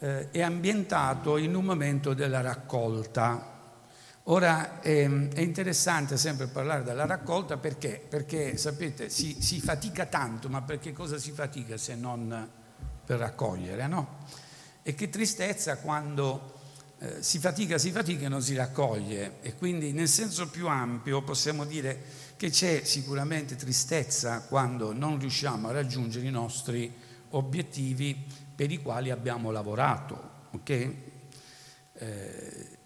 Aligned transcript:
eh, 0.00 0.30
è 0.30 0.42
ambientato 0.42 1.36
in 1.36 1.54
un 1.54 1.64
momento 1.64 2.14
della 2.14 2.40
raccolta. 2.40 3.58
Ora 4.24 4.80
ehm, 4.80 5.32
è 5.32 5.40
interessante 5.40 6.16
sempre 6.16 6.46
parlare 6.46 6.82
della 6.82 7.06
raccolta 7.06 7.56
perché, 7.56 8.04
perché 8.06 8.56
sapete, 8.56 9.08
si, 9.08 9.36
si, 9.40 9.60
fatica 9.60 10.06
tanto, 10.06 10.48
ma 10.48 10.62
perché 10.62 10.92
cosa 10.92 11.18
si 11.18 11.32
fatica 11.32 11.76
se 11.76 11.94
non 11.94 12.48
per 13.04 13.18
raccogliere, 13.18 13.86
no? 13.86 14.18
E 14.82 14.94
che 14.94 15.08
tristezza 15.08 15.78
quando 15.78 16.58
eh, 16.98 17.22
si 17.22 17.38
fatica, 17.38 17.76
si 17.76 17.90
fatica 17.90 18.26
e 18.26 18.28
non 18.28 18.42
si 18.42 18.54
raccoglie. 18.54 19.40
E 19.40 19.54
quindi 19.54 19.92
nel 19.92 20.08
senso 20.08 20.48
più 20.48 20.68
ampio 20.68 21.22
possiamo 21.22 21.64
dire 21.64 21.98
che 22.36 22.50
c'è 22.50 22.82
sicuramente 22.84 23.56
tristezza 23.56 24.42
quando 24.42 24.92
non 24.92 25.18
riusciamo 25.18 25.68
a 25.68 25.72
raggiungere 25.72 26.26
i 26.26 26.30
nostri 26.30 26.94
obiettivi 27.30 28.26
per 28.60 28.70
i 28.70 28.82
quali 28.82 29.10
abbiamo 29.10 29.50
lavorato. 29.50 30.48
Okay? 30.50 31.12
Eh, 31.94 32.78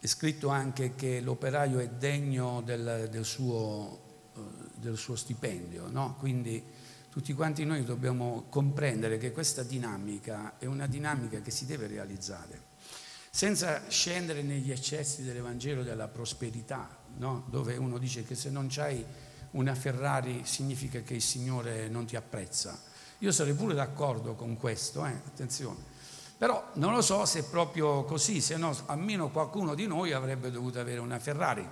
è 0.00 0.06
scritto 0.06 0.48
anche 0.48 0.94
che 0.94 1.20
l'operaio 1.20 1.78
è 1.78 1.90
degno 1.90 2.62
del, 2.62 3.08
del, 3.10 3.26
suo, 3.26 4.30
eh, 4.34 4.40
del 4.76 4.96
suo, 4.96 5.14
stipendio, 5.14 5.90
no? 5.90 6.16
quindi 6.18 6.64
tutti 7.10 7.34
quanti 7.34 7.66
noi 7.66 7.84
dobbiamo 7.84 8.46
comprendere 8.48 9.18
che 9.18 9.30
questa 9.30 9.62
dinamica 9.62 10.56
è 10.56 10.64
una 10.64 10.86
dinamica 10.86 11.42
che 11.42 11.50
si 11.50 11.66
deve 11.66 11.86
realizzare, 11.86 12.58
senza 13.28 13.90
scendere 13.90 14.40
negli 14.40 14.70
eccessi 14.72 15.22
dell'Evangelo 15.22 15.82
della 15.82 16.08
prosperità, 16.08 16.96
no? 17.18 17.44
dove 17.50 17.76
uno 17.76 17.98
dice 17.98 18.24
che 18.24 18.34
se 18.34 18.48
non 18.48 18.68
c'hai 18.70 19.04
una 19.50 19.74
Ferrari 19.74 20.46
significa 20.46 21.02
che 21.02 21.12
il 21.12 21.22
Signore 21.22 21.88
non 21.90 22.06
ti 22.06 22.16
apprezza. 22.16 22.87
Io 23.18 23.32
sarei 23.32 23.54
pure 23.54 23.74
d'accordo 23.74 24.34
con 24.34 24.56
questo, 24.56 25.04
eh? 25.04 25.10
attenzione. 25.10 25.96
Però 26.38 26.70
non 26.74 26.92
lo 26.92 27.02
so 27.02 27.24
se 27.24 27.40
è 27.40 27.42
proprio 27.42 28.04
così, 28.04 28.40
se 28.40 28.56
no 28.56 28.76
almeno 28.86 29.28
qualcuno 29.30 29.74
di 29.74 29.88
noi 29.88 30.12
avrebbe 30.12 30.52
dovuto 30.52 30.78
avere 30.78 31.00
una 31.00 31.18
Ferrari. 31.18 31.68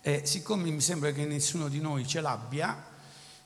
E 0.00 0.24
siccome 0.24 0.70
mi 0.70 0.80
sembra 0.80 1.10
che 1.10 1.26
nessuno 1.26 1.68
di 1.68 1.80
noi 1.80 2.06
ce 2.06 2.22
l'abbia, 2.22 2.82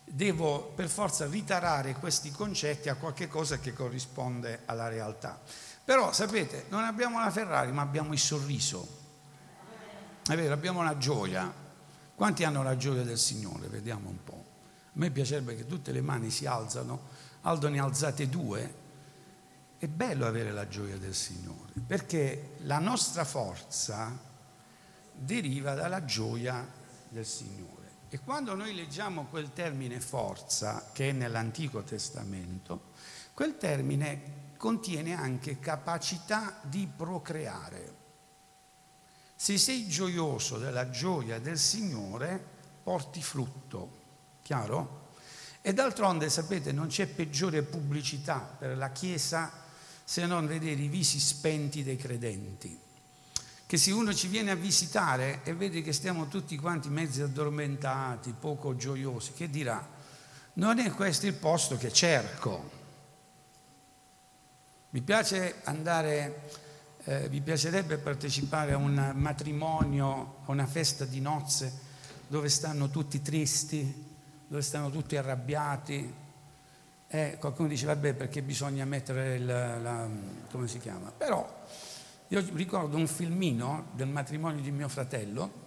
devo 0.04 0.72
per 0.76 0.88
forza 0.88 1.26
ritarare 1.26 1.94
questi 1.94 2.30
concetti 2.30 2.88
a 2.88 2.94
qualche 2.94 3.26
cosa 3.26 3.58
che 3.58 3.72
corrisponde 3.72 4.62
alla 4.66 4.88
realtà. 4.88 5.41
Però 5.84 6.12
sapete, 6.12 6.66
non 6.68 6.84
abbiamo 6.84 7.18
la 7.18 7.30
Ferrari, 7.30 7.72
ma 7.72 7.82
abbiamo 7.82 8.12
il 8.12 8.18
sorriso. 8.18 8.86
È 10.24 10.36
vero, 10.36 10.52
abbiamo 10.52 10.82
la 10.82 10.98
gioia. 10.98 11.52
Quanti 12.14 12.44
hanno 12.44 12.62
la 12.62 12.76
gioia 12.76 13.02
del 13.02 13.18
Signore? 13.18 13.66
Vediamo 13.66 14.08
un 14.08 14.22
po'. 14.22 14.47
Me 14.98 15.10
piacerebbe 15.12 15.54
che 15.54 15.64
tutte 15.64 15.92
le 15.92 16.00
mani 16.00 16.28
si 16.28 16.44
alzano. 16.44 17.27
Aldo 17.42 17.68
ne 17.68 17.78
alzate 17.78 18.28
due, 18.28 18.74
è 19.78 19.86
bello 19.86 20.27
avere 20.27 20.50
la 20.50 20.66
gioia 20.66 20.96
del 20.96 21.14
Signore, 21.14 21.72
perché 21.86 22.56
la 22.62 22.80
nostra 22.80 23.24
forza 23.24 24.19
deriva 25.12 25.74
dalla 25.74 26.04
gioia 26.04 26.66
del 27.08 27.24
Signore. 27.24 27.76
E 28.08 28.19
quando 28.19 28.56
noi 28.56 28.74
leggiamo 28.74 29.26
quel 29.26 29.52
termine 29.52 30.00
forza, 30.00 30.91
che 30.92 31.10
è 31.10 31.12
nell'Antico 31.12 31.84
Testamento, 31.84 32.91
quel 33.34 33.56
termine 33.56 34.46
contiene 34.56 35.14
anche 35.14 35.60
capacità 35.60 36.58
di 36.64 36.91
procreare. 36.94 37.94
Se 39.36 39.58
sei 39.58 39.86
gioioso 39.86 40.58
della 40.58 40.91
gioia 40.91 41.38
del 41.38 41.58
Signore, 41.58 42.42
porti 42.82 43.22
frutto. 43.22 43.97
Chiaro? 44.48 45.10
E 45.60 45.74
d'altronde, 45.74 46.30
sapete, 46.30 46.72
non 46.72 46.86
c'è 46.86 47.06
peggiore 47.06 47.60
pubblicità 47.60 48.38
per 48.38 48.78
la 48.78 48.91
Chiesa 48.92 49.52
se 50.02 50.24
non 50.24 50.46
vedere 50.46 50.80
i 50.80 50.88
visi 50.88 51.20
spenti 51.20 51.84
dei 51.84 51.96
credenti. 51.96 52.80
Che 53.66 53.76
se 53.76 53.91
uno 53.91 54.14
ci 54.14 54.26
viene 54.26 54.52
a 54.52 54.54
visitare 54.54 55.42
e 55.44 55.52
vede 55.52 55.82
che 55.82 55.92
stiamo 55.92 56.28
tutti 56.28 56.56
quanti 56.56 56.88
mezzi 56.88 57.20
addormentati, 57.20 58.32
poco 58.41 58.75
gioiosi, 58.75 59.32
che 59.34 59.50
dirà? 59.50 59.86
Non 60.54 60.78
è 60.78 60.91
questo 60.92 61.26
il 61.26 61.34
posto 61.34 61.76
che 61.76 61.92
cerco. 61.92 62.70
Mi 64.88 65.03
piace 65.03 65.56
andare, 65.65 66.53
eh, 67.04 67.28
mi 67.28 67.42
piacerebbe 67.42 67.98
partecipare 67.98 68.72
a 68.72 68.78
un 68.78 69.12
matrimonio, 69.15 70.36
a 70.47 70.53
una 70.53 70.66
festa 70.66 71.04
di 71.04 71.20
nozze 71.20 71.80
dove 72.28 72.48
stanno 72.48 72.88
tutti 72.88 73.20
tristi, 73.20 74.07
dove 74.48 74.62
stanno 74.62 74.91
tutti 74.91 75.16
arrabbiati, 75.16 76.12
eh, 77.06 77.36
qualcuno 77.38 77.69
dice 77.69 77.86
vabbè 77.86 78.14
perché 78.14 78.42
bisogna 78.42 78.84
mettere 78.84 79.36
il, 79.36 79.47
la, 79.47 80.09
come 80.50 80.66
si 80.66 80.78
chiama? 80.78 81.12
Però 81.12 81.64
io 82.28 82.44
ricordo 82.54 82.97
un 82.97 83.06
filmino 83.06 83.88
del 83.92 84.09
matrimonio 84.09 84.60
di 84.60 84.70
mio 84.70 84.88
fratello 84.88 85.66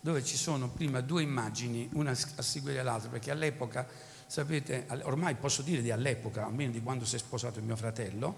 dove 0.00 0.22
ci 0.22 0.36
sono 0.36 0.68
prima 0.68 1.00
due 1.00 1.22
immagini, 1.22 1.88
una 1.94 2.10
a 2.10 2.42
seguire 2.42 2.82
l'altra, 2.82 3.08
perché 3.08 3.30
all'epoca, 3.30 3.86
sapete, 4.26 4.86
ormai 5.04 5.34
posso 5.34 5.62
dire 5.62 5.80
di 5.80 5.90
all'epoca, 5.90 6.44
almeno 6.44 6.72
di 6.72 6.82
quando 6.82 7.06
si 7.06 7.16
è 7.16 7.18
sposato 7.18 7.60
mio 7.62 7.74
fratello, 7.74 8.36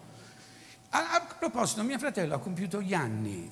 a, 0.91 1.15
a 1.15 1.21
proposito, 1.39 1.83
mio 1.83 1.99
fratello 1.99 2.37
ha 2.37 2.39
compiuto 2.39 2.81
gli 2.81 2.95
anni. 2.95 3.51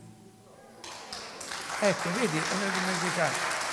Ecco, 1.81 2.12
vedi, 2.12 2.39
ho 2.39 2.81
dimenticato. 2.81 3.64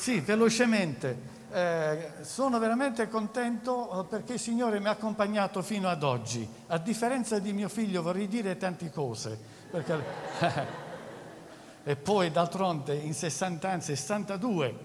Sì, 0.00 0.20
velocemente. 0.20 1.28
Eh, 1.52 2.12
sono 2.22 2.58
veramente 2.58 3.06
contento 3.10 4.00
eh, 4.00 4.04
perché 4.08 4.32
il 4.32 4.40
Signore 4.40 4.80
mi 4.80 4.86
ha 4.86 4.92
accompagnato 4.92 5.60
fino 5.60 5.90
ad 5.90 6.02
oggi. 6.02 6.48
A 6.68 6.78
differenza 6.78 7.38
di 7.38 7.52
mio 7.52 7.68
figlio 7.68 8.00
vorrei 8.00 8.26
dire 8.26 8.56
tante 8.56 8.90
cose. 8.90 9.38
Perché... 9.70 10.02
e 11.84 11.96
poi 11.96 12.30
d'altronde 12.30 12.94
in 12.94 13.12
60 13.12 13.68
anni, 13.68 13.82
62, 13.82 14.78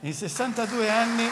in 0.00 0.14
62 0.14 0.90
anni... 0.90 1.28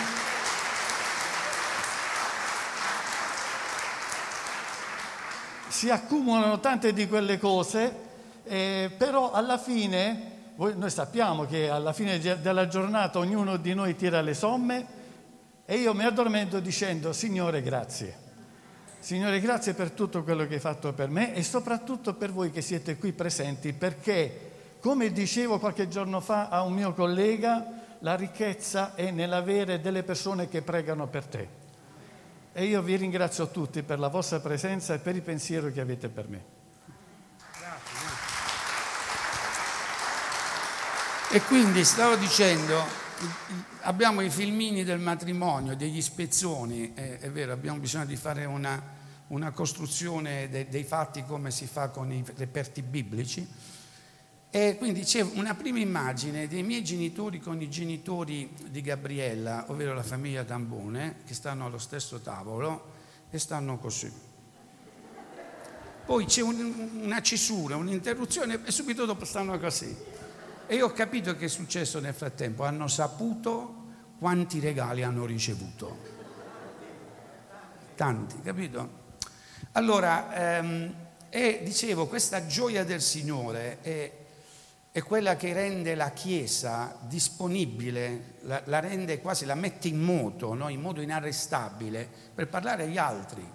si 5.69 5.89
accumulano 5.91 6.61
tante 6.61 6.93
di 6.93 7.09
quelle 7.09 7.39
cose, 7.39 7.97
eh, 8.45 8.91
però 8.95 9.33
alla 9.33 9.57
fine 9.57 10.36
noi 10.57 10.91
sappiamo 10.91 11.45
che 11.45 11.69
alla 11.69 11.93
fine 11.93 12.19
della 12.19 12.67
giornata 12.67 13.19
ognuno 13.19 13.59
di 13.59 13.75
noi 13.75 13.95
tira 13.95 14.23
le 14.23 14.33
somme 14.33 14.87
e 15.67 15.77
io 15.77 15.93
mi 15.93 16.05
addormento 16.05 16.61
dicendo 16.61 17.13
Signore 17.13 17.61
grazie. 17.61 18.25
Signore 18.99 19.39
grazie 19.41 19.75
per 19.75 19.91
tutto 19.91 20.25
quello 20.25 20.47
che 20.47 20.55
hai 20.55 20.61
fatto 20.61 20.95
per 20.95 21.11
me 21.11 21.35
e 21.35 21.43
soprattutto 21.43 22.15
per 22.15 22.33
voi 22.33 22.51
che 22.51 22.63
siete 22.63 22.97
qui 22.97 23.13
presenti 23.13 23.75
perché, 23.75 24.51
come 24.81 25.13
dicevo 25.13 25.59
qualche 25.59 25.89
giorno 25.89 26.21
fa 26.21 26.49
a 26.49 26.63
un 26.63 26.73
mio 26.73 26.95
collega, 26.95 27.85
la 27.99 28.15
ricchezza 28.15 28.95
è 28.95 29.11
nell'avere 29.11 29.81
delle 29.81 30.03
persone 30.03 30.49
che 30.49 30.63
pregano 30.63 31.07
per 31.07 31.27
te. 31.27 31.49
E 32.53 32.65
io 32.65 32.81
vi 32.81 32.97
ringrazio 32.97 33.49
tutti 33.49 33.83
per 33.83 33.99
la 33.99 34.09
vostra 34.09 34.41
presenza 34.41 34.95
e 34.95 34.99
per 34.99 35.15
il 35.15 35.23
pensiero 35.23 35.71
che 35.71 35.81
avete 35.81 36.09
per 36.09 36.29
me. 36.29 36.56
E 41.37 41.43
quindi 41.43 41.85
stavo 41.85 42.17
dicendo, 42.17 42.83
abbiamo 43.83 44.23
i 44.23 44.31
filmini 44.31 44.85
del 44.85 44.99
matrimonio, 44.99 45.77
degli 45.77 46.01
spezzoni, 46.01 46.95
è, 46.95 47.19
è 47.19 47.31
vero, 47.31 47.53
abbiamo 47.53 47.79
bisogno 47.79 48.07
di 48.07 48.17
fare 48.17 48.47
una, 48.47 48.83
una 49.27 49.51
costruzione 49.51 50.49
de, 50.49 50.67
dei 50.71 50.83
fatti 50.83 51.25
come 51.27 51.51
si 51.51 51.67
fa 51.67 51.91
con 51.91 52.11
i 52.11 52.25
reperti 52.37 52.81
biblici. 52.81 53.47
E 54.49 54.77
quindi 54.79 55.03
c'è 55.03 55.21
una 55.21 55.55
prima 55.55 55.79
immagine 55.79 56.49
dei 56.49 56.63
miei 56.63 56.83
genitori 56.83 57.39
con 57.39 57.61
i 57.61 57.69
genitori 57.69 58.51
di 58.71 58.81
Gabriella, 58.81 59.67
ovvero 59.69 59.93
la 59.93 60.03
famiglia 60.03 60.43
Tambone, 60.43 61.17
che 61.27 61.35
stanno 61.35 61.67
allo 61.67 61.77
stesso 61.77 62.19
tavolo 62.21 62.93
e 63.29 63.39
stanno 63.39 63.77
così. 63.77 64.11
Poi 66.07 66.25
c'è 66.25 66.41
un, 66.41 66.93
una 67.03 67.21
cesura, 67.21 67.77
un'interruzione 67.77 68.61
e 68.65 68.71
subito 68.71 69.05
dopo 69.05 69.27
stanno 69.27 69.59
così. 69.59 70.16
E 70.69 70.75
io 70.75 70.87
ho 70.87 70.93
capito 70.93 71.37
che 71.37 71.45
è 71.45 71.49
successo 71.49 72.01
nel 72.01 72.13
frattempo, 72.13 72.65
hanno 72.65 72.89
saputo 72.89 73.85
quanti 74.19 74.59
regali 74.59 75.05
hanno 75.05 75.25
ricevuto. 75.25 76.15
Tanti, 77.95 78.41
capito? 78.43 79.05
Allora, 79.73 80.57
ehm, 80.57 80.95
e 81.31 81.61
dicevo, 81.63 82.09
questa 82.09 82.47
gioia 82.47 82.83
del 82.83 83.01
Signore 83.01 83.79
è, 83.81 84.13
è, 84.91 85.03
quella 85.03 85.37
che 85.37 85.53
rende 85.53 85.95
la 85.95 86.11
Chiesa 86.11 86.99
disponibile, 87.03 88.35
la, 88.41 88.61
la 88.65 88.81
rende 88.81 89.21
quasi, 89.21 89.45
la 89.45 89.55
mette 89.55 89.87
in 89.87 90.01
moto, 90.01 90.55
no? 90.55 90.69
in 90.69 90.81
modo 90.81 91.01
inarrestabile, 91.01 92.09
per 92.35 92.49
parlare 92.49 92.85
agli 92.85 92.99
altri. 92.99 93.49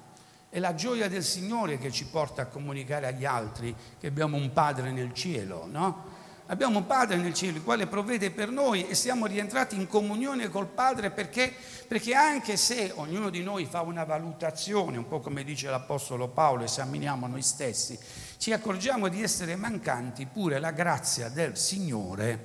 È 0.47 0.59
la 0.59 0.75
gioia 0.75 1.09
del 1.09 1.23
Signore 1.23 1.77
che 1.77 1.91
ci 1.91 2.05
porta 2.05 2.43
a 2.43 2.45
comunicare 2.45 3.07
agli 3.07 3.25
altri 3.25 3.75
che 3.99 4.07
abbiamo 4.07 4.37
un 4.37 4.53
Padre 4.53 4.91
nel 4.91 5.13
cielo, 5.13 5.67
no? 5.69 6.19
Abbiamo 6.51 6.79
un 6.79 6.85
Padre 6.85 7.15
nel 7.15 7.33
cielo, 7.33 7.55
il 7.55 7.63
quale 7.63 7.87
provvede 7.87 8.29
per 8.29 8.49
noi 8.49 8.85
e 8.85 8.93
siamo 8.93 9.25
rientrati 9.25 9.77
in 9.77 9.87
comunione 9.87 10.49
col 10.49 10.67
Padre 10.67 11.09
perché, 11.09 11.53
perché 11.87 12.13
anche 12.13 12.57
se 12.57 12.91
ognuno 12.95 13.29
di 13.29 13.41
noi 13.41 13.65
fa 13.65 13.79
una 13.79 14.03
valutazione, 14.03 14.97
un 14.97 15.07
po' 15.07 15.21
come 15.21 15.45
dice 15.45 15.69
l'Apostolo 15.69 16.27
Paolo, 16.27 16.65
esaminiamo 16.65 17.25
noi 17.25 17.41
stessi, 17.41 17.97
ci 18.35 18.51
accorgiamo 18.51 19.07
di 19.07 19.23
essere 19.23 19.55
mancanti, 19.55 20.25
pure 20.25 20.59
la 20.59 20.71
grazia 20.71 21.29
del 21.29 21.57
Signore 21.57 22.43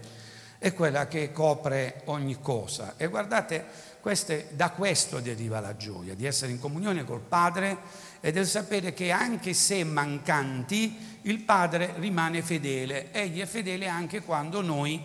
è 0.59 0.73
quella 0.73 1.09
che 1.09 1.33
copre 1.33 2.03
ogni 2.05 2.41
cosa. 2.41 2.95
E 2.97 3.09
guardate, 3.09 3.67
queste, 4.01 4.51
da 4.53 4.71
questo 4.71 5.19
deriva 5.19 5.59
la 5.59 5.75
gioia, 5.75 6.15
di 6.15 6.27
essere 6.27 6.53
in 6.53 6.61
comunione 6.61 7.05
col 7.05 7.23
Padre 7.23 7.77
e 8.27 8.33
del 8.33 8.49
sapere 8.49 8.93
che 8.93 9.13
anche 9.13 9.55
se 9.55 9.85
mancanti, 9.85 11.21
il 11.23 11.39
Padre 11.43 11.95
rimane 11.99 12.43
fedele. 12.43 13.13
Egli 13.13 13.41
è 13.41 13.47
fedele 13.47 13.87
anche 13.87 14.21
quando 14.21 14.63
noi, 14.63 15.01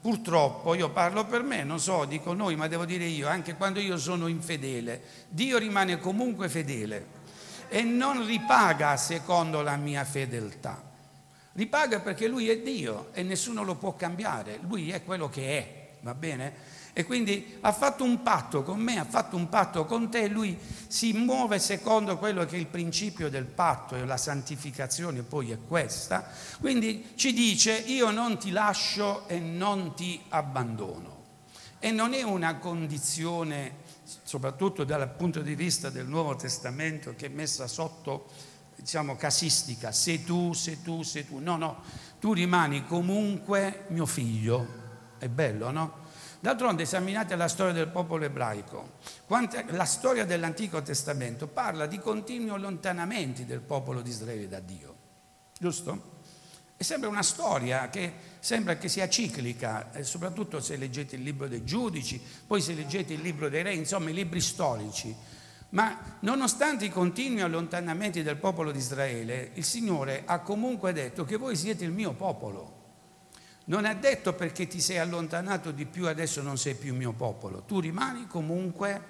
purtroppo, 0.00 0.72
io 0.76 0.90
parlo 0.90 1.26
per 1.26 1.42
me, 1.42 1.64
non 1.64 1.80
so, 1.80 2.04
dico 2.04 2.34
noi, 2.34 2.54
ma 2.54 2.68
devo 2.68 2.84
dire 2.84 3.02
io, 3.02 3.26
anche 3.26 3.56
quando 3.56 3.80
io 3.80 3.98
sono 3.98 4.28
infedele, 4.28 5.02
Dio 5.28 5.58
rimane 5.58 5.98
comunque 5.98 6.48
fedele 6.48 7.06
e 7.68 7.82
non 7.82 8.24
ripaga 8.24 8.96
secondo 8.96 9.60
la 9.60 9.74
mia 9.74 10.04
fedeltà. 10.04 10.80
Ripaga 11.54 11.98
perché 11.98 12.28
Lui 12.28 12.48
è 12.48 12.60
Dio 12.60 13.08
e 13.12 13.24
nessuno 13.24 13.64
lo 13.64 13.74
può 13.74 13.96
cambiare, 13.96 14.60
Lui 14.68 14.92
è 14.92 15.02
quello 15.02 15.28
che 15.28 15.58
è, 15.58 15.88
va 16.02 16.14
bene? 16.14 16.54
E 16.94 17.04
quindi 17.04 17.56
ha 17.62 17.72
fatto 17.72 18.04
un 18.04 18.22
patto 18.22 18.62
con 18.62 18.78
me, 18.78 18.98
ha 18.98 19.06
fatto 19.06 19.34
un 19.34 19.48
patto 19.48 19.86
con 19.86 20.10
te, 20.10 20.28
lui 20.28 20.58
si 20.88 21.14
muove 21.14 21.58
secondo 21.58 22.18
quello 22.18 22.44
che 22.44 22.56
è 22.56 22.58
il 22.58 22.66
principio 22.66 23.30
del 23.30 23.46
patto 23.46 23.96
e 23.96 24.04
la 24.04 24.18
santificazione 24.18 25.22
poi 25.22 25.52
è 25.52 25.58
questa. 25.66 26.28
Quindi 26.60 27.12
ci 27.14 27.32
dice 27.32 27.72
io 27.72 28.10
non 28.10 28.38
ti 28.38 28.50
lascio 28.50 29.26
e 29.26 29.38
non 29.38 29.94
ti 29.94 30.20
abbandono. 30.28 31.20
E 31.78 31.90
non 31.90 32.12
è 32.12 32.22
una 32.22 32.58
condizione, 32.58 33.76
soprattutto 34.22 34.84
dal 34.84 35.08
punto 35.14 35.40
di 35.40 35.54
vista 35.54 35.88
del 35.88 36.06
Nuovo 36.06 36.36
Testamento, 36.36 37.14
che 37.16 37.26
è 37.26 37.30
messa 37.30 37.66
sotto, 37.66 38.28
diciamo, 38.76 39.16
casistica, 39.16 39.92
sei 39.92 40.22
tu, 40.22 40.52
sei 40.52 40.82
tu, 40.82 41.02
sei 41.02 41.26
tu. 41.26 41.38
No, 41.38 41.56
no, 41.56 41.82
tu 42.20 42.34
rimani 42.34 42.84
comunque 42.84 43.86
mio 43.88 44.04
figlio. 44.04 44.80
È 45.18 45.28
bello, 45.28 45.70
no? 45.70 46.01
D'altronde 46.42 46.82
esaminate 46.82 47.36
la 47.36 47.46
storia 47.46 47.72
del 47.72 47.86
popolo 47.86 48.24
ebraico. 48.24 48.94
La 49.68 49.84
storia 49.84 50.24
dell'Antico 50.24 50.82
Testamento 50.82 51.46
parla 51.46 51.86
di 51.86 52.00
continui 52.00 52.50
allontanamenti 52.50 53.46
del 53.46 53.60
popolo 53.60 54.02
di 54.02 54.10
Israele 54.10 54.48
da 54.48 54.58
Dio. 54.58 54.96
Giusto? 55.56 56.18
E 56.76 56.82
sembra 56.82 57.08
una 57.08 57.22
storia 57.22 57.88
che 57.90 58.12
sembra 58.40 58.76
che 58.76 58.88
sia 58.88 59.08
ciclica, 59.08 59.92
soprattutto 60.00 60.58
se 60.58 60.74
leggete 60.74 61.14
il 61.14 61.22
libro 61.22 61.46
dei 61.46 61.62
giudici, 61.62 62.20
poi 62.44 62.60
se 62.60 62.74
leggete 62.74 63.12
il 63.12 63.20
libro 63.20 63.48
dei 63.48 63.62
re, 63.62 63.74
insomma 63.74 64.10
i 64.10 64.12
libri 64.12 64.40
storici. 64.40 65.14
Ma 65.68 66.16
nonostante 66.22 66.86
i 66.86 66.90
continui 66.90 67.42
allontanamenti 67.42 68.24
del 68.24 68.36
popolo 68.36 68.72
di 68.72 68.78
Israele, 68.78 69.52
il 69.54 69.64
Signore 69.64 70.24
ha 70.26 70.40
comunque 70.40 70.92
detto 70.92 71.24
che 71.24 71.36
voi 71.36 71.54
siete 71.54 71.84
il 71.84 71.92
mio 71.92 72.14
popolo. 72.14 72.80
Non 73.64 73.84
ha 73.84 73.94
detto 73.94 74.32
perché 74.32 74.66
ti 74.66 74.80
sei 74.80 74.98
allontanato 74.98 75.70
di 75.70 75.86
più 75.86 76.08
adesso 76.08 76.42
non 76.42 76.58
sei 76.58 76.74
più 76.74 76.94
mio 76.94 77.12
popolo, 77.12 77.62
tu 77.62 77.78
rimani 77.78 78.26
comunque 78.26 79.00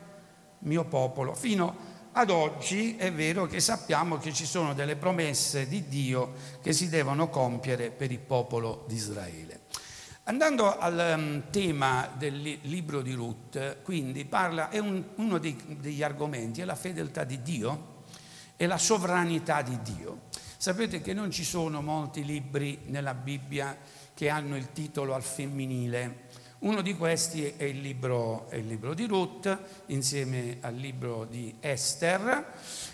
mio 0.61 0.85
popolo. 0.85 1.35
Fino 1.35 2.01
ad 2.13 2.29
oggi 2.29 2.97
è 2.97 3.11
vero 3.11 3.47
che 3.47 3.61
sappiamo 3.61 4.19
che 4.19 4.33
ci 4.33 4.45
sono 4.45 4.75
delle 4.75 4.97
promesse 4.97 5.67
di 5.67 5.89
Dio 5.89 6.35
che 6.61 6.75
si 6.75 6.91
devono 6.91 7.31
compiere 7.31 7.91
per 7.91 8.13
il 8.13 8.19
popolo 8.19 8.85
di 8.87 8.95
Israele. 8.95 9.61
Andando 10.25 10.79
al 10.79 11.15
um, 11.17 11.43
tema 11.51 12.09
del 12.17 12.59
libro 12.63 13.03
di 13.03 13.13
Ruth, 13.13 13.83
quindi 13.83 14.25
parla, 14.25 14.69
è 14.69 14.79
un, 14.79 15.03
uno 15.17 15.39
dei, 15.39 15.57
degli 15.81 16.03
argomenti, 16.03 16.61
è 16.61 16.65
la 16.65 16.77
fedeltà 16.77 17.25
di 17.25 17.43
Dio 17.43 18.05
e 18.57 18.67
la 18.67 18.79
sovranità 18.79 19.63
di 19.63 19.81
Dio. 19.83 20.21
Sapete 20.57 21.01
che 21.01 21.13
non 21.13 21.33
ci 21.33 21.43
sono 21.43 21.83
molti 21.83 22.25
libri 22.25 22.83
nella 22.87 23.15
Bibbia 23.15 23.77
che 24.23 24.29
hanno 24.29 24.57
il 24.57 24.71
titolo 24.71 25.15
al 25.15 25.23
femminile. 25.25 26.29
Uno 26.61 26.81
di 26.81 26.95
questi 26.95 27.55
è 27.57 27.65
il 27.65 27.81
libro, 27.81 28.49
è 28.51 28.55
il 28.55 28.69
libro 28.69 28.95
di 28.95 29.07
Ruth 29.07 29.59
insieme 29.87 30.59
al 30.61 30.77
libro 30.77 31.25
di 31.25 31.57
Esther 31.59 32.53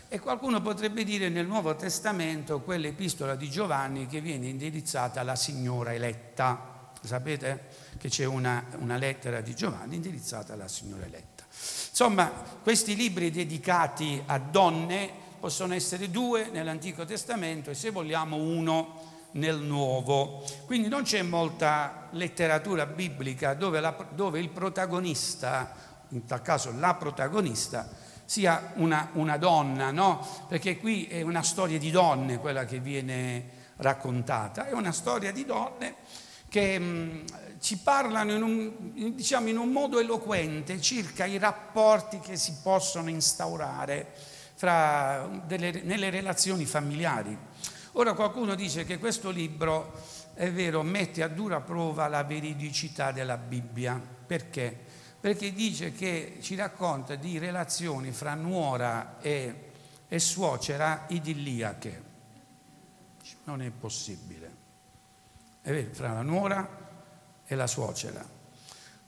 e 0.08 0.20
qualcuno 0.20 0.62
potrebbe 0.62 1.04
dire 1.04 1.28
nel 1.28 1.46
Nuovo 1.46 1.76
Testamento 1.76 2.62
quell'epistola 2.62 3.34
di 3.34 3.50
Giovanni 3.50 4.06
che 4.06 4.22
viene 4.22 4.46
indirizzata 4.46 5.20
alla 5.20 5.36
signora 5.36 5.92
eletta. 5.92 6.92
Sapete 7.02 7.66
che 7.98 8.08
c'è 8.08 8.24
una, 8.24 8.64
una 8.78 8.96
lettera 8.96 9.42
di 9.42 9.54
Giovanni 9.54 9.96
indirizzata 9.96 10.54
alla 10.54 10.66
signora 10.66 11.04
eletta. 11.04 11.44
Insomma, 11.50 12.26
questi 12.62 12.96
libri 12.96 13.30
dedicati 13.30 14.22
a 14.24 14.38
donne 14.38 15.10
possono 15.38 15.74
essere 15.74 16.10
due 16.10 16.48
nell'Antico 16.50 17.04
Testamento 17.04 17.68
e 17.68 17.74
se 17.74 17.90
vogliamo 17.90 18.36
uno 18.36 19.16
nel 19.38 19.58
Nuovo. 19.58 20.44
Quindi 20.66 20.88
non 20.88 21.02
c'è 21.02 21.22
molta 21.22 22.08
letteratura 22.10 22.86
biblica 22.86 23.54
dove, 23.54 23.80
la, 23.80 23.96
dove 24.14 24.38
il 24.40 24.50
protagonista, 24.50 25.72
in 26.10 26.26
tal 26.26 26.42
caso 26.42 26.72
la 26.76 26.94
protagonista, 26.94 27.88
sia 28.24 28.72
una, 28.74 29.08
una 29.14 29.38
donna, 29.38 29.90
no? 29.90 30.26
Perché 30.48 30.78
qui 30.78 31.06
è 31.06 31.22
una 31.22 31.42
storia 31.42 31.78
di 31.78 31.90
donne 31.90 32.38
quella 32.38 32.66
che 32.66 32.78
viene 32.78 33.56
raccontata, 33.76 34.66
è 34.66 34.72
una 34.72 34.92
storia 34.92 35.32
di 35.32 35.44
donne 35.46 35.94
che 36.48 36.78
mh, 36.78 36.84
mm, 36.84 37.26
ci 37.60 37.78
parlano 37.78 38.32
in 38.32 38.42
un, 38.42 39.14
diciamo, 39.14 39.48
in 39.48 39.58
un 39.58 39.70
modo 39.70 39.98
eloquente 39.98 40.80
circa 40.80 41.24
i 41.24 41.38
rapporti 41.38 42.20
che 42.20 42.36
si 42.36 42.56
possono 42.62 43.08
instaurare 43.08 44.06
fra 44.54 45.28
delle, 45.46 45.82
nelle 45.84 46.10
relazioni 46.10 46.64
familiari. 46.64 47.36
Ora 47.98 48.14
qualcuno 48.14 48.54
dice 48.54 48.84
che 48.84 48.96
questo 48.98 49.30
libro, 49.30 49.92
è 50.34 50.52
vero, 50.52 50.84
mette 50.84 51.24
a 51.24 51.26
dura 51.26 51.60
prova 51.60 52.06
la 52.06 52.22
veridicità 52.22 53.10
della 53.10 53.36
Bibbia. 53.36 54.00
Perché? 54.00 54.84
Perché 55.18 55.52
dice 55.52 55.90
che 55.90 56.38
ci 56.40 56.54
racconta 56.54 57.16
di 57.16 57.38
relazioni 57.38 58.12
fra 58.12 58.34
nuora 58.34 59.18
e, 59.18 59.70
e 60.06 60.18
suocera 60.20 61.06
idilliache. 61.08 62.02
Non 63.44 63.62
è 63.62 63.70
possibile. 63.70 64.54
È 65.60 65.72
vero, 65.72 65.92
fra 65.92 66.12
la 66.12 66.22
nuora 66.22 66.68
e 67.44 67.54
la 67.56 67.66
suocera. 67.66 68.24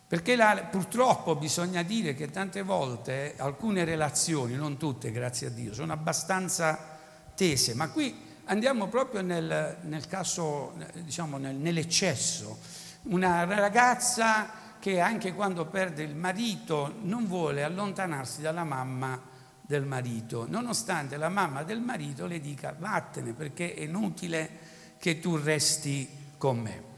Perché 0.09 0.35
la, 0.35 0.67
purtroppo 0.69 1.37
bisogna 1.37 1.85
dire 1.85 2.15
che 2.15 2.29
tante 2.29 2.63
volte 2.63 3.35
alcune 3.37 3.85
relazioni, 3.85 4.57
non 4.57 4.77
tutte 4.79 5.13
grazie 5.13 5.47
a 5.47 5.51
Dio, 5.51 5.73
sono 5.75 5.93
abbastanza 5.93 6.99
tese, 7.37 7.75
ma 7.75 7.89
qui 7.91 8.30
andiamo 8.51 8.89
proprio 8.89 9.23
nel, 9.23 9.79
nel 9.83 10.07
caso, 10.07 10.75
diciamo, 10.95 11.39
nel, 11.39 11.55
nell'eccesso. 11.55 12.59
Una 13.03 13.45
ragazza 13.45 14.51
che 14.79 15.01
anche 15.01 15.35
quando 15.35 15.67
perde 15.67 16.03
il 16.03 16.15
marito 16.15 16.95
non 17.03 17.27
vuole 17.27 17.63
allontanarsi 17.63 18.41
dalla 18.41 18.65
mamma 18.65 19.29
del 19.61 19.85
marito, 19.85 20.47
nonostante 20.49 21.17
la 21.17 21.29
mamma 21.29 21.63
del 21.63 21.81
marito 21.81 22.27
le 22.27 22.41
dica 22.41 22.75
vattene 22.77 23.35
perché 23.35 23.73
è 23.75 23.83
inutile 23.83 24.51
che 24.99 25.21
tu 25.21 25.37
resti 25.37 26.09
con 26.37 26.59
me. 26.59 26.89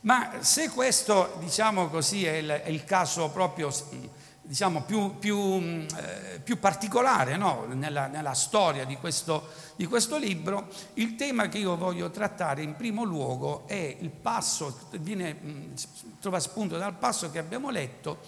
Ma 0.00 0.38
se 0.40 0.70
questo, 0.70 1.36
diciamo 1.38 1.88
così, 1.88 2.24
è 2.24 2.32
il, 2.32 2.48
è 2.48 2.68
il 2.68 2.84
caso 2.84 3.30
proprio 3.30 3.70
diciamo, 4.46 4.82
più, 4.82 5.18
più, 5.18 5.36
mm, 5.38 5.86
eh, 5.96 6.40
più 6.42 6.58
particolare 6.58 7.36
no? 7.36 7.66
nella, 7.68 8.06
nella, 8.06 8.32
storia 8.32 8.84
di 8.84 8.96
questo, 8.96 9.48
di 9.74 9.86
questo, 9.86 10.16
libro, 10.16 10.68
il 10.94 11.16
tema 11.16 11.48
che 11.48 11.58
io 11.58 11.76
voglio 11.76 12.10
trattare 12.10 12.62
in 12.62 12.76
primo 12.76 13.02
luogo 13.02 13.66
è 13.66 13.96
il 13.98 14.10
passo, 14.10 14.78
viene, 15.00 15.34
mm, 15.34 15.72
trova 16.20 16.38
spunto 16.38 16.78
dal 16.78 16.94
passo 16.94 17.30
che 17.30 17.38
abbiamo 17.38 17.70
letto, 17.70 18.20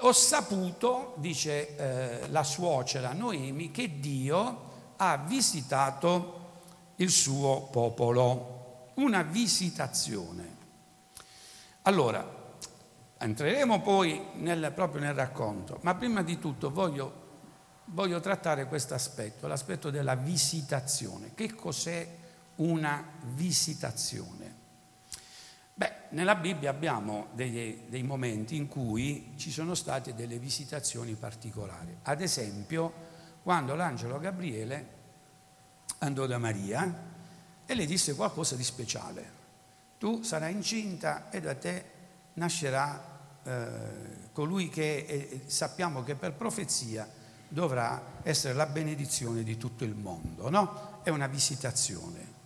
ho 0.00 0.12
saputo, 0.12 1.14
dice 1.16 1.76
eh, 1.76 2.28
la 2.28 2.44
suocera 2.44 3.12
Noemi, 3.12 3.70
che 3.70 3.98
Dio 3.98 4.68
ha 4.96 5.16
visitato 5.16 6.38
il 6.96 7.10
suo 7.10 7.68
popolo, 7.70 8.90
una 8.94 9.22
visitazione. 9.22 10.58
Allora, 11.82 12.39
Entreremo 13.22 13.82
poi 13.82 14.28
nel, 14.36 14.72
proprio 14.74 15.02
nel 15.02 15.12
racconto, 15.12 15.78
ma 15.82 15.94
prima 15.94 16.22
di 16.22 16.38
tutto 16.38 16.70
voglio, 16.70 17.28
voglio 17.86 18.18
trattare 18.18 18.64
questo 18.64 18.94
aspetto, 18.94 19.46
l'aspetto 19.46 19.90
della 19.90 20.14
visitazione. 20.14 21.32
Che 21.34 21.54
cos'è 21.54 22.16
una 22.56 23.04
visitazione? 23.34 24.54
Beh, 25.74 25.92
nella 26.10 26.34
Bibbia 26.34 26.70
abbiamo 26.70 27.26
dei, 27.34 27.84
dei 27.88 28.02
momenti 28.02 28.56
in 28.56 28.68
cui 28.68 29.34
ci 29.36 29.50
sono 29.50 29.74
state 29.74 30.14
delle 30.14 30.38
visitazioni 30.38 31.12
particolari. 31.12 31.94
Ad 32.04 32.22
esempio, 32.22 32.90
quando 33.42 33.74
l'angelo 33.74 34.18
Gabriele 34.18 34.98
andò 35.98 36.24
da 36.24 36.38
Maria 36.38 37.08
e 37.66 37.74
le 37.74 37.84
disse 37.84 38.14
qualcosa 38.14 38.56
di 38.56 38.64
speciale. 38.64 39.38
tu 39.98 40.22
sarai 40.22 40.54
incinta 40.54 41.28
e 41.28 41.42
da 41.42 41.54
te 41.54 41.84
nascerà 42.34 43.09
eh, 43.42 44.28
colui 44.32 44.68
che 44.68 45.06
eh, 45.08 45.42
sappiamo 45.46 46.02
che 46.02 46.14
per 46.14 46.32
profezia 46.34 47.08
dovrà 47.48 48.20
essere 48.22 48.54
la 48.54 48.66
benedizione 48.66 49.42
di 49.42 49.56
tutto 49.56 49.84
il 49.84 49.94
mondo, 49.94 50.48
no? 50.50 51.00
È 51.02 51.10
una 51.10 51.26
visitazione. 51.26 52.38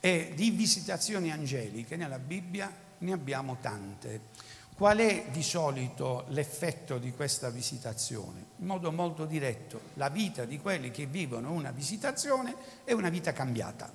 E 0.00 0.32
di 0.34 0.50
visitazioni 0.50 1.32
angeliche 1.32 1.96
nella 1.96 2.18
Bibbia 2.18 2.72
ne 2.98 3.12
abbiamo 3.12 3.56
tante. 3.60 4.32
Qual 4.76 4.98
è 4.98 5.26
di 5.30 5.42
solito 5.42 6.24
l'effetto 6.28 6.98
di 6.98 7.12
questa 7.12 7.48
visitazione? 7.48 8.44
In 8.56 8.66
modo 8.66 8.90
molto 8.92 9.24
diretto, 9.24 9.80
la 9.94 10.08
vita 10.08 10.44
di 10.44 10.58
quelli 10.58 10.90
che 10.90 11.06
vivono 11.06 11.52
una 11.52 11.70
visitazione 11.70 12.54
è 12.84 12.92
una 12.92 13.08
vita 13.08 13.32
cambiata. 13.32 13.90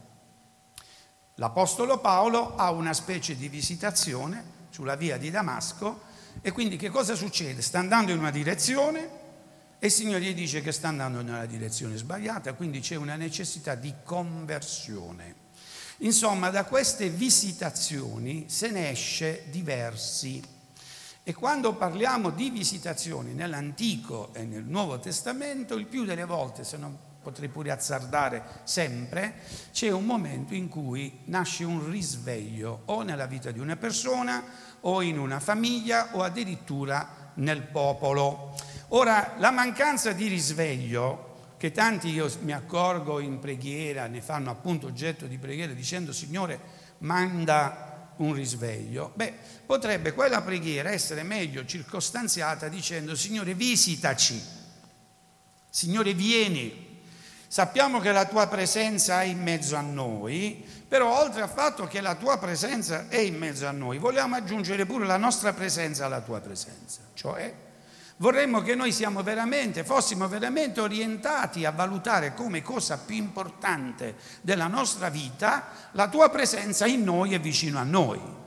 L'Apostolo 1.35 1.99
Paolo 1.99 2.55
ha 2.55 2.71
una 2.71 2.93
specie 2.93 3.35
di 3.35 3.47
visitazione 3.49 4.57
sulla 4.69 4.95
via 4.95 5.17
di 5.17 5.29
Damasco 5.29 6.07
e 6.41 6.51
quindi 6.51 6.77
che 6.77 6.89
cosa 6.89 7.15
succede? 7.15 7.61
Sta 7.61 7.79
andando 7.79 8.11
in 8.11 8.19
una 8.19 8.31
direzione 8.31 9.09
e 9.79 9.87
il 9.87 9.91
Signore 9.91 10.21
gli 10.21 10.33
dice 10.33 10.61
che 10.61 10.71
sta 10.71 10.87
andando 10.87 11.21
nella 11.21 11.45
direzione 11.45 11.97
sbagliata, 11.97 12.53
quindi 12.53 12.79
c'è 12.79 12.95
una 12.95 13.15
necessità 13.15 13.75
di 13.75 13.93
conversione. 14.03 15.47
Insomma, 15.99 16.49
da 16.49 16.65
queste 16.65 17.09
visitazioni 17.09 18.45
se 18.47 18.71
ne 18.71 18.89
esce 18.89 19.45
diversi. 19.49 20.41
E 21.23 21.33
quando 21.33 21.75
parliamo 21.75 22.29
di 22.29 22.49
visitazioni 22.49 23.33
nell'Antico 23.33 24.33
e 24.33 24.43
nel 24.45 24.63
Nuovo 24.63 24.99
Testamento, 24.99 25.75
il 25.75 25.85
più 25.85 26.05
delle 26.05 26.25
volte, 26.25 26.63
se 26.63 26.77
non 26.77 26.97
potrei 27.29 27.49
pure 27.49 27.69
azzardare 27.69 28.43
sempre, 28.63 29.35
c'è 29.71 29.91
un 29.91 30.03
momento 30.03 30.55
in 30.55 30.67
cui 30.67 31.21
nasce 31.25 31.63
un 31.63 31.89
risveglio 31.89 32.81
o 32.85 33.03
nella 33.03 33.27
vita 33.27 33.51
di 33.51 33.59
una 33.59 33.75
persona 33.75 34.43
o 34.81 35.03
in 35.03 35.19
una 35.19 35.39
famiglia 35.39 36.09
o 36.13 36.23
addirittura 36.23 37.31
nel 37.35 37.61
popolo. 37.61 38.55
Ora, 38.89 39.35
la 39.37 39.51
mancanza 39.51 40.11
di 40.11 40.27
risveglio, 40.27 41.27
che 41.57 41.71
tanti 41.71 42.09
io 42.09 42.31
mi 42.41 42.51
accorgo 42.51 43.19
in 43.19 43.37
preghiera, 43.37 44.07
ne 44.07 44.21
fanno 44.21 44.49
appunto 44.49 44.87
oggetto 44.87 45.27
di 45.27 45.37
preghiera 45.37 45.73
dicendo 45.73 46.11
Signore 46.11 46.59
manda 46.99 48.13
un 48.17 48.33
risveglio, 48.33 49.11
beh, 49.13 49.33
potrebbe 49.65 50.13
quella 50.13 50.41
preghiera 50.41 50.89
essere 50.89 51.21
meglio 51.21 51.63
circostanziata 51.63 52.67
dicendo 52.67 53.15
Signore 53.15 53.53
visitaci, 53.53 54.41
Signore 55.69 56.15
vieni, 56.15 56.88
Sappiamo 57.51 57.99
che 57.99 58.11
la 58.11 58.25
tua 58.25 58.45
presenza 58.45 59.23
è 59.23 59.25
in 59.25 59.41
mezzo 59.41 59.75
a 59.75 59.81
noi, 59.81 60.63
però 60.87 61.19
oltre 61.19 61.41
al 61.41 61.49
fatto 61.49 61.87
che 61.87 61.99
la 61.99 62.13
tua 62.13 62.37
presenza 62.37 63.07
è 63.07 63.17
in 63.17 63.39
mezzo 63.39 63.65
a 63.65 63.71
noi, 63.71 63.97
vogliamo 63.97 64.35
aggiungere 64.35 64.85
pure 64.85 65.07
la 65.07 65.17
nostra 65.17 65.51
presenza 65.51 66.05
alla 66.05 66.21
tua 66.21 66.41
presenza. 66.41 66.99
Cioè, 67.15 67.51
vorremmo 68.17 68.61
che 68.61 68.75
noi 68.75 68.95
veramente, 69.23 69.83
fossimo 69.83 70.27
veramente 70.27 70.79
orientati 70.79 71.65
a 71.65 71.71
valutare 71.71 72.35
come 72.35 72.61
cosa 72.61 72.99
più 72.99 73.15
importante 73.15 74.17
della 74.41 74.67
nostra 74.67 75.09
vita 75.09 75.69
la 75.93 76.07
tua 76.07 76.29
presenza 76.29 76.85
in 76.85 77.03
noi 77.03 77.33
e 77.33 77.39
vicino 77.39 77.79
a 77.79 77.83
noi. 77.83 78.38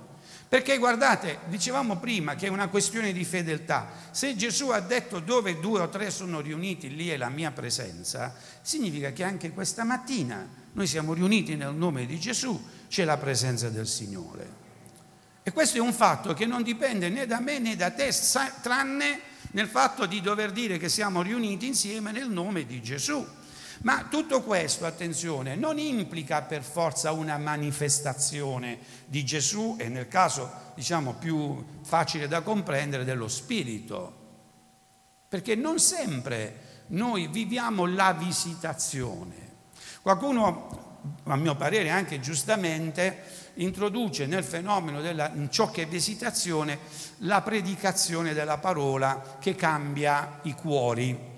Perché 0.53 0.77
guardate, 0.77 1.39
dicevamo 1.47 1.97
prima 1.97 2.35
che 2.35 2.49
è 2.49 2.51
una 2.51 2.69
questione 2.69 3.15
di 3.15 3.25
fedeltà. 3.25 3.89
Se 4.11 4.37
Gesù 4.37 4.69
ha 4.69 4.81
detto 4.81 5.19
dove 5.19 5.59
due 5.59 5.81
o 5.81 5.89
tre 5.89 6.11
sono 6.11 6.43
riuniti, 6.43 6.95
lì 6.95 7.09
è 7.09 7.17
la 7.17 7.31
mia 7.31 7.53
presenza, 7.53 8.35
significa 8.61 9.13
che 9.13 9.25
anche 9.25 9.51
questa 9.53 9.83
mattina 9.83 10.47
noi 10.75 10.87
siamo 10.87 11.15
riuniti 11.15 11.57
nel 11.57 11.73
nome 11.73 12.05
di 12.05 12.21
Gesù, 12.21 12.63
c'è 12.87 13.05
la 13.05 13.17
presenza 13.17 13.71
del 13.71 13.87
Signore. 13.87 14.47
E 15.43 15.53
questo 15.53 15.79
è 15.79 15.81
un 15.81 15.95
fatto 15.95 16.35
che 16.35 16.45
non 16.45 16.63
dipende 16.63 17.09
né 17.09 17.25
da 17.25 17.41
me 17.41 17.59
né 17.59 17.75
da 17.75 17.91
te, 17.91 18.15
tranne 18.61 19.21
nel 19.53 19.69
fatto 19.69 20.05
di 20.05 20.21
dover 20.21 20.53
dire 20.53 20.77
che 20.77 20.91
siamo 20.91 21.23
riuniti 21.23 21.67
insieme 21.67 22.13
nel 22.13 22.29
nome 22.29 22.67
di 22.67 22.83
Gesù. 22.83 23.27
Ma 23.83 24.07
tutto 24.09 24.43
questo, 24.43 24.87
attenzione, 24.87 25.57
non 25.57 25.79
implica 25.79 26.43
per 26.43 26.63
forza 26.63 27.11
una 27.11 27.37
manifestazione 27.37 28.79
di 29.07 29.25
Gesù 29.25 29.77
e 29.79 29.89
nel 29.89 30.07
caso 30.07 30.51
diciamo 30.75 31.15
più 31.15 31.65
facile 31.83 32.29
da 32.29 32.43
comprendere 32.43 33.05
dello 33.05 33.27
Spirito, 33.27 34.21
perché 35.29 35.57
non 35.57 35.81
sempre 35.81 36.85
noi 36.89 37.27
viviamo 37.27 37.87
la 37.87 38.13
visitazione. 38.13 39.51
Qualcuno, 40.01 41.01
a 41.25 41.37
mio 41.37 41.57
parere 41.57 41.91
anche 41.91 42.21
giustamente, 42.21 43.51
introduce 43.55 44.27
nel 44.27 44.45
fenomeno 44.45 45.01
della 45.01 45.31
in 45.35 45.51
ciò 45.51 45.71
che 45.73 45.83
è 45.83 45.87
visitazione 45.89 46.79
la 47.19 47.43
predicazione 47.43 48.33
della 48.33 48.59
parola 48.59 49.39
che 49.41 49.57
cambia 49.57 50.39
i 50.43 50.53
cuori. 50.53 51.32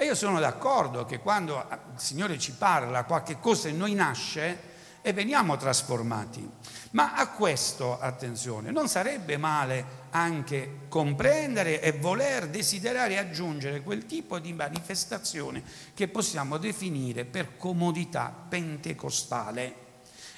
E 0.00 0.06
io 0.06 0.14
sono 0.14 0.40
d'accordo 0.40 1.04
che 1.04 1.18
quando 1.18 1.62
il 1.92 2.00
Signore 2.00 2.38
ci 2.38 2.52
parla, 2.52 3.04
qualche 3.04 3.38
cosa 3.38 3.68
in 3.68 3.76
noi 3.76 3.92
nasce 3.92 4.58
e 5.02 5.12
veniamo 5.12 5.58
trasformati. 5.58 6.50
Ma 6.92 7.12
a 7.12 7.28
questo, 7.28 8.00
attenzione, 8.00 8.70
non 8.70 8.88
sarebbe 8.88 9.36
male 9.36 10.06
anche 10.08 10.86
comprendere 10.88 11.82
e 11.82 11.92
voler 11.92 12.48
desiderare 12.48 13.18
aggiungere 13.18 13.82
quel 13.82 14.06
tipo 14.06 14.38
di 14.38 14.54
manifestazione 14.54 15.62
che 15.92 16.08
possiamo 16.08 16.56
definire 16.56 17.26
per 17.26 17.58
comodità 17.58 18.34
pentecostale. 18.48 19.89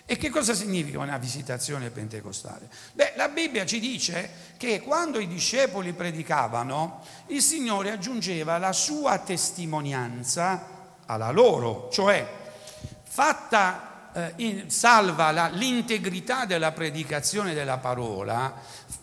E 0.04 0.16
che 0.16 0.30
cosa 0.30 0.52
significa 0.52 0.98
una 0.98 1.16
visitazione 1.16 1.90
pentecostale? 1.90 2.68
Beh, 2.92 3.12
la 3.16 3.28
Bibbia 3.28 3.64
ci 3.64 3.78
dice 3.78 4.30
che 4.56 4.80
quando 4.80 5.18
i 5.20 5.28
discepoli 5.28 5.92
predicavano, 5.92 7.04
il 7.28 7.40
Signore 7.40 7.92
aggiungeva 7.92 8.58
la 8.58 8.72
sua 8.72 9.18
testimonianza 9.18 10.96
alla 11.06 11.30
loro, 11.30 11.88
cioè 11.90 12.40
fatta 13.04 14.10
eh, 14.12 14.32
in, 14.36 14.70
salva 14.70 15.30
la, 15.30 15.48
l'integrità 15.48 16.44
della 16.44 16.72
predicazione 16.72 17.54
della 17.54 17.78
parola, 17.78 18.60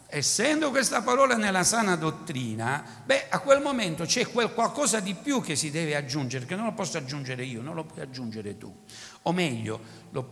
essendo 0.07 0.71
questa 0.71 1.01
parola 1.01 1.35
nella 1.35 1.63
sana 1.63 1.95
dottrina, 1.95 2.83
beh, 3.05 3.27
a 3.29 3.39
quel 3.39 3.61
momento 3.61 4.05
c'è 4.05 4.27
quel 4.27 4.51
qualcosa 4.53 4.99
di 4.99 5.13
più 5.13 5.41
che 5.41 5.55
si 5.55 5.69
deve 5.69 5.95
aggiungere, 5.95 6.45
che 6.45 6.55
non 6.55 6.65
lo 6.65 6.73
posso 6.73 6.97
aggiungere 6.97 7.43
io, 7.43 7.61
non 7.61 7.75
lo 7.75 7.83
puoi 7.83 8.01
aggiungere 8.01 8.57
tu. 8.57 8.75
O 9.23 9.31
meglio, 9.31 9.79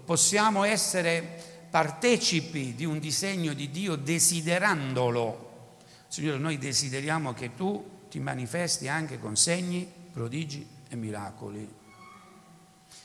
possiamo 0.06 0.64
essere 0.64 1.66
partecipi 1.70 2.74
di 2.74 2.86
un 2.86 3.00
disegno 3.00 3.54
di 3.54 3.70
Dio 3.70 3.96
desiderandolo. 3.96 5.76
Signore, 6.08 6.38
noi 6.38 6.58
desideriamo 6.58 7.34
che 7.34 7.54
tu 7.56 8.06
ti 8.10 8.20
manifesti 8.20 8.88
anche 8.88 9.20
con 9.20 9.36
segni, 9.36 9.92
prodigi 10.12 10.68
e 10.90 10.96
miracoli. 10.96 11.76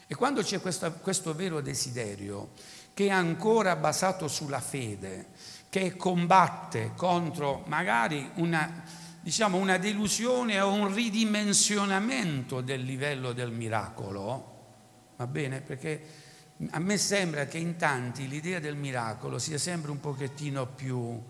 E 0.06 0.14
quando 0.14 0.42
c'è 0.42 0.60
questo, 0.60 0.92
questo 1.00 1.34
vero 1.34 1.60
desiderio, 1.60 2.50
che 2.94 3.06
è 3.06 3.10
ancora 3.10 3.76
basato 3.76 4.28
sulla 4.28 4.60
fede, 4.60 5.28
che 5.68 5.96
combatte 5.96 6.92
contro 6.94 7.64
magari 7.66 8.30
una, 8.34 8.84
diciamo, 9.20 9.56
una 9.56 9.78
delusione 9.78 10.60
o 10.60 10.70
un 10.70 10.92
ridimensionamento 10.92 12.60
del 12.60 12.82
livello 12.82 13.32
del 13.32 13.50
miracolo, 13.50 14.51
va 15.22 15.26
bene? 15.26 15.60
Perché 15.60 16.00
a 16.70 16.78
me 16.78 16.98
sembra 16.98 17.46
che 17.46 17.58
in 17.58 17.76
tanti 17.76 18.28
l'idea 18.28 18.58
del 18.58 18.76
miracolo 18.76 19.38
sia 19.38 19.58
sempre 19.58 19.90
un 19.90 20.00
pochettino 20.00 20.66
più, 20.66 21.20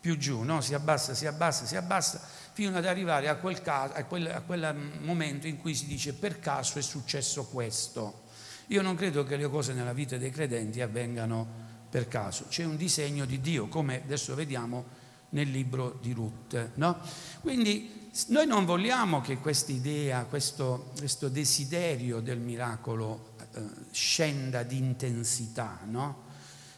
più 0.00 0.16
giù, 0.18 0.42
no? 0.42 0.60
si 0.60 0.74
abbassa, 0.74 1.14
si 1.14 1.26
abbassa, 1.26 1.66
si 1.66 1.76
abbassa, 1.76 2.20
fino 2.52 2.76
ad 2.76 2.86
arrivare 2.86 3.28
a 3.28 3.36
quel, 3.36 3.60
caso, 3.62 3.94
a, 3.94 4.04
quel, 4.04 4.26
a 4.28 4.40
quel 4.40 4.74
momento 5.00 5.46
in 5.46 5.58
cui 5.58 5.74
si 5.74 5.86
dice 5.86 6.14
per 6.14 6.38
caso 6.38 6.78
è 6.78 6.82
successo 6.82 7.46
questo. 7.46 8.20
Io 8.68 8.82
non 8.82 8.94
credo 8.94 9.24
che 9.24 9.36
le 9.36 9.48
cose 9.48 9.72
nella 9.72 9.92
vita 9.92 10.16
dei 10.16 10.30
credenti 10.30 10.80
avvengano 10.80 11.70
per 11.88 12.08
caso, 12.08 12.46
c'è 12.48 12.64
un 12.64 12.76
disegno 12.76 13.26
di 13.26 13.40
Dio, 13.40 13.68
come 13.68 14.02
adesso 14.02 14.34
vediamo 14.34 15.00
nel 15.30 15.50
libro 15.50 15.98
di 16.00 16.12
Ruth. 16.12 16.70
No? 16.74 16.98
Quindi 17.40 18.01
noi 18.26 18.46
non 18.46 18.66
vogliamo 18.66 19.22
che 19.22 19.38
questa 19.38 19.72
idea, 19.72 20.24
questo, 20.24 20.92
questo 20.98 21.28
desiderio 21.28 22.20
del 22.20 22.38
miracolo 22.38 23.34
eh, 23.54 23.62
scenda 23.90 24.62
di 24.64 24.76
intensità, 24.76 25.80
no? 25.84 26.30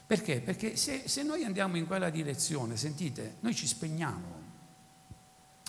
Perché? 0.06 0.40
Perché 0.40 0.76
se, 0.76 1.02
se 1.06 1.24
noi 1.24 1.42
andiamo 1.42 1.76
in 1.76 1.86
quella 1.86 2.10
direzione, 2.10 2.76
sentite, 2.76 3.36
noi 3.40 3.52
ci 3.52 3.66
spegniamo, 3.66 4.42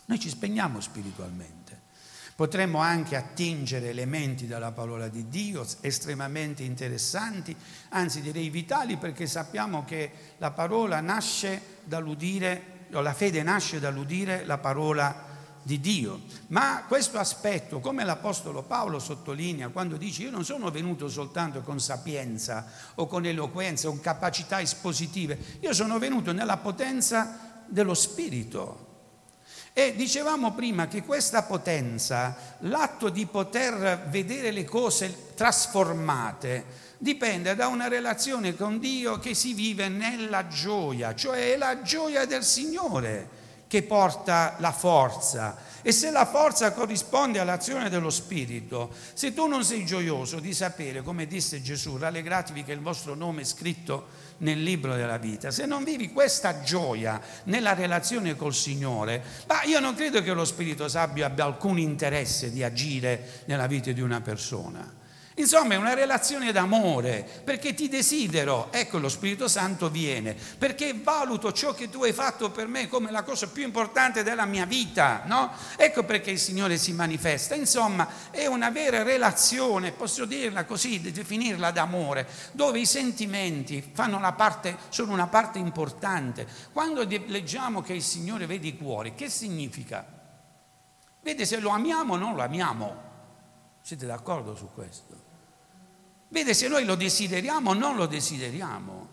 noi 0.05 0.19
ci 0.19 0.29
spegniamo 0.29 0.79
spiritualmente. 0.81 1.81
Potremmo 2.35 2.79
anche 2.79 3.15
attingere 3.15 3.89
elementi 3.89 4.45
dalla 4.45 4.71
parola 4.71 5.07
di 5.07 5.29
Dio 5.29 5.65
estremamente 5.81 6.61
interessanti, 6.61 7.55
anzi 7.89 8.21
direi 8.21 8.49
vitali, 8.49 8.97
perché 8.97 9.25
sappiamo 9.25 9.83
che 9.83 10.11
la 10.37 10.51
parola 10.51 10.99
nasce 10.99 11.79
dall'udire, 11.85 12.85
la 12.89 13.13
fede 13.13 13.41
nasce 13.41 13.79
dall'udire 13.79 14.45
la 14.45 14.57
parola 14.59 15.33
di 15.65 15.79
Dio. 15.79 16.21
Ma 16.47 16.83
questo 16.87 17.17
aspetto, 17.17 17.79
come 17.79 18.03
l'Apostolo 18.03 18.61
Paolo 18.61 18.99
sottolinea 18.99 19.69
quando 19.69 19.97
dice 19.97 20.21
io 20.21 20.29
non 20.29 20.45
sono 20.45 20.69
venuto 20.69 21.09
soltanto 21.09 21.61
con 21.61 21.79
sapienza 21.79 22.67
o 22.95 23.07
con 23.07 23.25
eloquenza 23.25 23.89
o 23.89 23.99
capacità 23.99 24.61
espositive, 24.61 25.57
io 25.61 25.73
sono 25.73 25.97
venuto 25.97 26.31
nella 26.33 26.57
potenza 26.57 27.63
dello 27.65 27.95
Spirito. 27.95 28.83
E 29.73 29.95
dicevamo 29.95 30.53
prima 30.53 30.87
che 30.87 31.01
questa 31.03 31.41
potenza, 31.41 32.37
l'atto 32.59 33.09
di 33.09 33.25
poter 33.25 34.05
vedere 34.07 34.51
le 34.51 34.65
cose 34.65 35.33
trasformate, 35.33 36.63
dipende 36.99 37.55
da 37.55 37.67
una 37.67 37.87
relazione 37.87 38.55
con 38.55 38.77
Dio 38.77 39.17
che 39.17 39.33
si 39.33 39.55
vive 39.55 39.89
nella 39.89 40.47
gioia, 40.47 41.15
cioè 41.15 41.57
la 41.57 41.81
gioia 41.81 42.25
del 42.25 42.43
Signore 42.43 43.43
che 43.75 43.83
porta 43.83 44.55
la 44.59 44.71
forza. 44.71 45.57
E 45.81 45.91
se 45.91 46.09
la 46.09 46.25
forza 46.25 46.71
corrisponde 46.71 47.39
all'azione 47.39 47.89
dello 47.89 48.09
Spirito, 48.09 48.89
se 49.13 49.33
tu 49.33 49.47
non 49.47 49.65
sei 49.65 49.85
gioioso 49.85 50.39
di 50.39 50.53
sapere, 50.53 51.03
come 51.03 51.27
disse 51.27 51.61
Gesù, 51.61 51.97
rallegratevi 51.97 52.63
che 52.63 52.71
il 52.71 52.79
vostro 52.79 53.15
nome 53.15 53.41
è 53.41 53.43
scritto 53.43 54.23
nel 54.37 54.63
libro 54.63 54.95
della 54.95 55.17
vita, 55.17 55.51
se 55.51 55.65
non 55.65 55.83
vivi 55.83 56.11
questa 56.13 56.61
gioia 56.61 57.19
nella 57.43 57.73
relazione 57.73 58.37
col 58.37 58.53
Signore, 58.53 59.21
ma 59.47 59.63
io 59.63 59.81
non 59.81 59.93
credo 59.93 60.21
che 60.21 60.31
lo 60.31 60.45
Spirito 60.45 60.87
Santo 60.87 61.23
abbia 61.23 61.45
alcun 61.45 61.77
interesse 61.77 62.51
di 62.51 62.63
agire 62.63 63.43
nella 63.45 63.67
vita 63.67 63.91
di 63.91 64.01
una 64.01 64.21
persona. 64.21 65.03
Insomma, 65.37 65.73
è 65.73 65.77
una 65.77 65.93
relazione 65.93 66.53
d'amore, 66.53 67.27
perché 67.43 67.73
ti 67.73 67.89
desidero, 67.89 68.71
ecco 68.71 68.99
lo 68.99 69.09
Spirito 69.09 69.49
Santo 69.49 69.89
viene, 69.89 70.33
perché 70.33 70.93
valuto 70.93 71.51
ciò 71.51 71.73
che 71.73 71.89
tu 71.89 72.03
hai 72.03 72.13
fatto 72.13 72.51
per 72.51 72.67
me 72.67 72.87
come 72.87 73.11
la 73.11 73.23
cosa 73.23 73.49
più 73.49 73.63
importante 73.63 74.23
della 74.23 74.45
mia 74.45 74.65
vita, 74.65 75.23
no? 75.25 75.51
Ecco 75.75 76.03
perché 76.03 76.31
il 76.31 76.39
Signore 76.39 76.77
si 76.77 76.93
manifesta. 76.93 77.53
Insomma, 77.53 78.07
è 78.31 78.45
una 78.45 78.69
vera 78.69 79.03
relazione, 79.03 79.91
posso 79.91 80.23
dirla 80.23 80.63
così, 80.63 81.01
definirla 81.01 81.69
d'amore, 81.71 82.25
dove 82.53 82.79
i 82.79 82.85
sentimenti 82.85 83.91
parte, 83.91 84.77
sono 84.87 85.11
una 85.11 85.27
parte 85.27 85.59
importante. 85.59 86.47
Quando 86.71 87.03
leggiamo 87.03 87.81
che 87.81 87.91
il 87.91 88.03
Signore 88.03 88.45
vede 88.45 88.67
i 88.67 88.77
cuori, 88.77 89.15
che 89.15 89.29
significa? 89.29 90.05
Vede 91.21 91.45
se 91.45 91.59
lo 91.59 91.71
amiamo 91.71 92.13
o 92.13 92.17
non 92.17 92.35
lo 92.35 92.41
amiamo. 92.41 93.03
Siete 93.81 94.05
d'accordo 94.05 94.55
su 94.55 94.69
questo? 94.73 95.14
Vede 96.35 96.53
se 96.53 96.67
noi 96.67 96.83
lo 96.83 96.95
desideriamo 96.95 97.69
o 97.69 97.73
non 97.73 97.95
lo 97.95 98.07
desideriamo. 98.07 99.07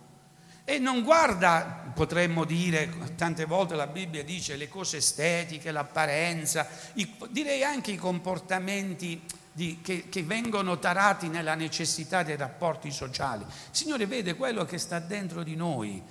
E 0.65 0.81
non 0.81 1.05
guarda, 1.05 1.93
potremmo 1.95 2.45
dire, 2.45 2.93
tante 3.15 3.45
volte 3.45 3.77
la 3.77 3.87
Bibbia 3.87 4.25
dice 4.25 4.57
le 4.57 4.69
cose 4.69 4.97
estetiche, 4.97 5.71
l'apparenza, 5.71 6.67
i, 6.95 7.15
direi 7.31 7.63
anche 7.63 7.93
i 7.93 7.97
comportamenti 7.97 9.23
di, 9.53 9.79
che, 9.83 10.09
che, 10.09 10.25
vengono 10.25 10.81
tarati 10.81 11.29
nella 11.29 11.55
necessità 11.55 12.25
dei 12.25 12.35
rapporti 12.35 12.91
sociali. 12.91 13.45
Il 13.45 13.69
Signore 13.71 14.07
vede 14.07 14.35
quello 14.35 14.65
che 14.65 14.79
sta 14.79 14.99
dentro 14.99 15.45
di 15.45 15.55
noi. 15.55 16.03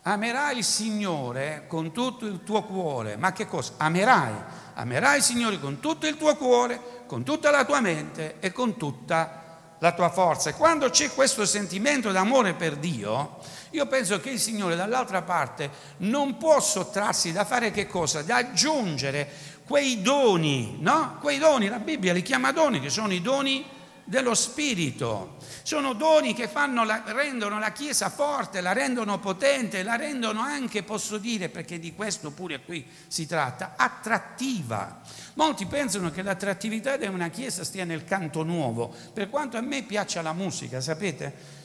Amerai 0.00 0.56
il 0.56 0.64
Signore 0.64 1.64
con 1.66 1.92
tutto 1.92 2.24
il 2.24 2.42
tuo 2.42 2.64
cuore. 2.64 3.18
Ma 3.18 3.32
che 3.32 3.46
cosa? 3.46 3.74
Amerai. 3.76 4.32
Amerai 4.76 5.18
il 5.18 5.22
Signore 5.22 5.60
con 5.60 5.78
tutto 5.78 6.06
il 6.06 6.16
tuo 6.16 6.34
cuore, 6.36 7.04
con 7.06 7.22
tutta 7.22 7.50
la 7.50 7.66
tua 7.66 7.82
mente 7.82 8.36
e 8.40 8.50
con 8.50 8.78
tutta 8.78 9.16
la 9.16 9.43
la 9.78 9.92
tua 9.92 10.10
forza. 10.10 10.50
E 10.50 10.54
quando 10.54 10.90
c'è 10.90 11.10
questo 11.12 11.44
sentimento 11.44 12.12
d'amore 12.12 12.54
per 12.54 12.76
Dio, 12.76 13.38
io 13.70 13.86
penso 13.86 14.20
che 14.20 14.30
il 14.30 14.38
Signore 14.38 14.76
dall'altra 14.76 15.22
parte 15.22 15.70
non 15.98 16.36
può 16.36 16.60
sottrarsi 16.60 17.32
da 17.32 17.44
fare 17.44 17.70
che 17.70 17.86
cosa? 17.86 18.22
Da 18.22 18.36
aggiungere 18.36 19.28
quei 19.66 20.02
doni, 20.02 20.76
no? 20.80 21.18
Quei 21.20 21.38
doni, 21.38 21.68
la 21.68 21.78
Bibbia 21.78 22.12
li 22.12 22.22
chiama 22.22 22.52
doni, 22.52 22.80
che 22.80 22.90
sono 22.90 23.12
i 23.12 23.20
doni 23.20 23.64
dello 24.04 24.34
Spirito. 24.34 25.36
Sono 25.62 25.94
doni 25.94 26.34
che 26.34 26.50
la, 26.52 27.02
rendono 27.06 27.58
la 27.58 27.72
Chiesa 27.72 28.10
forte, 28.10 28.60
la 28.60 28.72
rendono 28.72 29.18
potente, 29.18 29.82
la 29.82 29.96
rendono 29.96 30.40
anche, 30.40 30.82
posso 30.82 31.18
dire, 31.18 31.48
perché 31.48 31.78
di 31.78 31.94
questo 31.94 32.30
pure 32.30 32.62
qui 32.62 32.86
si 33.06 33.26
tratta, 33.26 33.74
attrattiva. 33.76 35.00
Molti 35.34 35.66
pensano 35.66 36.10
che 36.10 36.22
l'attrattività 36.22 36.96
di 36.96 37.06
una 37.06 37.28
chiesa 37.28 37.64
stia 37.64 37.84
nel 37.84 38.04
canto 38.04 38.42
nuovo, 38.42 38.94
per 39.12 39.30
quanto 39.30 39.56
a 39.56 39.60
me 39.60 39.82
piaccia 39.82 40.22
la 40.22 40.32
musica, 40.32 40.80
sapete? 40.80 41.62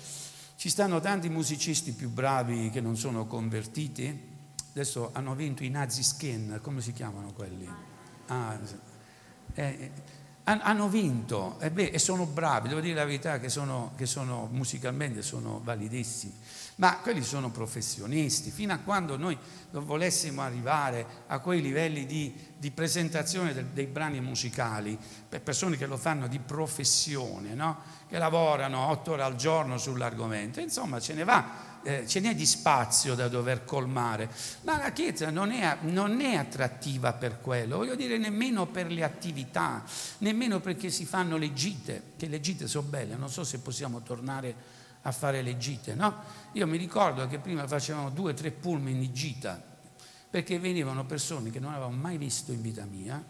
Ci 0.56 0.70
stanno 0.70 1.00
tanti 1.00 1.30
musicisti 1.30 1.94
più 1.94 2.10
bravi 2.10 2.70
che 2.70 2.82
non 2.82 2.98
sono 2.98 3.28
convertiti. 3.28 4.28
Adesso 4.72 5.12
hanno 5.14 5.36
vinto 5.36 5.64
i 5.64 5.70
Nazi 5.70 6.04
Skin, 6.04 6.60
come 6.62 6.82
si 6.82 6.92
chiamano 6.92 7.32
quelli? 7.34 7.68
Ah, 8.28 8.60
eh, 9.54 9.92
hanno 10.62 10.88
vinto. 10.88 11.58
E, 11.60 11.70
beh, 11.70 11.90
e, 11.92 12.00
sono 12.00 12.26
bravi, 12.26 12.68
devo 12.68 12.82
dire 12.82 12.96
la 12.96 13.06
verità 13.06 13.40
che 13.40 13.50
sono, 13.50 13.92
che 13.96 14.06
sono 14.06 14.48
musicalmente 14.52 15.22
sono 15.22 15.62
validissimi, 15.64 16.34
ma 16.76 16.98
quelli 16.98 17.24
sono 17.24 17.52
professionisti, 17.52 18.50
fino 18.50 18.74
a 18.74 18.78
quando 18.78 19.18
noi 19.18 19.38
non 19.72 19.86
volessimo 19.86 20.42
arrivare 20.42 21.06
a 21.28 21.40
quei 21.40 21.62
livelli 21.62 22.06
di, 22.06 22.34
di 22.58 22.72
presentazione 22.72 23.54
del, 23.54 23.66
dei 23.66 23.86
brani 23.86 24.20
musicali, 24.22 24.98
per 25.28 25.42
persone 25.42 25.78
che 25.78 25.86
lo 25.86 25.98
fanno 25.98 26.28
di 26.28 26.40
professione, 26.40 27.54
no? 27.54 27.98
che 28.08 28.18
lavorano 28.18 28.88
otto 28.88 29.12
ore 29.12 29.24
al 29.24 29.36
giorno 29.36 29.78
sull'argomento, 29.78 30.60
insomma 30.60 31.00
ce 31.00 31.14
ne 31.14 31.24
va 31.24 31.69
eh, 31.84 32.08
ce 32.08 32.20
n'è 32.20 32.36
di 32.36 32.46
spazio 32.46 33.16
da 33.16 33.28
dover 33.28 33.66
colmare, 33.66 34.30
ma 34.64 34.78
la 34.78 34.92
Chiesa 34.92 35.30
non 35.30 35.52
è, 35.52 35.78
non 35.82 36.22
è 36.22 36.36
attrattiva 36.36 37.14
per 37.14 37.40
quello, 37.42 37.78
voglio 37.78 37.96
dire 37.96 38.18
nemmeno 38.18 38.68
per 38.68 38.92
le 38.92 39.04
attività, 39.04 39.84
nemmeno 40.20 40.60
perché 40.60 40.90
si 40.90 41.06
fanno 41.06 41.38
le 41.38 41.54
gite, 41.54 42.14
che 42.18 42.28
le 42.28 42.40
gite 42.40 42.68
sono 42.68 42.88
belle, 42.88 43.16
non 43.16 43.30
so 43.30 43.44
se 43.44 43.60
possiamo 43.60 44.02
tornare 44.02 44.78
a 45.04 45.12
fare 45.12 45.42
le 45.42 45.58
gite, 45.58 45.96
no? 45.96 46.16
Io 46.54 46.68
mi 46.68 46.78
ricordo 46.78 47.28
che 47.28 47.40
prima 47.40 47.66
facevamo 47.68 48.10
due 48.10 48.32
o 48.32 48.34
tre 48.34 48.52
pullman 48.52 49.00
di 49.00 49.12
gita, 49.12 49.62
perché 50.30 50.60
venivano 50.60 51.06
persone 51.06 51.50
che 51.50 51.60
non 51.60 51.72
avevamo 51.72 51.96
mai 51.96 52.18
visto 52.18 52.52
in 52.52 52.62
vita 52.62 52.86
mia, 52.86 53.24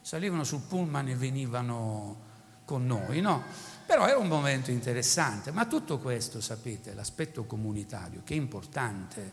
salivano 0.00 0.44
sul 0.44 0.60
pullman 0.60 1.08
e 1.08 1.16
venivano 1.16 2.26
con 2.64 2.86
noi, 2.86 3.20
no? 3.20 3.42
Però 3.88 4.06
era 4.06 4.18
un 4.18 4.28
momento 4.28 4.70
interessante, 4.70 5.50
ma 5.50 5.64
tutto 5.64 5.98
questo, 5.98 6.42
sapete, 6.42 6.92
l'aspetto 6.92 7.46
comunitario, 7.46 8.20
che 8.22 8.34
è 8.34 8.36
importante, 8.36 9.32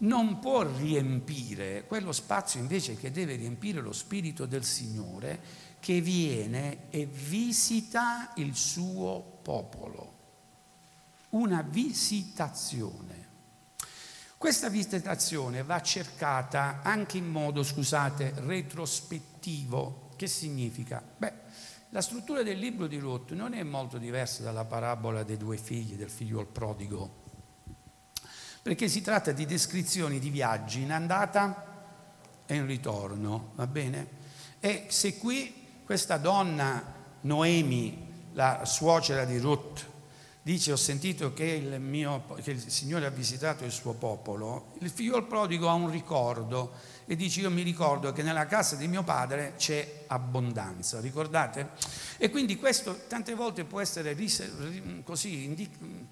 non 0.00 0.38
può 0.38 0.64
riempire 0.64 1.86
quello 1.86 2.12
spazio 2.12 2.60
invece 2.60 2.98
che 2.98 3.10
deve 3.10 3.36
riempire 3.36 3.80
lo 3.80 3.94
Spirito 3.94 4.44
del 4.44 4.64
Signore 4.64 5.40
che 5.80 6.02
viene 6.02 6.90
e 6.90 7.06
visita 7.06 8.34
il 8.34 8.54
suo 8.54 9.38
popolo. 9.40 10.12
Una 11.30 11.62
visitazione. 11.62 13.28
Questa 14.36 14.68
visitazione 14.68 15.62
va 15.62 15.80
cercata 15.80 16.80
anche 16.82 17.16
in 17.16 17.30
modo, 17.30 17.62
scusate, 17.62 18.34
retrospettivo. 18.40 20.10
Che 20.16 20.26
significa? 20.26 21.02
Beh, 21.16 21.44
la 21.96 22.02
struttura 22.02 22.42
del 22.42 22.58
libro 22.58 22.86
di 22.86 22.98
Ruth 22.98 23.30
non 23.30 23.54
è 23.54 23.62
molto 23.62 23.96
diversa 23.96 24.42
dalla 24.42 24.66
parabola 24.66 25.22
dei 25.22 25.38
due 25.38 25.56
figli, 25.56 25.94
del 25.94 26.10
figlio 26.10 26.40
al 26.40 26.46
prodigo, 26.46 27.10
perché 28.60 28.86
si 28.86 29.00
tratta 29.00 29.32
di 29.32 29.46
descrizioni 29.46 30.18
di 30.18 30.28
viaggi 30.28 30.82
in 30.82 30.92
andata 30.92 32.44
e 32.44 32.54
in 32.54 32.66
ritorno, 32.66 33.52
va 33.54 33.66
bene? 33.66 34.08
E 34.60 34.88
se 34.88 35.16
qui 35.16 35.80
questa 35.86 36.18
donna, 36.18 36.82
Noemi, 37.22 38.28
la 38.34 38.66
suocera 38.66 39.24
di 39.24 39.38
Ruth, 39.38 39.86
dice 40.42 40.72
ho 40.72 40.76
sentito 40.76 41.32
che 41.32 41.46
il, 41.46 41.80
mio, 41.80 42.24
che 42.42 42.50
il 42.50 42.70
Signore 42.70 43.06
ha 43.06 43.10
visitato 43.10 43.64
il 43.64 43.72
suo 43.72 43.94
popolo, 43.94 44.74
il 44.80 44.90
figlio 44.90 45.16
al 45.16 45.26
prodigo 45.26 45.70
ha 45.70 45.72
un 45.72 45.90
ricordo 45.90 46.72
e 47.08 47.14
dice 47.14 47.40
io 47.40 47.50
mi 47.50 47.62
ricordo 47.62 48.12
che 48.12 48.22
nella 48.22 48.46
casa 48.46 48.74
di 48.74 48.88
mio 48.88 49.04
padre 49.04 49.54
c'è 49.56 50.04
abbondanza, 50.08 50.98
ricordate? 51.00 51.70
E 52.18 52.30
quindi 52.30 52.56
questo 52.56 53.06
tante 53.06 53.34
volte 53.34 53.64
può 53.64 53.80
essere, 53.80 54.16
così, 55.04 56.08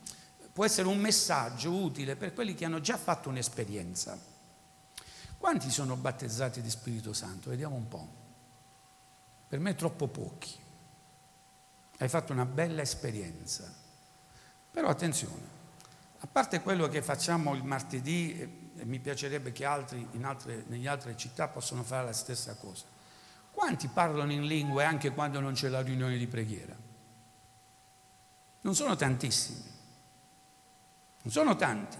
può 0.52 0.64
essere 0.64 0.87
un 0.87 0.98
messaggio 0.98 1.72
utile 1.72 2.14
per 2.14 2.33
quelli 2.33 2.54
che 2.54 2.64
hanno 2.64 2.80
già 2.80 2.96
fatto 2.96 3.28
un'esperienza. 3.28 4.16
Quanti 5.37 5.68
sono 5.70 5.96
battezzati 5.96 6.62
di 6.62 6.70
Spirito 6.70 7.12
Santo? 7.12 7.50
Vediamo 7.50 7.74
un 7.74 7.88
po'. 7.88 8.09
Per 9.48 9.59
me 9.59 9.74
troppo 9.74 10.07
pochi. 10.07 10.57
Hai 11.98 12.09
fatto 12.09 12.33
una 12.33 12.46
bella 12.46 12.83
esperienza. 12.83 13.70
Però 14.70 14.88
attenzione, 14.88 15.42
a 16.18 16.27
parte 16.27 16.61
quello 16.61 16.88
che 16.88 17.03
facciamo 17.03 17.55
il 17.55 17.64
martedì 17.64 18.40
e 18.77 18.85
mi 18.85 18.98
piacerebbe 18.98 19.53
che 19.53 19.64
altri, 19.64 20.07
altre, 20.22 20.64
nelle 20.68 20.88
altre 20.88 21.16
città 21.16 21.48
possano 21.48 21.83
fare 21.83 22.07
la 22.07 22.12
stessa 22.12 22.55
cosa. 22.57 22.85
Quanti 23.50 23.88
parlano 23.88 24.33
in 24.33 24.46
lingue 24.46 24.85
anche 24.85 25.11
quando 25.12 25.40
non 25.40 25.53
c'è 25.53 25.68
la 25.68 25.81
riunione 25.81 26.16
di 26.16 26.27
preghiera? 26.27 26.74
Non 28.62 28.74
sono 28.74 28.96
tantissimi, 28.96 29.62
non 31.22 31.33
sono 31.33 31.55
tanti. 31.55 31.96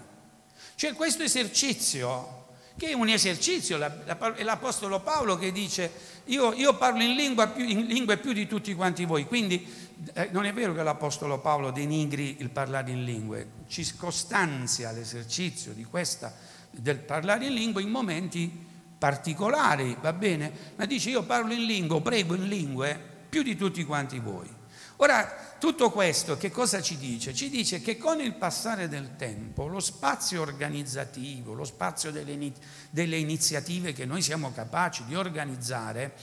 C'è 0.75 0.93
questo 0.93 1.23
esercizio 1.23 2.43
che 2.77 2.89
è 2.89 2.93
un 2.93 3.07
esercizio, 3.07 3.77
è 3.77 4.43
l'Apostolo 4.43 4.99
Paolo 4.99 5.37
che 5.37 5.51
dice 5.53 5.89
io, 6.25 6.51
io 6.53 6.75
parlo 6.75 7.01
in, 7.01 7.15
lingua 7.15 7.47
più, 7.47 7.63
in 7.63 7.85
lingue 7.85 8.17
più 8.17 8.33
di 8.33 8.47
tutti 8.47 8.73
quanti 8.73 9.05
voi, 9.05 9.25
quindi 9.25 9.84
non 10.31 10.45
è 10.45 10.53
vero 10.53 10.73
che 10.73 10.83
l'Apostolo 10.83 11.39
Paolo 11.39 11.71
denigri 11.71 12.37
il 12.39 12.49
parlare 12.49 12.91
in 12.91 13.03
lingue, 13.03 13.49
ci 13.67 13.95
costanzia 13.95 14.91
l'esercizio 14.91 15.73
di 15.73 15.83
questa, 15.83 16.33
del 16.69 16.99
parlare 16.99 17.45
in 17.45 17.53
lingue 17.53 17.81
in 17.81 17.89
momenti 17.89 18.65
particolari, 18.97 19.97
va 20.01 20.13
bene? 20.13 20.51
Ma 20.75 20.85
dice 20.85 21.09
io 21.09 21.23
parlo 21.23 21.53
in 21.53 21.63
lingua, 21.63 22.01
prego 22.01 22.35
in 22.35 22.47
lingue 22.47 22.99
più 23.29 23.43
di 23.43 23.55
tutti 23.55 23.83
quanti 23.83 24.19
voi. 24.19 24.49
Ora, 24.97 25.55
tutto 25.59 25.89
questo 25.91 26.37
che 26.37 26.51
cosa 26.51 26.81
ci 26.81 26.97
dice? 26.97 27.33
Ci 27.33 27.49
dice 27.49 27.81
che 27.81 27.97
con 27.97 28.21
il 28.21 28.33
passare 28.35 28.87
del 28.87 29.15
tempo 29.17 29.67
lo 29.67 29.81
spazio 29.81 30.41
organizzativo, 30.41 31.53
lo 31.53 31.65
spazio 31.65 32.11
delle, 32.11 32.53
delle 32.89 33.17
iniziative 33.17 33.91
che 33.91 34.05
noi 34.05 34.21
siamo 34.21 34.53
capaci 34.53 35.03
di 35.05 35.15
organizzare, 35.15 36.13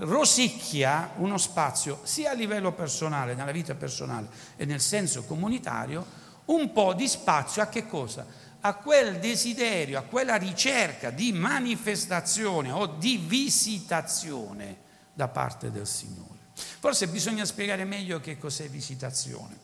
rosicchia 0.00 1.12
uno 1.16 1.38
spazio 1.38 2.00
sia 2.02 2.30
a 2.30 2.34
livello 2.34 2.72
personale, 2.72 3.34
nella 3.34 3.52
vita 3.52 3.74
personale 3.74 4.28
e 4.56 4.64
nel 4.64 4.80
senso 4.80 5.24
comunitario, 5.24 6.04
un 6.46 6.72
po' 6.72 6.94
di 6.94 7.06
spazio 7.06 7.62
a 7.62 7.66
che 7.66 7.86
cosa? 7.86 8.26
A 8.62 8.74
quel 8.74 9.18
desiderio, 9.18 9.98
a 9.98 10.02
quella 10.02 10.36
ricerca 10.36 11.10
di 11.10 11.32
manifestazione 11.32 12.70
o 12.70 12.86
di 12.86 13.16
visitazione 13.16 14.88
da 15.12 15.28
parte 15.28 15.70
del 15.70 15.86
Signore. 15.86 16.38
Forse 16.54 17.08
bisogna 17.08 17.44
spiegare 17.44 17.84
meglio 17.84 18.20
che 18.20 18.38
cos'è 18.38 18.68
visitazione. 18.68 19.58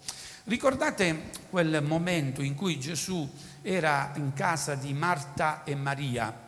Ricordate 0.45 1.31
quel 1.51 1.83
momento 1.83 2.41
in 2.41 2.55
cui 2.55 2.79
Gesù 2.79 3.29
era 3.63 4.13
in 4.15 4.33
casa 4.33 4.75
di 4.75 4.93
Marta 4.93 5.65
e 5.65 5.75
Maria? 5.75 6.46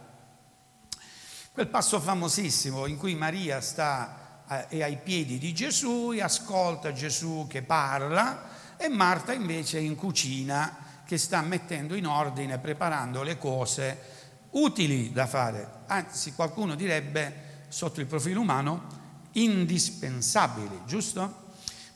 Quel 1.58 1.70
passo 1.70 1.98
famosissimo 1.98 2.86
in 2.86 2.96
cui 2.96 3.16
Maria 3.16 3.60
sta 3.60 4.44
è 4.68 4.80
ai 4.80 4.96
piedi 5.02 5.38
di 5.38 5.52
Gesù 5.52 6.12
e 6.14 6.22
ascolta 6.22 6.92
Gesù 6.92 7.46
che 7.48 7.62
parla 7.62 8.76
e 8.76 8.88
Marta 8.88 9.32
invece 9.32 9.78
è 9.78 9.80
in 9.80 9.96
cucina 9.96 11.02
che 11.04 11.18
sta 11.18 11.40
mettendo 11.40 11.96
in 11.96 12.06
ordine, 12.06 12.58
preparando 12.58 13.24
le 13.24 13.38
cose 13.38 13.98
utili 14.50 15.10
da 15.10 15.26
fare, 15.26 15.68
anzi 15.86 16.32
qualcuno 16.34 16.76
direbbe 16.76 17.64
sotto 17.66 17.98
il 17.98 18.06
profilo 18.06 18.42
umano 18.42 18.86
indispensabili, 19.32 20.82
giusto? 20.86 21.46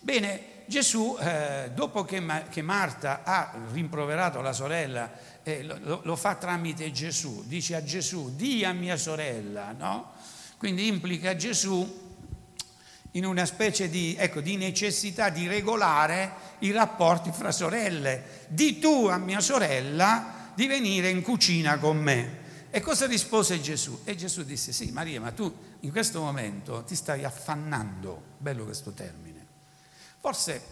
Bene, 0.00 0.64
Gesù, 0.66 1.16
eh, 1.20 1.70
dopo 1.74 2.04
che, 2.04 2.18
Ma- 2.18 2.42
che, 2.44 2.62
Marta 2.62 3.22
ha 3.24 3.52
rimproverato 3.70 4.40
la 4.40 4.52
sorella, 4.52 5.10
eh, 5.42 5.62
lo, 5.62 6.00
lo, 6.02 6.16
fa 6.16 6.34
tramite 6.36 6.90
Gesù, 6.90 7.44
dice 7.46 7.74
a 7.74 7.82
Gesù, 7.82 8.34
di 8.36 8.64
a 8.64 8.72
mia 8.72 8.96
sorella, 8.96 9.72
no? 9.72 10.12
Quindi 10.56 10.86
implica 10.86 11.34
Gesù 11.34 12.00
in 13.12 13.24
una 13.24 13.44
specie 13.44 13.88
di, 13.90 14.14
ecco, 14.18 14.40
di 14.40 14.56
necessità 14.56 15.28
di 15.28 15.46
regolare 15.46 16.32
i 16.60 16.70
rapporti 16.70 17.30
fra 17.32 17.50
sorelle. 17.50 18.46
Di 18.48 18.78
tu 18.78 19.06
a 19.06 19.18
mia 19.18 19.40
sorella 19.40 20.50
di 20.54 20.66
venire 20.66 21.10
in 21.10 21.22
cucina 21.22 21.78
con 21.78 21.98
me. 21.98 22.40
E 22.70 22.80
cosa 22.80 23.06
rispose 23.06 23.60
Gesù? 23.60 24.00
E 24.04 24.14
Gesù 24.14 24.44
disse, 24.44 24.72
sì 24.72 24.92
Maria, 24.92 25.20
ma 25.20 25.30
tu 25.32 25.54
in 25.80 25.90
questo 25.90 26.20
momento 26.20 26.84
ti 26.84 26.94
stai 26.94 27.24
affannando, 27.24 28.22
bello 28.38 28.64
questo 28.64 28.92
termine. 28.92 29.46
Forse 30.20 30.62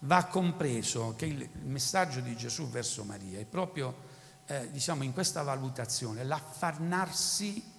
va 0.00 0.24
compreso 0.24 1.14
che 1.16 1.26
il 1.26 1.48
messaggio 1.62 2.20
di 2.20 2.34
Gesù 2.36 2.68
verso 2.68 3.04
Maria 3.04 3.38
è 3.38 3.44
proprio, 3.44 4.12
eh, 4.46 4.70
diciamo, 4.70 5.02
in 5.02 5.12
questa 5.12 5.42
valutazione, 5.42 6.24
l'affannarsi 6.24 7.72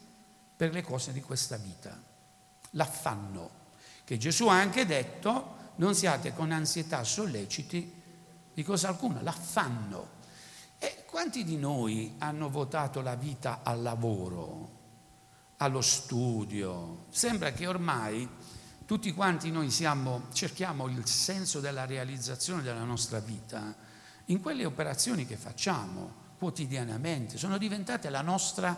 per 0.56 0.72
le 0.72 0.82
cose 0.82 1.12
di 1.12 1.22
questa 1.22 1.58
vita, 1.58 2.02
l'affanno, 2.72 3.50
che 4.04 4.18
Gesù 4.18 4.48
ha 4.48 4.60
anche 4.60 4.86
detto, 4.86 5.54
non 5.76 5.94
siate 5.94 6.34
con 6.34 6.52
ansietà 6.52 7.04
solleciti 7.04 8.02
di 8.54 8.64
cosa 8.64 8.88
alcuna, 8.88 9.22
l'affanno. 9.22 10.14
E 10.78 11.04
quanti 11.06 11.44
di 11.44 11.58
noi 11.58 12.16
hanno 12.20 12.50
votato 12.50 13.02
la 13.02 13.16
vita 13.16 13.60
al 13.64 13.82
lavoro, 13.82 14.70
allo 15.58 15.82
studio? 15.82 17.06
Sembra 17.10 17.52
che 17.52 17.68
ormai 17.68 18.28
tutti 18.86 19.12
quanti 19.14 19.52
noi 19.52 19.70
siamo, 19.72 20.28
cerchiamo 20.32 20.88
il 20.88 21.06
senso 21.08 21.60
della 21.60 21.86
realizzazione 21.86 22.62
della 22.62 22.84
nostra 22.84 23.20
vita 23.20 23.76
in 24.26 24.40
quelle 24.40 24.66
operazioni 24.66 25.26
che 25.26 25.38
facciamo 25.38 26.24
quotidianamente, 26.38 27.38
sono 27.38 27.58
diventate 27.58 28.10
la 28.10 28.22
nostra 28.22 28.78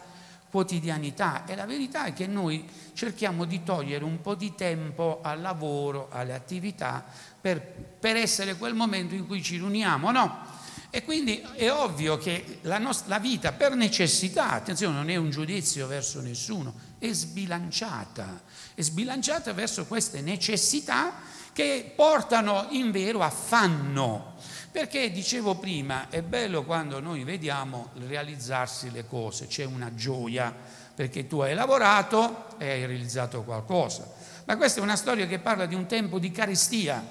quotidianità 0.49 1.45
e 1.45 1.55
la 1.55 1.65
verità 1.65 2.05
è 2.05 2.13
che 2.13 2.25
noi 2.25 2.67
cerchiamo 2.93 3.45
di 3.45 3.63
togliere 3.63 4.03
un 4.03 4.21
po' 4.21 4.35
di 4.35 4.55
tempo 4.55 5.19
al 5.21 5.41
lavoro, 5.41 6.07
alle 6.11 6.33
attività, 6.33 7.03
per, 7.39 7.59
per 7.59 8.15
essere 8.15 8.55
quel 8.55 8.73
momento 8.73 9.13
in 9.13 9.27
cui 9.27 9.43
ci 9.43 9.57
riuniamo, 9.57 10.11
no? 10.11 10.55
E 10.89 11.03
quindi 11.03 11.45
è 11.55 11.69
ovvio 11.69 12.17
che 12.17 12.59
la, 12.61 12.77
nostra, 12.77 13.09
la 13.09 13.19
vita 13.19 13.51
per 13.51 13.75
necessità, 13.75 14.51
attenzione, 14.51 14.95
non 14.95 15.09
è 15.09 15.17
un 15.17 15.29
giudizio 15.29 15.85
verso 15.85 16.21
nessuno, 16.21 16.73
è 16.97 17.11
sbilanciata, 17.11 18.41
è 18.73 18.81
sbilanciata 18.81 19.51
verso 19.51 19.85
queste 19.85 20.21
necessità 20.21 21.13
che 21.51 21.91
portano 21.95 22.67
in 22.71 22.91
vero 22.91 23.21
affanno. 23.21 24.35
Perché 24.77 25.09
dicevo 25.09 25.55
prima, 25.55 26.07
è 26.07 26.21
bello 26.21 26.63
quando 26.63 26.99
noi 26.99 27.23
vediamo 27.23 27.89
realizzarsi 28.05 28.91
le 28.91 29.07
cose, 29.07 29.47
c'è 29.47 29.63
una 29.63 29.95
gioia 29.95 30.55
perché 30.93 31.25
tu 31.25 31.39
hai 31.39 31.55
lavorato 31.55 32.59
e 32.59 32.69
hai 32.69 32.85
realizzato 32.85 33.41
qualcosa. 33.41 34.07
Ma 34.45 34.55
questa 34.55 34.79
è 34.79 34.83
una 34.83 34.95
storia 34.95 35.25
che 35.25 35.39
parla 35.39 35.65
di 35.65 35.73
un 35.73 35.87
tempo 35.87 36.19
di 36.19 36.29
carestia, 36.29 37.03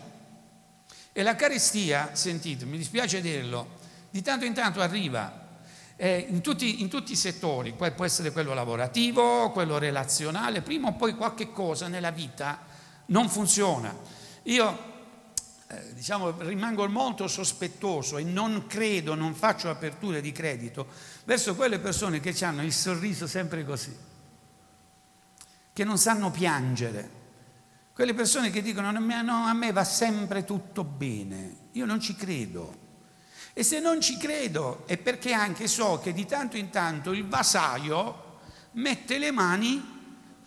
e 1.13 1.23
la 1.25 1.35
carestia, 1.35 2.11
sentite, 2.13 2.65
mi 2.67 2.79
dispiace 2.79 3.21
dirlo, 3.21 3.79
di 4.11 4.23
tanto 4.23 4.45
in 4.45 4.55
tanto 4.55 4.81
arriva 4.81 5.49
eh, 5.97 6.25
in, 6.29 6.43
tutti, 6.43 6.83
in, 6.83 6.89
tutti, 6.89 7.11
i 7.11 7.17
settori, 7.17 7.73
può 7.73 8.05
essere 8.05 8.31
quello 8.31 8.55
lavorativo, 8.55 9.51
quello 9.51 9.79
relazionale, 9.79 10.63
prima 10.63 10.87
o 10.87 10.93
poi 10.93 11.17
qualche 11.17 11.51
cosa 11.51 11.89
nella 11.89 12.13
vita 12.13 12.61
non 13.07 13.29
funziona. 13.29 13.93
Io 14.45 14.95
eh, 15.69 15.95
diciamo, 15.95 16.31
rimango 16.43 16.89
molto 16.89 17.27
sospettoso 17.27 18.19
e 18.19 18.23
non 18.23 18.67
credo, 18.69 19.15
non 19.15 19.35
faccio 19.35 19.69
aperture 19.69 20.21
di 20.21 20.31
credito 20.31 20.87
verso 21.25 21.57
quelle 21.57 21.81
persone 21.81 22.21
che 22.21 22.37
hanno 22.45 22.63
il 22.63 22.73
sorriso 22.73 23.27
sempre 23.27 23.65
così, 23.65 23.95
che 25.73 25.85
non 25.85 25.99
sanno 25.99 26.31
piangere, 26.31 27.11
quelle 27.93 28.15
persone 28.15 28.51
che 28.51 28.63
dicono 28.63 28.91
no, 28.93 29.45
a 29.45 29.53
me 29.55 29.73
va 29.73 29.83
sempre 29.83 30.45
tutto 30.45 30.85
bene, 30.85 31.57
io 31.73 31.85
non 31.85 32.01
ci 32.01 32.15
credo. 32.15 32.85
E 33.53 33.63
se 33.63 33.81
non 33.81 34.03
ci 34.03 34.19
credo 34.19 34.87
è 34.87 34.99
perché 34.99 35.33
anche 35.33 35.67
so 35.67 35.99
che 35.99 36.13
di 36.13 36.27
tanto 36.27 36.59
in 36.59 36.69
tanto 36.69 37.13
il 37.13 37.27
vasaio 37.27 38.41
mette 38.73 39.19
le 39.19 39.31
mani 39.31 39.96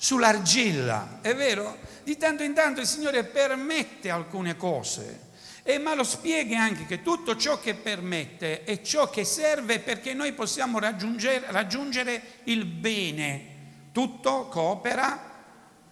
sull'argilla, 0.02 1.20
è 1.20 1.36
vero? 1.36 1.78
Di 2.04 2.16
tanto 2.16 2.44
in 2.44 2.54
tanto 2.54 2.80
il 2.80 2.88
Signore 2.88 3.26
permette 3.26 4.10
alcune 4.10 4.56
cose, 4.56 5.28
e 5.62 5.78
ma 5.78 5.94
lo 5.94 6.06
spiega 6.06 6.58
anche 6.58 6.86
che 6.86 7.02
tutto 7.02 7.36
ciò 7.36 7.60
che 7.60 7.76
permette 7.76 8.64
è 8.64 8.82
ciò 8.82 9.10
che 9.10 9.26
serve 9.26 9.80
perché 9.80 10.14
noi 10.14 10.32
possiamo 10.32 10.80
raggiungere, 10.80 11.46
raggiungere 11.50 12.22
il 12.46 12.66
bene. 12.66 13.58
Tutto 13.92 14.48
coopera 14.48 15.36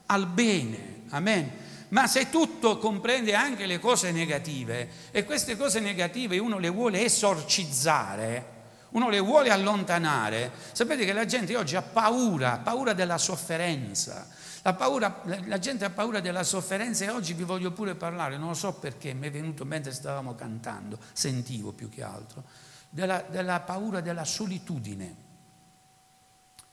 al 0.06 0.26
bene. 0.26 1.02
Amen. 1.10 1.52
Ma 1.90 2.08
se 2.08 2.30
tutto 2.30 2.78
comprende 2.78 3.36
anche 3.36 3.66
le 3.66 3.80
cose 3.80 4.12
negative 4.12 4.90
e 5.12 5.26
queste 5.26 5.58
cose 5.58 5.80
negative 5.80 6.40
uno 6.40 6.58
le 6.58 6.70
vuole 6.70 7.04
esorcizzare, 7.04 8.56
uno 8.90 9.10
le 9.10 9.20
vuole 9.20 9.50
allontanare, 9.50 10.52
sapete 10.72 11.06
che 11.06 11.14
la 11.14 11.26
gente 11.26 11.56
oggi 11.56 11.76
ha 11.76 11.82
paura, 11.82 12.54
ha 12.54 12.58
paura 12.60 12.94
della 12.94 13.18
sofferenza. 13.18 14.28
La, 14.64 14.74
paura, 14.74 15.22
la 15.46 15.60
gente 15.60 15.86
ha 15.86 15.90
paura 15.90 16.20
della 16.20 16.44
sofferenza 16.44 17.06
e 17.06 17.10
oggi 17.10 17.34
vi 17.34 17.44
voglio 17.44 17.72
pure 17.72 17.96
parlare, 17.96 18.38
non 18.38 18.50
lo 18.50 18.54
so 18.54 18.74
perché, 18.74 19.14
mi 19.14 19.28
è 19.28 19.32
venuto 19.32 19.64
mentre 19.66 19.94
stavamo 19.94 20.36
cantando, 20.36 20.98
sentivo 21.14 21.72
più 21.72 21.90
che 21.90 22.04
altro, 22.04 22.44
della, 22.90 23.24
della 23.30 23.60
paura 23.62 24.02
della 24.02 24.26
solitudine. 24.26 25.26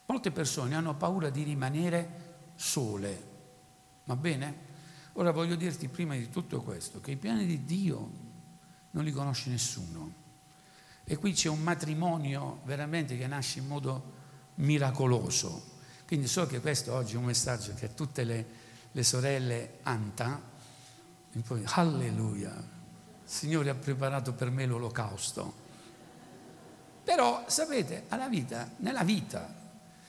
Molte 0.07 0.31
persone 0.31 0.75
hanno 0.75 0.95
paura 0.95 1.29
di 1.29 1.43
rimanere 1.43 2.23
sole, 2.55 3.33
Va 4.05 4.15
bene? 4.15 4.73
Ora 5.13 5.31
voglio 5.31 5.55
dirti 5.55 5.87
prima 5.87 6.15
di 6.15 6.29
tutto 6.29 6.61
questo, 6.61 6.99
che 6.99 7.11
i 7.11 7.17
piani 7.17 7.45
di 7.45 7.65
Dio 7.65 8.11
non 8.91 9.03
li 9.03 9.11
conosce 9.11 9.49
nessuno. 9.49 10.23
E 11.05 11.17
qui 11.17 11.33
c'è 11.33 11.49
un 11.49 11.61
matrimonio 11.61 12.61
veramente 12.65 13.17
che 13.17 13.27
nasce 13.27 13.59
in 13.59 13.67
modo 13.67 14.13
miracoloso. 14.55 15.73
Quindi 16.07 16.27
so 16.27 16.47
che 16.47 16.59
questo 16.59 16.93
oggi 16.93 17.13
è 17.13 17.17
un 17.17 17.25
messaggio 17.25 17.73
che 17.75 17.93
tutte 17.93 18.23
le, 18.23 18.45
le 18.91 19.03
sorelle 19.03 19.79
Anta, 19.83 20.41
poi 21.41 21.63
alleluia, 21.65 22.53
il 22.53 22.63
Signore 23.23 23.69
ha 23.69 23.75
preparato 23.75 24.33
per 24.33 24.49
me 24.49 24.65
l'olocausto. 24.65 25.63
Però 27.03 27.43
sapete, 27.47 28.05
vita, 28.29 28.71
nella 28.77 29.03
vita, 29.03 29.53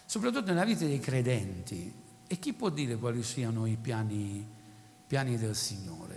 soprattutto 0.07 0.47
nella 0.47 0.65
vita 0.65 0.85
dei 0.85 1.01
credenti. 1.01 2.05
E 2.27 2.39
chi 2.39 2.53
può 2.55 2.71
dire 2.71 2.97
quali 2.97 3.23
siano 3.23 3.67
i 3.67 3.77
piani, 3.77 4.47
piani 5.07 5.37
del 5.37 5.55
Signore? 5.55 6.16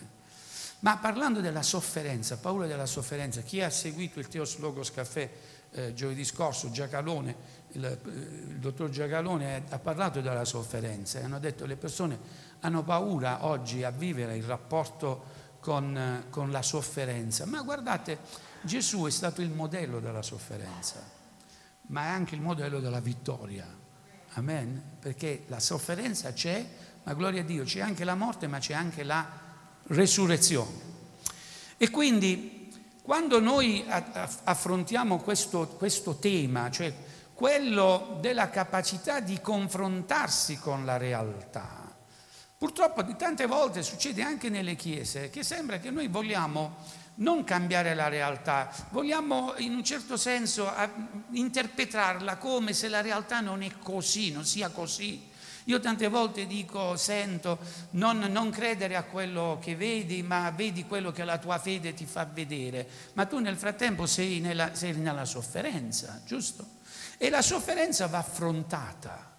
Ma 0.82 0.98
parlando 0.98 1.42
della 1.42 1.62
sofferenza, 1.62 2.38
paura 2.38 2.66
della 2.66 2.86
sofferenza, 2.86 3.42
chi 3.42 3.62
ha 3.62 3.70
seguito 3.70 4.20
il 4.20 4.30
Teos 4.30 4.58
Logos 4.60 4.92
Caffè 4.92 5.30
eh, 5.72 5.94
giovedì 5.94 6.24
scorso, 6.24 6.72
Giacalone, 6.72 7.36
il, 7.72 7.84
eh, 7.84 8.00
il 8.04 8.60
dottor 8.60 8.90
Giacalone 8.90 9.64
ha 9.70 9.80
parlato 9.80 10.22
della 10.22 10.46
sofferenza 10.46 11.20
e 11.20 11.24
hanno 11.24 11.40
detto 11.40 11.64
che 11.64 11.70
le 11.70 11.76
persone 11.76 12.18
hanno 12.62 12.84
paura 12.84 13.46
oggi 13.46 13.84
a 13.84 13.92
vivere 13.92 14.38
il 14.38 14.44
rapporto 14.44 15.48
con, 15.60 16.26
con 16.30 16.50
la 16.50 16.62
sofferenza. 16.62 17.46
Ma 17.46 17.62
guardate, 17.62 18.20
Gesù 18.62 19.04
è 19.04 19.12
stato 19.12 19.42
il 19.42 19.50
modello 19.50 20.00
della 20.00 20.22
sofferenza, 20.22 21.04
ma 21.88 22.06
è 22.06 22.08
anche 22.08 22.36
il 22.36 22.42
modello 22.42 22.80
della 22.80 23.02
vittoria. 23.02 23.68
Amen? 24.34 24.82
Perché 25.00 25.44
la 25.48 25.60
sofferenza 25.60 26.32
c'è, 26.32 26.66
ma 27.04 27.14
gloria 27.14 27.42
a 27.42 27.44
Dio, 27.44 27.66
c'è 27.66 27.82
anche 27.82 28.06
la 28.06 28.16
morte, 28.16 28.48
ma 28.48 28.60
c'è 28.60 28.74
anche 28.74 29.04
la 29.04 29.48
resurrezione. 29.90 30.88
E 31.78 31.90
quindi 31.92 32.74
quando 33.02 33.40
noi 33.40 33.86
affrontiamo 33.88 35.20
questo, 35.20 35.68
questo 35.68 36.16
tema, 36.16 36.72
cioè 36.72 36.94
quello 37.34 38.18
della 38.20 38.50
capacità 38.50 39.20
di 39.20 39.40
confrontarsi 39.40 40.58
con 40.58 40.86
la 40.86 40.98
realtà, 40.98 41.80
Purtroppo 42.60 43.06
tante 43.16 43.46
volte 43.46 43.82
succede 43.84 44.22
anche 44.22 44.50
nelle 44.50 44.76
chiese 44.76 45.30
che 45.30 45.44
sembra 45.44 45.78
che 45.78 45.92
noi 45.92 46.10
vogliamo 46.10 46.76
non 47.16 47.46
cambiare 47.46 47.96
la 47.96 48.10
realtà, 48.10 48.70
vogliamo 48.90 49.54
in 49.60 49.74
un 49.76 49.84
certo 49.86 50.18
senso 50.18 50.70
interpretarla 51.32 52.36
come 52.36 52.74
se 52.74 52.90
la 52.90 53.00
realtà 53.00 53.40
non 53.40 53.62
è 53.64 53.72
così, 53.82 54.34
non 54.34 54.44
sia 54.44 54.68
così. 54.68 55.29
Io 55.70 55.80
tante 55.80 56.08
volte 56.08 56.48
dico, 56.48 56.98
sento, 56.98 57.60
non, 57.92 58.18
non, 58.18 58.50
credere 58.50 58.96
a 58.96 59.04
quello 59.04 59.60
che 59.62 59.76
vedi, 59.76 60.24
ma 60.24 60.50
vedi 60.50 60.84
quello 60.88 61.12
che 61.12 61.24
la 61.24 61.38
tua 61.38 61.60
fede 61.60 61.94
ti 61.94 62.08
fa 62.08 62.26
vedere. 62.26 62.88
Ma 63.14 63.28
tu 63.28 63.38
nel 63.38 63.56
frattempo 63.56 64.08
sei 64.08 64.40
nella, 64.40 64.74
sei 64.74 64.94
nella 64.94 65.26
sofferenza, 65.26 66.22
giusto? 66.26 66.66
E 67.20 67.30
la 67.30 67.44
sofferenza 67.44 68.08
va 68.08 68.18
affrontata. 68.18 69.32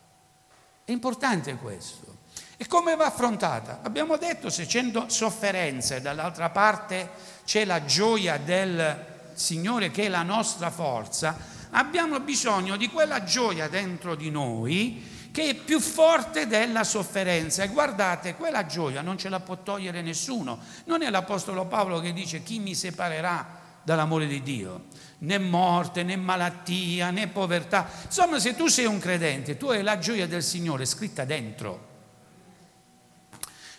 È 0.84 0.92
importante 0.92 1.56
questo. 1.56 2.18
E 2.56 2.64
come 2.68 2.94
va 2.94 3.06
affrontata? 3.06 3.80
Abbiamo 3.82 4.16
detto 4.16 4.50
se 4.50 4.66
c'è 4.66 4.88
sofferenza 5.08 5.96
e 5.96 6.00
dall'altra 6.00 6.50
parte 6.50 7.10
c'è 7.44 7.64
la 7.64 7.84
gioia 7.84 8.36
del 8.38 9.32
Signore 9.34 9.90
che 9.90 10.04
è 10.04 10.08
la 10.08 10.22
nostra 10.22 10.70
forza, 10.70 11.36
abbiamo 11.70 12.20
bisogno 12.20 12.76
di 12.76 12.88
quella 12.88 13.24
gioia 13.24 13.68
dentro 13.68 14.14
di 14.14 14.30
noi 14.30 15.18
che 15.40 15.48
è 15.48 15.54
più 15.54 15.80
forte 15.80 16.46
della 16.46 16.84
sofferenza. 16.84 17.62
E 17.62 17.68
guardate, 17.68 18.34
quella 18.34 18.66
gioia 18.66 19.00
non 19.00 19.16
ce 19.16 19.30
la 19.30 19.40
può 19.40 19.56
togliere 19.62 20.02
nessuno. 20.02 20.58
Non 20.84 21.00
è 21.02 21.08
l'Apostolo 21.08 21.64
Paolo 21.64 21.98
che 22.00 22.12
dice 22.12 22.42
chi 22.42 22.58
mi 22.58 22.74
separerà 22.74 23.58
dall'amore 23.82 24.26
di 24.26 24.42
Dio. 24.42 24.84
Né 25.20 25.38
morte, 25.38 26.02
né 26.02 26.16
malattia, 26.16 27.10
né 27.10 27.28
povertà. 27.28 27.88
Insomma, 28.04 28.38
se 28.38 28.54
tu 28.54 28.66
sei 28.66 28.84
un 28.84 28.98
credente, 28.98 29.56
tu 29.56 29.68
hai 29.68 29.82
la 29.82 29.98
gioia 29.98 30.26
del 30.26 30.42
Signore 30.42 30.84
scritta 30.84 31.24
dentro. 31.24 31.88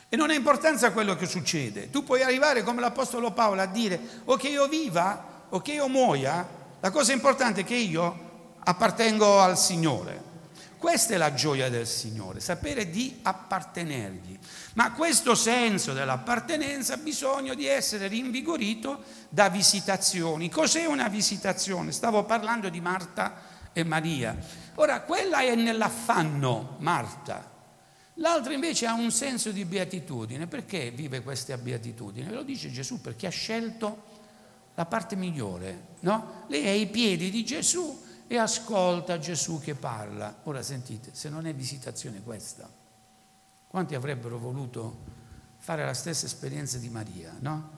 E 0.10 0.16
non 0.16 0.32
ha 0.32 0.34
importanza 0.34 0.92
quello 0.92 1.16
che 1.16 1.28
succede. 1.28 1.92
Tu 1.92 2.04
puoi 2.04 2.24
arrivare 2.24 2.64
come 2.64 2.82
l'Apostolo 2.82 3.32
Paolo 3.32 3.62
a 3.62 3.68
dire 3.68 4.00
o 4.26 4.36
che 4.36 4.48
io 4.48 4.68
viva 4.68 5.46
o 5.50 5.62
che 5.62 5.74
io 5.74 5.88
muoia, 5.88 6.48
la 6.80 6.90
cosa 6.90 7.14
importante 7.14 7.62
è 7.62 7.64
che 7.64 7.76
io 7.76 8.30
appartengo 8.64 9.40
al 9.40 9.58
Signore. 9.60 10.31
Questa 10.82 11.14
è 11.14 11.18
la 11.18 11.36
gioia 11.36 11.70
del 11.70 11.86
Signore, 11.86 12.40
sapere 12.40 12.90
di 12.90 13.20
appartenergli. 13.22 14.36
Ma 14.74 14.94
questo 14.94 15.36
senso 15.36 15.94
dell'appartenenza 15.94 16.96
ha 16.96 16.98
bisogno 16.98 17.54
di 17.54 17.68
essere 17.68 18.08
rinvigorito 18.08 19.04
da 19.30 19.48
visitazioni. 19.48 20.50
Cos'è 20.50 20.86
una 20.86 21.08
visitazione? 21.08 21.92
Stavo 21.92 22.24
parlando 22.24 22.68
di 22.70 22.82
Marta 22.82 23.44
e 23.74 23.84
Maria. 23.84 24.36
Ora, 24.74 25.02
quella 25.02 25.42
è 25.42 25.54
nell'affanno, 25.54 26.78
Marta. 26.80 27.48
L'altro 28.16 28.52
invece 28.52 28.88
ha 28.88 28.94
un 28.94 29.12
senso 29.12 29.52
di 29.52 29.64
beatitudine. 29.66 30.48
Perché 30.48 30.90
vive 30.90 31.22
questa 31.22 31.58
beatitudine? 31.58 32.32
Lo 32.32 32.42
dice 32.42 32.72
Gesù 32.72 33.00
perché 33.02 33.28
ha 33.28 33.30
scelto 33.30 34.02
la 34.74 34.88
parte 34.88 35.16
migliore. 35.16 35.90
No? 36.00 36.46
Lei 36.48 36.64
è 36.64 36.70
ai 36.70 36.88
piedi 36.88 37.30
di 37.30 37.46
Gesù 37.46 38.10
e 38.32 38.38
ascolta 38.38 39.20
Gesù 39.20 39.60
che 39.60 39.76
parla. 39.76 40.40
Ora 40.44 40.62
sentite, 40.62 41.10
se 41.12 41.28
non 41.28 41.46
è 41.46 41.54
visitazione 41.54 42.24
questa, 42.24 42.70
quanti 43.68 43.94
avrebbero 43.94 44.40
voluto 44.40 45.00
fare 45.58 45.84
la 45.84 45.94
stessa 45.94 46.28
esperienza 46.28 46.78
di 46.78 46.88
Maria? 46.88 47.36
No? 47.42 47.72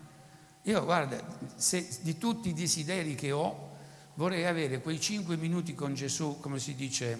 Io 0.62 0.84
guarda, 0.84 1.20
se, 1.56 1.98
di 2.02 2.20
tutti 2.20 2.50
i 2.50 2.54
desideri 2.54 3.16
che 3.16 3.32
ho, 3.32 3.72
vorrei 4.14 4.46
avere 4.46 4.80
quei 4.80 5.02
cinque 5.02 5.38
minuti 5.38 5.74
con 5.74 5.96
Gesù, 5.96 6.40
come 6.40 6.60
si 6.60 6.76
dice, 6.76 7.20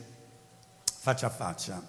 faccia 0.84 1.26
a 1.26 1.32
faccia 1.32 1.82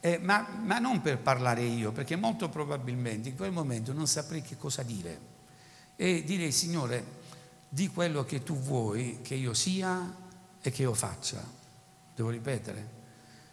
eh, 0.00 0.16
ma, 0.16 0.48
ma, 0.62 0.78
non 0.78 1.02
per 1.02 1.18
parlare 1.18 1.60
io, 1.60 1.92
perché 1.92 2.16
molto 2.16 2.48
probabilmente 2.48 3.28
in 3.28 3.36
quel 3.36 3.52
momento 3.52 3.92
non 3.92 4.06
saprei 4.06 4.40
che 4.40 4.56
cosa 4.56 4.82
dire. 4.82 5.20
E 5.94 6.24
direi, 6.24 6.50
Signore, 6.50 7.04
di 7.68 7.88
quello 7.88 8.24
che 8.24 8.42
tu 8.42 8.56
vuoi 8.56 9.18
che 9.20 9.34
io 9.34 9.52
sia 9.52 10.28
e 10.60 10.70
che 10.70 10.82
io 10.82 10.94
faccia. 10.94 11.42
Devo 12.14 12.30
ripetere? 12.30 12.98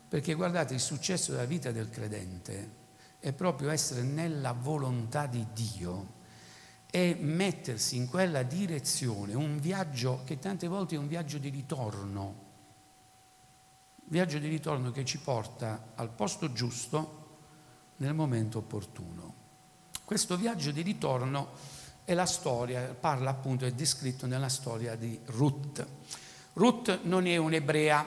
Perché 0.08 0.34
guardate, 0.34 0.74
il 0.74 0.80
successo 0.80 1.32
della 1.32 1.46
vita 1.46 1.72
del 1.72 1.90
credente 1.90 2.86
è 3.20 3.34
proprio 3.34 3.70
essere 3.70 4.04
nella 4.04 4.54
volontà 4.54 5.26
di 5.26 5.46
Dio 5.54 6.16
e 6.90 7.18
mettersi 7.20 7.98
in 7.98 8.08
quella 8.08 8.44
direzione, 8.44 9.34
un 9.34 9.60
viaggio 9.60 10.22
che 10.24 10.40
tante 10.40 10.68
volte 10.68 10.96
è 10.96 10.98
un 10.98 11.08
viaggio 11.08 11.38
di 11.38 11.50
ritorno 11.50 12.46
viaggio 14.10 14.38
di 14.38 14.48
ritorno 14.48 14.92
che 14.92 15.04
ci 15.06 15.18
porta 15.18 15.92
al 15.96 16.10
posto 16.10 16.52
giusto 16.54 17.26
nel 17.98 18.14
momento 18.14 18.60
opportuno. 18.60 19.34
Questo 20.06 20.38
viaggio 20.38 20.72
di 20.72 20.82
ritorno 20.82 21.50
è 22.06 22.14
la 22.14 22.26
storia, 22.26 22.96
parla 22.98 23.32
appunto, 23.32 23.66
è 23.66 23.72
descritto 23.74 24.26
nella 24.26 24.48
storia 24.48 24.96
di 24.96 25.20
Ruth. 25.26 25.86
Ruth 26.58 27.02
non 27.04 27.28
è 27.28 27.38
un'ebrea. 27.38 28.04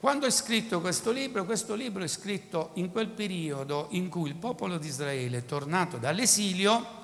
Quando 0.00 0.26
è 0.26 0.30
scritto 0.30 0.80
questo 0.80 1.10
libro? 1.10 1.44
Questo 1.44 1.74
libro 1.74 2.02
è 2.02 2.08
scritto 2.08 2.70
in 2.74 2.90
quel 2.90 3.08
periodo 3.08 3.88
in 3.90 4.08
cui 4.08 4.30
il 4.30 4.34
popolo 4.34 4.78
di 4.78 4.88
Israele 4.88 5.38
è 5.38 5.44
tornato 5.44 5.98
dall'esilio, 5.98 7.02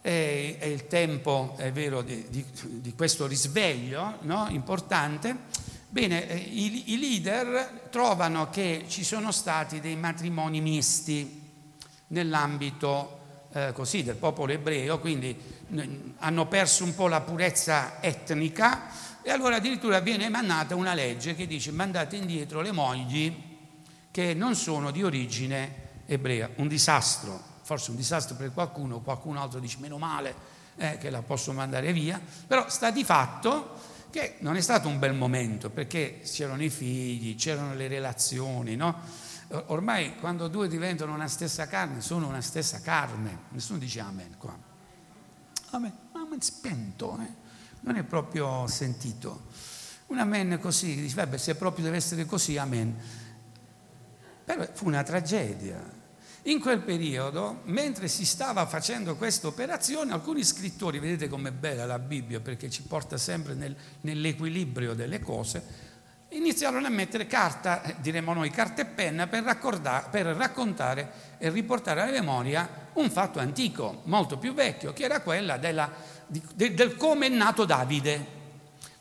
è, 0.00 0.58
il 0.62 0.88
tempo, 0.88 1.54
è 1.58 1.70
vero, 1.70 2.02
di, 2.02 2.26
di, 2.28 2.44
di 2.80 2.94
questo 2.94 3.26
risveglio 3.26 4.18
no? 4.22 4.46
importante, 4.50 5.74
Bene, 5.88 6.28
eh, 6.28 6.36
i, 6.36 6.92
i 6.92 6.98
leader 6.98 7.88
trovano 7.90 8.50
che 8.50 8.84
ci 8.88 9.04
sono 9.04 9.30
stati 9.30 9.80
dei 9.80 9.96
matrimoni 9.96 10.60
misti 10.60 11.42
nell'ambito 12.08 13.20
eh, 13.52 13.72
così, 13.72 14.02
del 14.02 14.16
popolo 14.16 14.52
ebreo, 14.52 14.98
quindi 14.98 15.54
hanno 16.18 16.46
perso 16.48 16.84
un 16.84 16.94
po' 16.94 17.06
la 17.06 17.20
purezza 17.20 18.02
etnica 18.02 19.14
e 19.26 19.32
allora 19.32 19.56
addirittura 19.56 19.98
viene 19.98 20.26
emanata 20.26 20.76
una 20.76 20.94
legge 20.94 21.34
che 21.34 21.48
dice 21.48 21.72
mandate 21.72 22.14
indietro 22.14 22.60
le 22.60 22.70
mogli 22.70 23.34
che 24.12 24.34
non 24.34 24.54
sono 24.54 24.92
di 24.92 25.02
origine 25.02 26.04
ebrea. 26.06 26.48
Un 26.54 26.68
disastro, 26.68 27.42
forse 27.62 27.90
un 27.90 27.96
disastro 27.96 28.36
per 28.36 28.52
qualcuno, 28.52 29.00
qualcun 29.00 29.36
altro 29.36 29.58
dice 29.58 29.78
meno 29.80 29.98
male 29.98 30.32
eh, 30.76 30.98
che 30.98 31.10
la 31.10 31.22
posso 31.22 31.50
mandare 31.50 31.92
via, 31.92 32.20
però 32.46 32.68
sta 32.68 32.92
di 32.92 33.02
fatto 33.02 33.74
che 34.10 34.36
non 34.42 34.54
è 34.54 34.60
stato 34.60 34.86
un 34.86 35.00
bel 35.00 35.14
momento 35.14 35.70
perché 35.70 36.20
c'erano 36.22 36.62
i 36.62 36.70
figli, 36.70 37.34
c'erano 37.34 37.74
le 37.74 37.88
relazioni, 37.88 38.76
no? 38.76 38.94
Ormai 39.48 40.14
quando 40.20 40.46
due 40.46 40.68
diventano 40.68 41.12
una 41.12 41.26
stessa 41.26 41.66
carne 41.66 42.00
sono 42.00 42.28
una 42.28 42.40
stessa 42.40 42.80
carne, 42.80 43.38
nessuno 43.48 43.80
dice 43.80 43.98
amen 43.98 44.36
qua. 44.38 44.56
Amen, 45.70 45.92
amen 46.12 46.40
spento, 46.40 47.18
eh? 47.20 47.44
Non 47.86 47.96
è 47.96 48.02
proprio 48.02 48.66
sentito. 48.66 49.44
Un 50.06 50.18
amen 50.18 50.58
così, 50.60 50.94
dice, 50.96 51.14
vabbè 51.14 51.36
se 51.36 51.54
proprio 51.54 51.84
deve 51.84 51.96
essere 51.96 52.24
così, 52.26 52.56
amen. 52.56 52.94
Però 54.44 54.64
fu 54.72 54.86
una 54.86 55.02
tragedia, 55.02 55.82
in 56.42 56.60
quel 56.60 56.80
periodo, 56.80 57.60
mentre 57.64 58.06
si 58.08 58.24
stava 58.24 58.66
facendo 58.66 59.16
questa 59.16 59.48
operazione, 59.48 60.12
alcuni 60.12 60.44
scrittori, 60.44 60.98
vedete 60.98 61.28
com'è 61.28 61.50
bella 61.50 61.86
la 61.86 61.98
Bibbia 61.98 62.40
perché 62.40 62.70
ci 62.70 62.82
porta 62.82 63.16
sempre 63.16 63.54
nel, 63.54 63.74
nell'equilibrio 64.02 64.94
delle 64.94 65.20
cose, 65.20 65.84
iniziarono 66.30 66.86
a 66.86 66.90
mettere 66.90 67.26
carta, 67.26 67.82
eh, 67.82 67.96
diremmo 68.00 68.32
noi, 68.32 68.50
carta 68.50 68.82
e 68.82 68.86
penna 68.86 69.26
per, 69.26 69.42
per 70.10 70.26
raccontare 70.26 71.12
e 71.38 71.50
riportare 71.50 72.02
alla 72.02 72.12
memoria 72.12 72.88
un 72.94 73.10
fatto 73.10 73.38
antico, 73.38 74.02
molto 74.04 74.38
più 74.38 74.54
vecchio, 74.54 74.92
che 74.92 75.04
era 75.04 75.20
quella 75.20 75.56
della, 75.56 75.90
di, 76.26 76.42
de, 76.54 76.74
del 76.74 76.96
come 76.96 77.26
è 77.26 77.30
nato 77.30 77.64
Davide. 77.64 78.34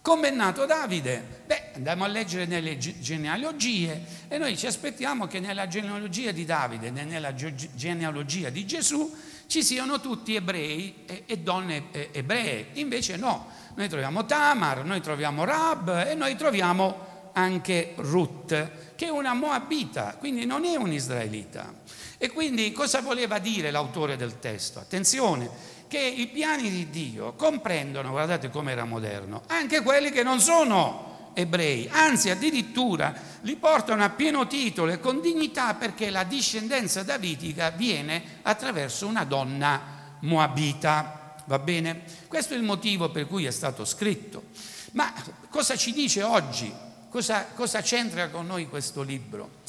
Come 0.01 0.27
è 0.27 0.31
nato 0.31 0.65
Davide? 0.65 1.41
Beh, 1.47 1.71
andiamo 1.75 2.03
a 2.03 2.07
leggere 2.07 2.45
nelle 2.45 2.77
genealogie 2.77 4.05
e 4.27 4.37
noi 4.37 4.55
ci 4.55 4.67
aspettiamo 4.67 5.25
che 5.25 5.39
nella 5.39 5.67
genealogia 5.67 6.31
di 6.31 6.45
Davide 6.45 6.91
nella 6.91 7.33
genealogia 7.33 8.49
di 8.49 8.67
Gesù 8.67 9.11
ci 9.47 9.63
siano 9.63 9.99
tutti 9.99 10.35
ebrei 10.35 11.05
e, 11.07 11.23
e 11.25 11.37
donne 11.39 11.85
ebree. 12.11 12.67
Invece 12.73 13.17
no, 13.17 13.47
noi 13.75 13.89
troviamo 13.89 14.25
Tamar, 14.25 14.85
noi 14.85 15.01
troviamo 15.01 15.43
Rab 15.43 16.05
e 16.07 16.13
noi 16.13 16.35
troviamo 16.35 17.13
anche 17.33 17.93
Ruth, 17.97 18.95
che 18.95 19.07
è 19.07 19.09
una 19.09 19.33
moabita, 19.33 20.15
quindi 20.17 20.45
non 20.45 20.63
è 20.63 20.75
un 20.75 20.91
israelita. 20.91 21.73
E 22.17 22.31
quindi 22.31 22.71
cosa 22.71 23.01
voleva 23.01 23.39
dire 23.39 23.71
l'autore 23.71 24.15
del 24.15 24.39
testo? 24.39 24.79
Attenzione, 24.79 25.49
che 25.87 25.99
i 25.99 26.27
piani 26.27 26.69
di 26.69 26.89
Dio 26.89 27.33
comprendono, 27.33 28.09
guardate 28.09 28.49
come 28.49 28.71
era 28.71 28.85
moderno, 28.85 29.43
anche 29.47 29.81
quelli 29.81 30.11
che 30.11 30.23
non 30.23 30.39
sono 30.39 31.31
ebrei, 31.33 31.87
anzi 31.91 32.29
addirittura 32.29 33.13
li 33.41 33.55
portano 33.57 34.03
a 34.03 34.09
pieno 34.09 34.47
titolo 34.47 34.91
e 34.91 34.99
con 34.99 35.21
dignità 35.21 35.75
perché 35.75 36.09
la 36.09 36.23
discendenza 36.23 37.03
davidica 37.03 37.69
viene 37.69 38.39
attraverso 38.41 39.05
una 39.05 39.23
donna 39.25 40.17
moabita. 40.21 41.35
Va 41.45 41.59
bene? 41.59 42.03
Questo 42.27 42.55
è 42.55 42.57
il 42.57 42.63
motivo 42.63 43.11
per 43.11 43.27
cui 43.27 43.45
è 43.45 43.51
stato 43.51 43.85
scritto. 43.85 44.45
Ma 44.93 45.13
cosa 45.49 45.75
ci 45.75 45.91
dice 45.93 46.23
oggi? 46.23 46.73
Cosa, 47.09 47.45
cosa 47.53 47.81
c'entra 47.81 48.29
con 48.29 48.47
noi 48.47 48.67
questo 48.67 49.01
libro? 49.03 49.63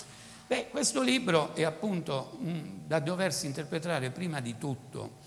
Beh, 0.46 0.68
questo 0.70 1.02
libro 1.02 1.54
è 1.54 1.64
appunto 1.64 2.38
mh, 2.40 2.86
da 2.86 3.00
doversi 3.00 3.46
interpretare 3.46 4.10
prima 4.10 4.40
di 4.40 4.56
tutto 4.56 5.18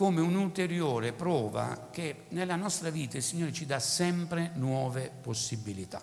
come 0.00 0.22
un'ulteriore 0.22 1.12
prova 1.12 1.88
che 1.92 2.24
nella 2.30 2.56
nostra 2.56 2.88
vita 2.88 3.18
il 3.18 3.22
Signore 3.22 3.52
ci 3.52 3.66
dà 3.66 3.78
sempre 3.78 4.50
nuove 4.54 5.12
possibilità. 5.20 6.00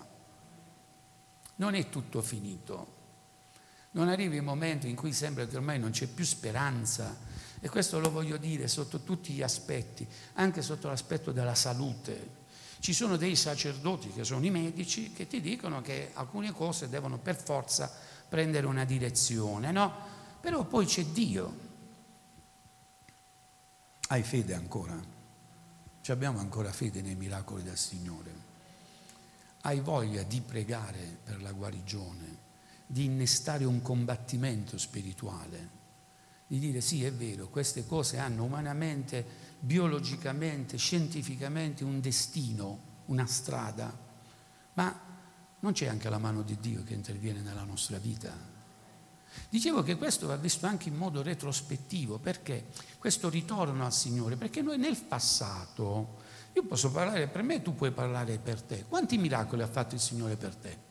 Non 1.56 1.74
è 1.74 1.88
tutto 1.88 2.22
finito. 2.22 2.94
Non 3.90 4.06
arrivi 4.06 4.36
il 4.36 4.44
momento 4.44 4.86
in 4.86 4.94
cui 4.94 5.12
sembra 5.12 5.48
che 5.48 5.56
ormai 5.56 5.80
non 5.80 5.90
c'è 5.90 6.06
più 6.06 6.24
speranza. 6.24 7.18
E 7.58 7.68
questo 7.68 7.98
lo 7.98 8.12
voglio 8.12 8.36
dire 8.36 8.68
sotto 8.68 9.00
tutti 9.00 9.32
gli 9.32 9.42
aspetti, 9.42 10.06
anche 10.34 10.62
sotto 10.62 10.86
l'aspetto 10.86 11.32
della 11.32 11.56
salute. 11.56 12.36
Ci 12.78 12.92
sono 12.92 13.16
dei 13.16 13.34
sacerdoti 13.34 14.12
che 14.12 14.22
sono 14.22 14.46
i 14.46 14.50
medici 14.50 15.12
che 15.12 15.26
ti 15.26 15.40
dicono 15.40 15.80
che 15.80 16.12
alcune 16.12 16.52
cose 16.52 16.88
devono 16.88 17.18
per 17.18 17.34
forza 17.34 17.92
prendere 18.28 18.68
una 18.68 18.84
direzione, 18.84 19.72
no? 19.72 19.92
Però 20.40 20.62
poi 20.66 20.86
c'è 20.86 21.04
Dio 21.06 21.66
hai 24.08 24.22
fede 24.22 24.54
ancora? 24.54 24.98
Ci 26.00 26.12
abbiamo 26.12 26.38
ancora 26.38 26.72
fede 26.72 27.02
nei 27.02 27.14
miracoli 27.14 27.62
del 27.62 27.76
Signore? 27.76 28.46
Hai 29.62 29.80
voglia 29.80 30.22
di 30.22 30.40
pregare 30.40 31.18
per 31.22 31.42
la 31.42 31.52
guarigione, 31.52 32.46
di 32.86 33.04
innestare 33.04 33.64
un 33.64 33.82
combattimento 33.82 34.78
spirituale, 34.78 35.76
di 36.46 36.58
dire 36.58 36.80
sì, 36.80 37.04
è 37.04 37.12
vero, 37.12 37.48
queste 37.48 37.86
cose 37.86 38.16
hanno 38.16 38.44
umanamente, 38.44 39.26
biologicamente, 39.60 40.78
scientificamente 40.78 41.84
un 41.84 42.00
destino, 42.00 42.78
una 43.06 43.26
strada, 43.26 43.94
ma 44.74 45.00
non 45.60 45.72
c'è 45.72 45.86
anche 45.86 46.08
la 46.08 46.18
mano 46.18 46.40
di 46.40 46.56
Dio 46.58 46.82
che 46.82 46.94
interviene 46.94 47.40
nella 47.40 47.64
nostra 47.64 47.98
vita? 47.98 48.32
Dicevo 49.50 49.82
che 49.82 49.96
questo 49.96 50.26
va 50.26 50.36
visto 50.36 50.66
anche 50.66 50.88
in 50.88 50.96
modo 50.96 51.20
retrospettivo, 51.22 52.18
perché 52.18 52.68
questo 52.98 53.28
ritorno 53.28 53.84
al 53.84 53.92
Signore, 53.92 54.36
perché 54.36 54.60
noi 54.60 54.78
nel 54.78 54.96
passato, 54.96 56.16
io 56.52 56.64
posso 56.64 56.90
parlare 56.90 57.28
per 57.28 57.42
me, 57.42 57.62
tu 57.62 57.74
puoi 57.74 57.92
parlare 57.92 58.38
per 58.38 58.60
te. 58.62 58.84
Quanti 58.88 59.16
miracoli 59.18 59.62
ha 59.62 59.68
fatto 59.68 59.94
il 59.94 60.00
Signore 60.00 60.36
per 60.36 60.54
te? 60.54 60.86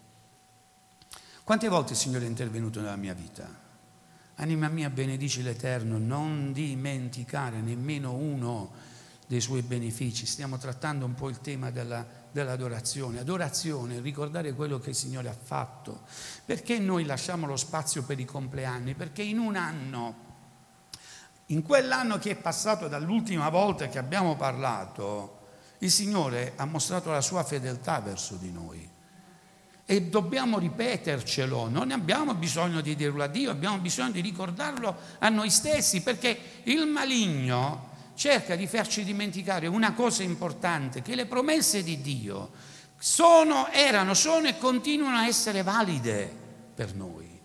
Quante 1.44 1.68
volte 1.68 1.94
il 1.94 2.00
Signore 2.00 2.26
è 2.26 2.28
intervenuto 2.28 2.80
nella 2.80 2.96
mia 2.96 3.14
vita? 3.14 3.66
Anima 4.36 4.68
mia, 4.70 4.90
benedici 4.90 5.42
l'Eterno, 5.42 5.98
non 5.98 6.54
dimenticare 6.54 7.60
nemmeno 7.60 8.14
uno 8.14 8.72
dei 9.26 9.42
suoi 9.42 9.62
benefici. 9.62 10.26
Stiamo 10.26 10.58
trattando 10.58 11.06
un 11.06 11.16
po' 11.16 11.30
il 11.30 11.42
tema 11.42 11.72
della 11.72 12.26
dell'adorazione. 12.38 13.20
Adorazione, 13.20 14.00
ricordare 14.00 14.54
quello 14.54 14.80
che 14.80 14.90
il 14.92 14.96
Signore 14.96 15.30
ha 15.30 15.36
fatto. 15.40 16.02
Perché 16.46 16.78
noi 16.78 17.06
lasciamo 17.06 17.48
lo 17.48 17.56
spazio 17.56 18.04
per 18.04 18.20
i 18.20 18.26
compleanni? 18.26 18.94
Perché 18.94 19.24
in 19.24 19.40
un 19.40 19.56
anno, 19.56 20.26
in 21.48 21.62
quell'anno 21.62 22.18
che 22.18 22.32
è 22.32 22.36
passato 22.36 22.88
dall'ultima 22.88 23.50
volta 23.50 23.88
che 23.88 23.98
abbiamo 23.98 24.36
parlato, 24.36 25.36
il 25.80 25.92
Signore 25.92 26.54
ha 26.56 26.66
mostrato 26.66 27.12
la 27.12 27.22
sua 27.22 27.44
fedeltà 27.44 28.00
verso 28.00 28.36
di 28.36 28.52
noi. 28.52 28.90
E 29.86 30.02
dobbiamo 30.04 30.60
ripetercelo, 30.60 31.70
non 31.70 31.92
abbiamo 31.92 32.34
bisogno 32.34 32.82
di 32.82 32.96
dirlo 32.96 33.24
a 33.24 33.28
Dio, 33.28 33.52
abbiamo 33.52 33.78
bisogno 33.78 34.12
di 34.12 34.22
ricordarlo 34.22 34.96
a 35.20 35.30
noi 35.30 35.50
stessi, 35.50 36.02
perché 36.02 36.38
il 36.64 36.86
maligno 36.88 37.96
cerca 38.16 38.56
di 38.56 38.68
farci 38.68 39.06
dimenticare 39.06 39.68
una 39.68 39.94
cosa 39.94 40.24
importante, 40.24 41.02
che 41.02 41.16
le 41.16 41.26
promesse 41.26 41.84
di 41.84 42.02
Dio 42.02 42.50
sono, 42.98 43.70
erano, 43.72 44.14
sono 44.14 44.48
e 44.48 44.58
continuano 44.58 45.18
a 45.18 45.28
essere 45.28 45.64
valide 45.64 46.36
per 46.76 46.94
noi. 46.94 47.40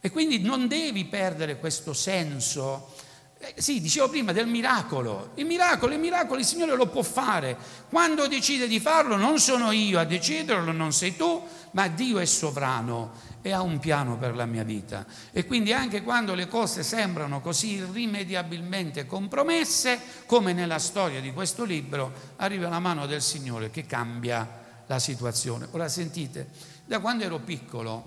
E 0.00 0.10
quindi 0.10 0.40
non 0.40 0.66
devi 0.66 1.04
perdere 1.04 1.60
questo 1.60 1.92
senso. 1.92 2.92
Eh, 3.44 3.60
sì, 3.60 3.80
dicevo 3.80 4.08
prima 4.08 4.30
del 4.30 4.46
miracolo. 4.46 5.32
Il 5.34 5.46
miracolo, 5.46 5.92
il 5.92 5.98
miracolo 5.98 6.38
il 6.38 6.46
Signore 6.46 6.76
lo 6.76 6.86
può 6.86 7.02
fare. 7.02 7.56
Quando 7.88 8.28
decide 8.28 8.68
di 8.68 8.78
farlo 8.78 9.16
non 9.16 9.40
sono 9.40 9.72
io 9.72 9.98
a 9.98 10.04
deciderlo, 10.04 10.70
non 10.70 10.92
sei 10.92 11.16
tu, 11.16 11.44
ma 11.72 11.88
Dio 11.88 12.20
è 12.20 12.24
sovrano 12.24 13.10
e 13.42 13.50
ha 13.50 13.60
un 13.60 13.80
piano 13.80 14.16
per 14.16 14.36
la 14.36 14.46
mia 14.46 14.62
vita. 14.62 15.04
E 15.32 15.44
quindi 15.44 15.72
anche 15.72 16.04
quando 16.04 16.34
le 16.34 16.46
cose 16.46 16.84
sembrano 16.84 17.40
così 17.40 17.72
irrimediabilmente 17.72 19.06
compromesse, 19.06 19.98
come 20.24 20.52
nella 20.52 20.78
storia 20.78 21.20
di 21.20 21.32
questo 21.32 21.64
libro, 21.64 22.12
arriva 22.36 22.68
la 22.68 22.78
mano 22.78 23.06
del 23.06 23.22
Signore 23.22 23.70
che 23.70 23.86
cambia 23.86 24.84
la 24.86 25.00
situazione. 25.00 25.66
Ora 25.72 25.88
sentite, 25.88 26.48
da 26.84 27.00
quando 27.00 27.24
ero 27.24 27.40
piccolo, 27.40 28.06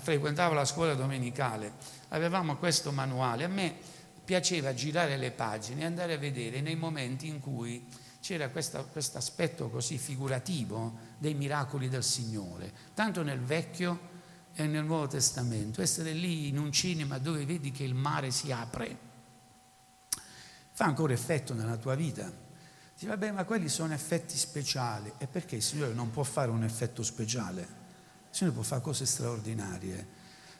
frequentavo 0.00 0.54
la 0.54 0.64
scuola 0.64 0.94
domenicale, 0.94 1.72
avevamo 2.08 2.56
questo 2.56 2.90
manuale, 2.90 3.44
a 3.44 3.48
me 3.48 3.91
piaceva 4.24 4.74
girare 4.74 5.16
le 5.16 5.30
pagine 5.30 5.82
e 5.82 5.84
andare 5.84 6.14
a 6.14 6.18
vedere 6.18 6.60
nei 6.60 6.76
momenti 6.76 7.26
in 7.26 7.40
cui 7.40 7.86
c'era 8.20 8.50
questo 8.50 8.88
aspetto 9.14 9.68
così 9.68 9.98
figurativo 9.98 10.96
dei 11.18 11.34
miracoli 11.34 11.88
del 11.88 12.04
Signore, 12.04 12.72
tanto 12.94 13.22
nel 13.22 13.40
Vecchio 13.40 14.10
e 14.54 14.66
nel 14.66 14.84
Nuovo 14.84 15.08
Testamento, 15.08 15.82
essere 15.82 16.12
lì 16.12 16.46
in 16.46 16.58
un 16.58 16.70
cinema 16.70 17.18
dove 17.18 17.44
vedi 17.44 17.72
che 17.72 17.84
il 17.84 17.94
mare 17.94 18.30
si 18.30 18.52
apre, 18.52 18.96
fa 20.70 20.84
ancora 20.84 21.12
effetto 21.12 21.52
nella 21.52 21.76
tua 21.76 21.94
vita. 21.94 22.30
Dici, 22.94 23.06
vabbè, 23.06 23.32
ma 23.32 23.44
quelli 23.44 23.68
sono 23.68 23.92
effetti 23.92 24.36
speciali. 24.36 25.12
E 25.18 25.26
perché 25.26 25.56
il 25.56 25.62
Signore 25.62 25.92
non 25.92 26.10
può 26.10 26.22
fare 26.22 26.50
un 26.50 26.62
effetto 26.62 27.02
speciale? 27.02 27.60
Il 27.60 27.66
Signore 28.30 28.54
può 28.54 28.64
fare 28.64 28.80
cose 28.80 29.04
straordinarie. 29.04 30.06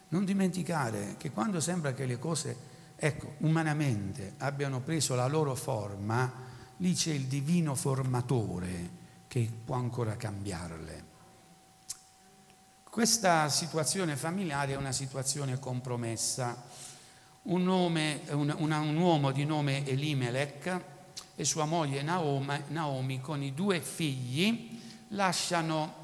Non 0.09 0.25
dimenticare 0.25 1.15
che 1.17 1.31
quando 1.31 1.61
sembra 1.61 1.95
che 1.95 2.07
le 2.07 2.19
cose, 2.19 2.57
ecco, 3.05 3.35
umanamente 3.39 4.35
abbiano 4.39 4.79
preso 4.79 5.17
la 5.17 5.27
loro 5.27 5.57
forma, 5.57 6.33
lì 6.77 6.95
c'è 6.95 7.11
il 7.11 7.25
divino 7.25 7.75
formatore 7.75 9.01
che 9.27 9.51
può 9.65 9.75
ancora 9.75 10.17
cambiarle. 10.17 11.11
Questa 12.85 13.49
situazione 13.49 14.15
familiare 14.15 14.75
è 14.75 14.77
una 14.77 14.93
situazione 14.93 15.59
compromessa. 15.59 16.63
Un, 17.43 17.65
nome, 17.65 18.21
un, 18.31 18.55
un, 18.57 18.71
un 18.71 18.97
uomo 18.97 19.33
di 19.33 19.45
nome 19.45 19.85
Elimelech 19.85 20.81
e 21.35 21.45
sua 21.45 21.65
moglie 21.65 22.03
Naomi, 22.03 22.63
Naomi 22.69 23.21
con 23.21 23.43
i 23.43 23.53
due 23.53 23.81
figli 23.81 24.81
lasciano 25.09 25.95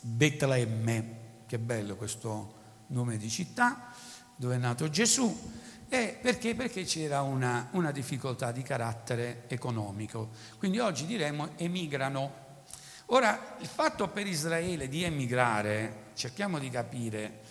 Betlemme, 0.00 1.16
che 1.46 1.60
bello 1.60 1.94
questo 1.94 2.54
nome 2.88 3.18
di 3.18 3.30
città, 3.30 3.92
dove 4.34 4.56
è 4.56 4.58
nato 4.58 4.90
Gesù, 4.90 5.62
e 5.88 6.18
perché? 6.20 6.54
Perché 6.54 6.84
c'era 6.84 7.22
una, 7.22 7.68
una 7.72 7.92
difficoltà 7.92 8.52
di 8.52 8.62
carattere 8.62 9.44
economico. 9.48 10.30
Quindi 10.58 10.78
oggi 10.78 11.06
diremmo 11.06 11.50
emigrano 11.56 12.42
Ora, 13.08 13.56
il 13.60 13.66
fatto 13.66 14.08
per 14.08 14.26
Israele 14.26 14.88
di 14.88 15.02
emigrare, 15.02 16.12
cerchiamo 16.14 16.58
di 16.58 16.70
capire, 16.70 17.42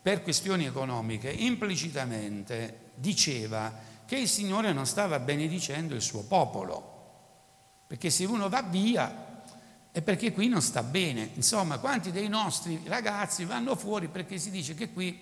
per 0.00 0.22
questioni 0.22 0.64
economiche, 0.64 1.30
implicitamente 1.30 2.90
diceva 2.94 3.72
che 4.06 4.16
il 4.16 4.28
Signore 4.28 4.72
non 4.72 4.86
stava 4.86 5.18
benedicendo 5.18 5.94
il 5.94 6.00
suo 6.00 6.22
popolo, 6.22 6.90
perché 7.86 8.08
se 8.08 8.24
uno 8.24 8.48
va 8.48 8.62
via 8.62 9.44
è 9.92 10.00
perché 10.00 10.32
qui 10.32 10.48
non 10.48 10.62
sta 10.62 10.82
bene. 10.82 11.30
Insomma, 11.34 11.78
quanti 11.78 12.10
dei 12.10 12.28
nostri 12.28 12.80
ragazzi 12.86 13.44
vanno 13.44 13.76
fuori 13.76 14.08
perché 14.08 14.38
si 14.38 14.50
dice 14.50 14.74
che 14.74 14.92
qui, 14.92 15.20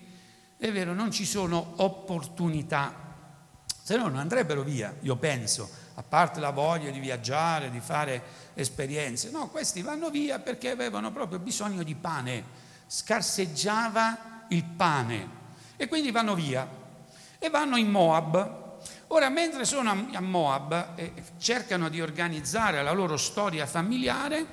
è 0.61 0.71
vero, 0.71 0.93
non 0.93 1.11
ci 1.11 1.25
sono 1.25 1.73
opportunità, 1.77 2.95
se 3.83 3.97
no 3.97 4.09
non 4.09 4.19
andrebbero 4.19 4.63
via, 4.63 4.95
io 5.01 5.17
penso, 5.17 5.69
a 5.95 6.03
parte 6.03 6.39
la 6.39 6.51
voglia 6.51 6.91
di 6.91 6.99
viaggiare, 6.99 7.71
di 7.71 7.81
fare 7.81 8.23
esperienze. 8.53 9.31
No, 9.31 9.49
questi 9.49 9.81
vanno 9.81 10.11
via 10.11 10.39
perché 10.39 10.69
avevano 10.69 11.13
proprio 11.13 11.39
bisogno 11.39 11.83
di 11.83 11.95
pane, 11.95 12.45
scarseggiava 12.87 14.45
il 14.51 14.65
pane 14.65 15.29
e 15.77 15.89
quindi 15.89 16.11
vanno 16.11 16.35
via 16.35 16.69
e 17.39 17.49
vanno 17.49 17.79
in 17.79 17.89
Moab. 17.89 18.59
Ora, 19.09 19.31
mentre 19.31 19.65
sono 19.65 19.91
a 20.13 20.21
Moab 20.21 20.89
e 20.95 21.13
cercano 21.39 21.89
di 21.89 22.03
organizzare 22.03 22.83
la 22.83 22.93
loro 22.93 23.17
storia 23.17 23.65
familiare, 23.65 24.47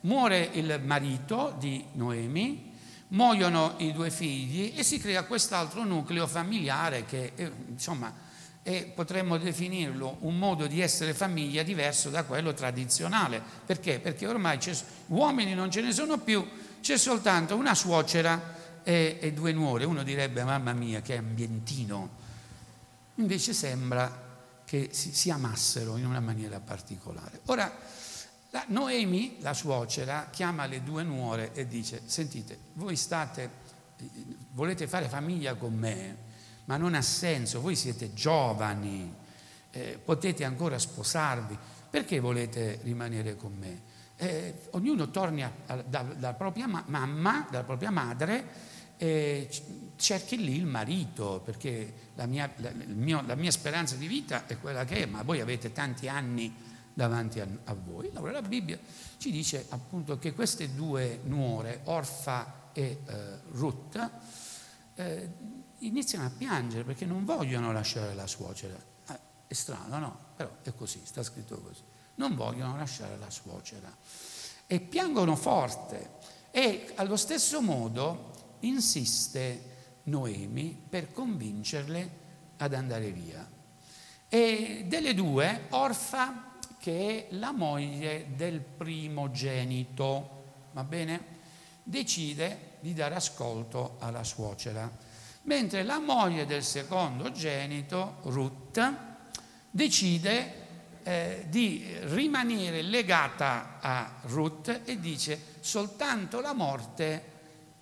muore 0.00 0.50
il 0.54 0.80
marito 0.84 1.54
di 1.56 1.84
Noemi, 1.92 2.71
muoiono 3.12 3.74
i 3.78 3.92
due 3.92 4.10
figli 4.10 4.74
e 4.76 4.82
si 4.82 4.98
crea 4.98 5.24
quest'altro 5.24 5.84
nucleo 5.84 6.26
familiare 6.26 7.04
che 7.04 7.32
eh, 7.34 7.50
insomma 7.68 8.12
è, 8.62 8.84
potremmo 8.86 9.38
definirlo 9.38 10.18
un 10.20 10.38
modo 10.38 10.66
di 10.66 10.80
essere 10.80 11.14
famiglia 11.14 11.62
diverso 11.62 12.10
da 12.10 12.24
quello 12.24 12.54
tradizionale. 12.54 13.42
Perché? 13.66 13.98
Perché 13.98 14.26
ormai 14.26 14.58
uomini 15.08 15.54
non 15.54 15.70
ce 15.70 15.80
ne 15.80 15.92
sono 15.92 16.18
più, 16.18 16.46
c'è 16.80 16.96
soltanto 16.96 17.56
una 17.56 17.74
suocera 17.74 18.80
e, 18.82 19.18
e 19.20 19.32
due 19.32 19.52
nuore. 19.52 19.84
Uno 19.84 20.02
direbbe 20.02 20.44
mamma 20.44 20.72
mia 20.72 21.00
che 21.02 21.16
ambientino. 21.16 22.20
Invece 23.16 23.52
sembra 23.52 24.30
che 24.64 24.88
si, 24.92 25.12
si 25.12 25.30
amassero 25.30 25.96
in 25.96 26.06
una 26.06 26.20
maniera 26.20 26.60
particolare. 26.60 27.40
Ora, 27.46 27.70
la 28.52 28.64
Noemi, 28.68 29.36
la 29.40 29.54
suocera, 29.54 30.28
chiama 30.30 30.66
le 30.66 30.82
due 30.82 31.02
nuore 31.02 31.52
e 31.54 31.66
dice, 31.66 32.02
sentite, 32.04 32.58
voi 32.74 32.96
state, 32.96 33.50
volete 34.50 34.86
fare 34.86 35.08
famiglia 35.08 35.54
con 35.54 35.72
me, 35.72 36.16
ma 36.66 36.76
non 36.76 36.92
ha 36.92 37.00
senso, 37.00 37.62
voi 37.62 37.76
siete 37.76 38.12
giovani, 38.12 39.10
eh, 39.70 39.98
potete 40.04 40.44
ancora 40.44 40.78
sposarvi, 40.78 41.56
perché 41.88 42.20
volete 42.20 42.80
rimanere 42.82 43.36
con 43.36 43.54
me? 43.58 43.80
Eh, 44.16 44.68
ognuno 44.72 45.10
torni 45.10 45.42
dalla 45.88 46.12
da 46.12 46.34
propria 46.34 46.66
ma- 46.66 46.84
mamma, 46.88 47.48
dalla 47.50 47.64
propria 47.64 47.90
madre, 47.90 48.70
e 48.98 49.48
cerchi 49.96 50.36
lì 50.36 50.56
il 50.56 50.66
marito, 50.66 51.40
perché 51.42 52.10
la 52.16 52.26
mia, 52.26 52.52
la, 52.56 52.70
mio, 52.84 53.22
la 53.24 53.34
mia 53.34 53.50
speranza 53.50 53.96
di 53.96 54.06
vita 54.06 54.46
è 54.46 54.58
quella 54.60 54.84
che 54.84 55.04
è, 55.04 55.06
ma 55.06 55.22
voi 55.22 55.40
avete 55.40 55.72
tanti 55.72 56.06
anni 56.06 56.71
davanti 56.94 57.40
a, 57.40 57.46
a 57.64 57.74
voi. 57.74 58.10
Allora 58.14 58.32
la 58.32 58.42
Bibbia 58.42 58.78
ci 59.16 59.30
dice 59.30 59.66
appunto 59.70 60.18
che 60.18 60.32
queste 60.32 60.74
due 60.74 61.20
nuore, 61.24 61.80
Orfa 61.84 62.70
e 62.72 63.00
eh, 63.04 63.38
Ruth, 63.50 64.10
eh, 64.94 65.30
iniziano 65.78 66.26
a 66.26 66.30
piangere 66.30 66.84
perché 66.84 67.04
non 67.04 67.24
vogliono 67.24 67.72
lasciare 67.72 68.14
la 68.14 68.26
suocera. 68.26 68.76
Eh, 69.08 69.18
è 69.46 69.52
strano, 69.54 69.98
no? 69.98 70.18
Però 70.36 70.50
è 70.62 70.74
così, 70.74 71.00
sta 71.04 71.22
scritto 71.22 71.60
così. 71.60 71.82
Non 72.16 72.34
vogliono 72.34 72.76
lasciare 72.76 73.16
la 73.16 73.30
suocera. 73.30 73.94
E 74.66 74.80
piangono 74.80 75.36
forte. 75.36 76.20
E 76.50 76.92
allo 76.96 77.16
stesso 77.16 77.60
modo 77.62 78.56
insiste 78.60 79.70
Noemi 80.04 80.78
per 80.88 81.12
convincerle 81.12 82.20
ad 82.58 82.74
andare 82.74 83.10
via. 83.10 83.48
E 84.28 84.84
delle 84.88 85.14
due, 85.14 85.66
Orfa 85.70 86.51
che 86.82 87.28
è 87.28 87.34
la 87.36 87.52
moglie 87.52 88.26
del 88.34 88.58
primogenito, 88.58 90.42
va 90.72 90.82
bene? 90.82 91.24
Decide 91.84 92.70
di 92.80 92.92
dare 92.92 93.14
ascolto 93.14 93.98
alla 94.00 94.24
suocera, 94.24 94.90
mentre 95.42 95.84
la 95.84 96.00
moglie 96.00 96.44
del 96.44 96.64
secondogenito, 96.64 98.16
Ruth, 98.22 98.94
decide 99.70 100.54
eh, 101.04 101.46
di 101.48 101.86
rimanere 102.00 102.82
legata 102.82 103.78
a 103.80 104.14
Ruth 104.22 104.80
e 104.84 104.98
dice 104.98 105.40
soltanto 105.60 106.40
la 106.40 106.52
morte, 106.52 107.24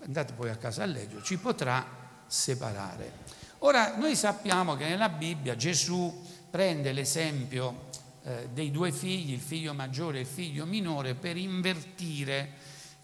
andate 0.05 0.35
poi 0.35 0.51
a 0.51 0.57
casa 0.57 0.83
a 0.83 0.87
leggere, 0.87 1.23
ci 1.23 1.39
potrà 1.39 1.87
separare. 2.27 3.13
Ora, 3.61 3.97
noi 3.97 4.15
sappiamo 4.15 4.77
che 4.77 4.87
nella 4.87 5.09
Bibbia 5.09 5.57
Gesù 5.57 6.23
prende 6.51 6.93
l'esempio 6.93 7.89
eh, 8.23 8.49
dei 8.53 8.71
due 8.71 8.93
figli, 8.93 9.33
il 9.33 9.41
figlio 9.41 9.73
maggiore 9.75 10.19
e 10.19 10.21
il 10.23 10.27
figlio 10.27 10.67
minore, 10.67 11.15
per 11.15 11.37
invertire 11.37 12.53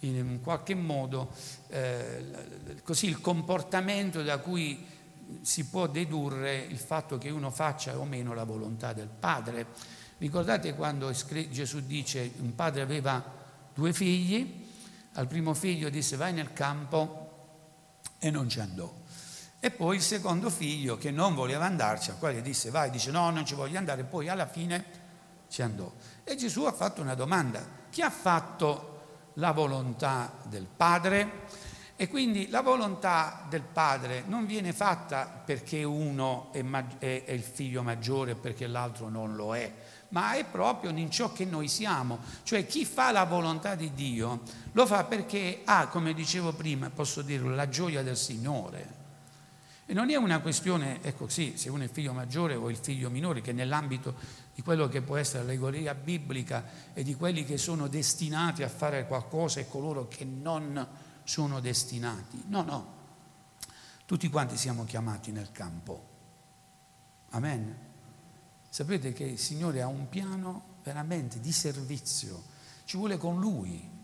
in 0.00 0.40
qualche 0.42 0.74
modo 0.74 1.30
eh, 1.68 2.80
così 2.82 3.06
il 3.06 3.20
comportamento 3.20 4.22
da 4.22 4.38
cui 4.38 4.84
si 5.40 5.66
può 5.66 5.86
dedurre 5.86 6.56
il 6.56 6.78
fatto 6.78 7.18
che 7.18 7.30
uno 7.30 7.50
faccia 7.50 7.98
o 7.98 8.04
meno 8.04 8.34
la 8.34 8.44
volontà 8.44 8.92
del 8.92 9.08
padre. 9.08 9.66
Ricordate 10.18 10.74
quando 10.74 11.10
Gesù 11.50 11.80
dice 11.80 12.32
un 12.38 12.54
padre 12.54 12.82
aveva 12.82 13.24
due 13.74 13.92
figli, 13.92 14.64
al 15.14 15.26
primo 15.26 15.54
figlio 15.54 15.88
disse 15.88 16.16
vai 16.16 16.32
nel 16.32 16.52
campo 16.52 17.24
e 18.18 18.30
non 18.30 18.48
ci 18.48 18.60
andò. 18.60 18.92
E 19.58 19.70
poi 19.70 19.96
il 19.96 20.02
secondo 20.02 20.48
figlio 20.48 20.96
che 20.96 21.10
non 21.10 21.34
voleva 21.34 21.64
andarci, 21.64 22.10
al 22.10 22.18
quale 22.18 22.40
disse 22.42 22.70
vai, 22.70 22.90
dice 22.90 23.10
no, 23.10 23.30
non 23.30 23.44
ci 23.44 23.54
voglio 23.54 23.78
andare, 23.78 24.04
poi 24.04 24.28
alla 24.28 24.46
fine 24.46 25.04
ci 25.48 25.62
andò. 25.62 25.90
E 26.24 26.36
Gesù 26.36 26.64
ha 26.64 26.72
fatto 26.72 27.00
una 27.00 27.14
domanda, 27.14 27.64
chi 27.90 28.02
ha 28.02 28.10
fatto 28.10 28.94
la 29.34 29.52
volontà 29.52 30.32
del 30.44 30.66
Padre? 30.66 31.64
E 31.98 32.08
quindi 32.08 32.48
la 32.50 32.60
volontà 32.60 33.46
del 33.48 33.62
Padre 33.62 34.22
non 34.26 34.44
viene 34.44 34.74
fatta 34.74 35.26
perché 35.26 35.82
uno 35.82 36.48
è, 36.52 36.60
mag- 36.60 36.98
è, 36.98 37.24
è 37.24 37.32
il 37.32 37.42
figlio 37.42 37.82
maggiore 37.82 38.32
e 38.32 38.34
perché 38.34 38.66
l'altro 38.66 39.08
non 39.08 39.34
lo 39.34 39.56
è, 39.56 39.72
ma 40.08 40.34
è 40.34 40.44
proprio 40.44 40.90
in 40.90 41.10
ciò 41.10 41.32
che 41.32 41.46
noi 41.46 41.68
siamo. 41.68 42.18
Cioè 42.42 42.66
chi 42.66 42.84
fa 42.84 43.12
la 43.12 43.24
volontà 43.24 43.74
di 43.74 43.94
Dio 43.94 44.42
lo 44.72 44.84
fa 44.84 45.04
perché 45.04 45.62
ha, 45.64 45.86
come 45.86 46.12
dicevo 46.12 46.52
prima, 46.52 46.90
posso 46.90 47.22
dirlo, 47.22 47.54
la 47.54 47.68
gioia 47.70 48.02
del 48.02 48.16
Signore. 48.16 49.04
E 49.86 49.94
non 49.94 50.10
è 50.10 50.16
una 50.16 50.40
questione, 50.40 50.98
ecco 51.00 51.28
sì, 51.28 51.54
se 51.56 51.70
uno 51.70 51.82
è 51.82 51.84
il 51.84 51.90
figlio 51.90 52.12
maggiore 52.12 52.56
o 52.56 52.68
il 52.68 52.76
figlio 52.76 53.08
minore, 53.08 53.40
che 53.40 53.52
nell'ambito 53.52 54.14
di 54.56 54.62
quello 54.62 54.88
che 54.88 55.02
può 55.02 55.18
essere 55.18 55.40
l'allegoria 55.40 55.94
biblica 55.94 56.64
e 56.94 57.02
di 57.02 57.14
quelli 57.14 57.44
che 57.44 57.58
sono 57.58 57.88
destinati 57.88 58.62
a 58.62 58.70
fare 58.70 59.06
qualcosa 59.06 59.60
e 59.60 59.68
coloro 59.68 60.08
che 60.08 60.24
non 60.24 60.88
sono 61.24 61.60
destinati. 61.60 62.42
No, 62.46 62.62
no, 62.62 62.94
tutti 64.06 64.30
quanti 64.30 64.56
siamo 64.56 64.86
chiamati 64.86 65.30
nel 65.30 65.52
campo. 65.52 66.08
Amen. 67.32 67.76
Sapete 68.70 69.12
che 69.12 69.24
il 69.24 69.38
Signore 69.38 69.82
ha 69.82 69.88
un 69.88 70.08
piano 70.08 70.78
veramente 70.82 71.38
di 71.38 71.52
servizio, 71.52 72.42
ci 72.84 72.96
vuole 72.96 73.18
con 73.18 73.38
Lui. 73.38 73.95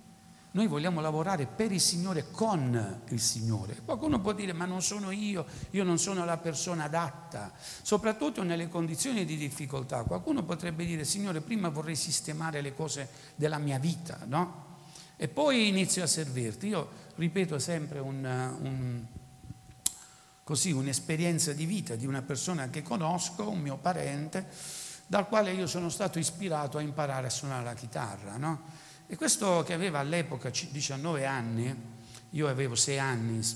Noi 0.55 0.67
vogliamo 0.67 1.01
lavorare 1.01 1.47
per 1.47 1.73
il 1.73 1.81
Signore, 1.81 2.31
con 2.31 3.01
il 3.09 3.21
Signore. 3.21 3.81
Qualcuno 3.83 4.21
può 4.21 4.33
dire 4.33 4.53
ma 4.53 4.67
non 4.67 4.83
sono 4.83 5.11
io, 5.11 5.47
io 5.71 5.83
non 5.83 5.99
sono 5.99 6.27
la 6.27 6.37
persona 6.37 6.85
adatta, 6.85 7.53
soprattutto 7.81 8.43
nelle 8.43 8.69
condizioni 8.69 9.25
di 9.25 9.37
difficoltà. 9.39 10.03
Qualcuno 10.03 10.45
potrebbe 10.45 10.85
dire 10.85 11.05
Signore 11.05 11.41
prima 11.41 11.71
vorrei 11.71 11.97
sistemare 11.97 12.61
le 12.61 12.75
cose 12.75 13.09
della 13.35 13.57
mia 13.57 13.79
vita, 13.79 14.19
no? 14.27 14.71
E 15.17 15.29
poi 15.29 15.69
inizio 15.69 16.03
a 16.03 16.07
servirti. 16.07 16.67
Io 16.67 16.91
ripeto 17.15 17.59
sempre 17.59 18.01
un, 18.01 18.23
un, 18.61 19.07
così, 20.45 20.71
un'esperienza 20.71 21.55
di 21.55 21.65
vita 21.65 21.95
di 21.97 22.05
una 22.05 22.21
persona 22.21 22.69
che 22.69 22.83
conosco, 22.83 23.49
un 23.49 23.61
mio 23.61 23.79
parente, 23.79 24.47
dal 25.07 25.29
quale 25.29 25.53
io 25.53 25.67
sono 25.67 25.89
stato 25.89 26.19
ispirato 26.19 26.77
a 26.77 26.83
imparare 26.83 27.29
a 27.29 27.31
suonare 27.31 27.65
la 27.65 27.75
chitarra, 27.75 28.37
no? 28.37 28.82
E 29.13 29.17
questo 29.17 29.63
che 29.63 29.75
aveva 29.75 29.99
all'epoca 29.99 30.49
19 30.49 31.27
anni, 31.27 31.77
io 32.31 32.49
avevo 32.49 32.75
6 32.75 32.99
anni, 32.99 33.47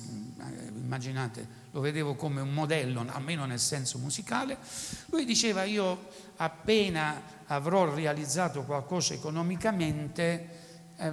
immaginate, 0.74 1.48
lo 1.70 1.80
vedevo 1.80 2.14
come 2.14 2.42
un 2.42 2.52
modello, 2.52 3.06
almeno 3.08 3.46
nel 3.46 3.58
senso 3.58 3.96
musicale, 3.96 4.58
lui 5.06 5.24
diceva 5.24 5.62
io 5.62 6.08
appena 6.36 7.22
avrò 7.46 7.90
realizzato 7.90 8.64
qualcosa 8.64 9.14
economicamente, 9.14 10.48
eh, 10.94 11.12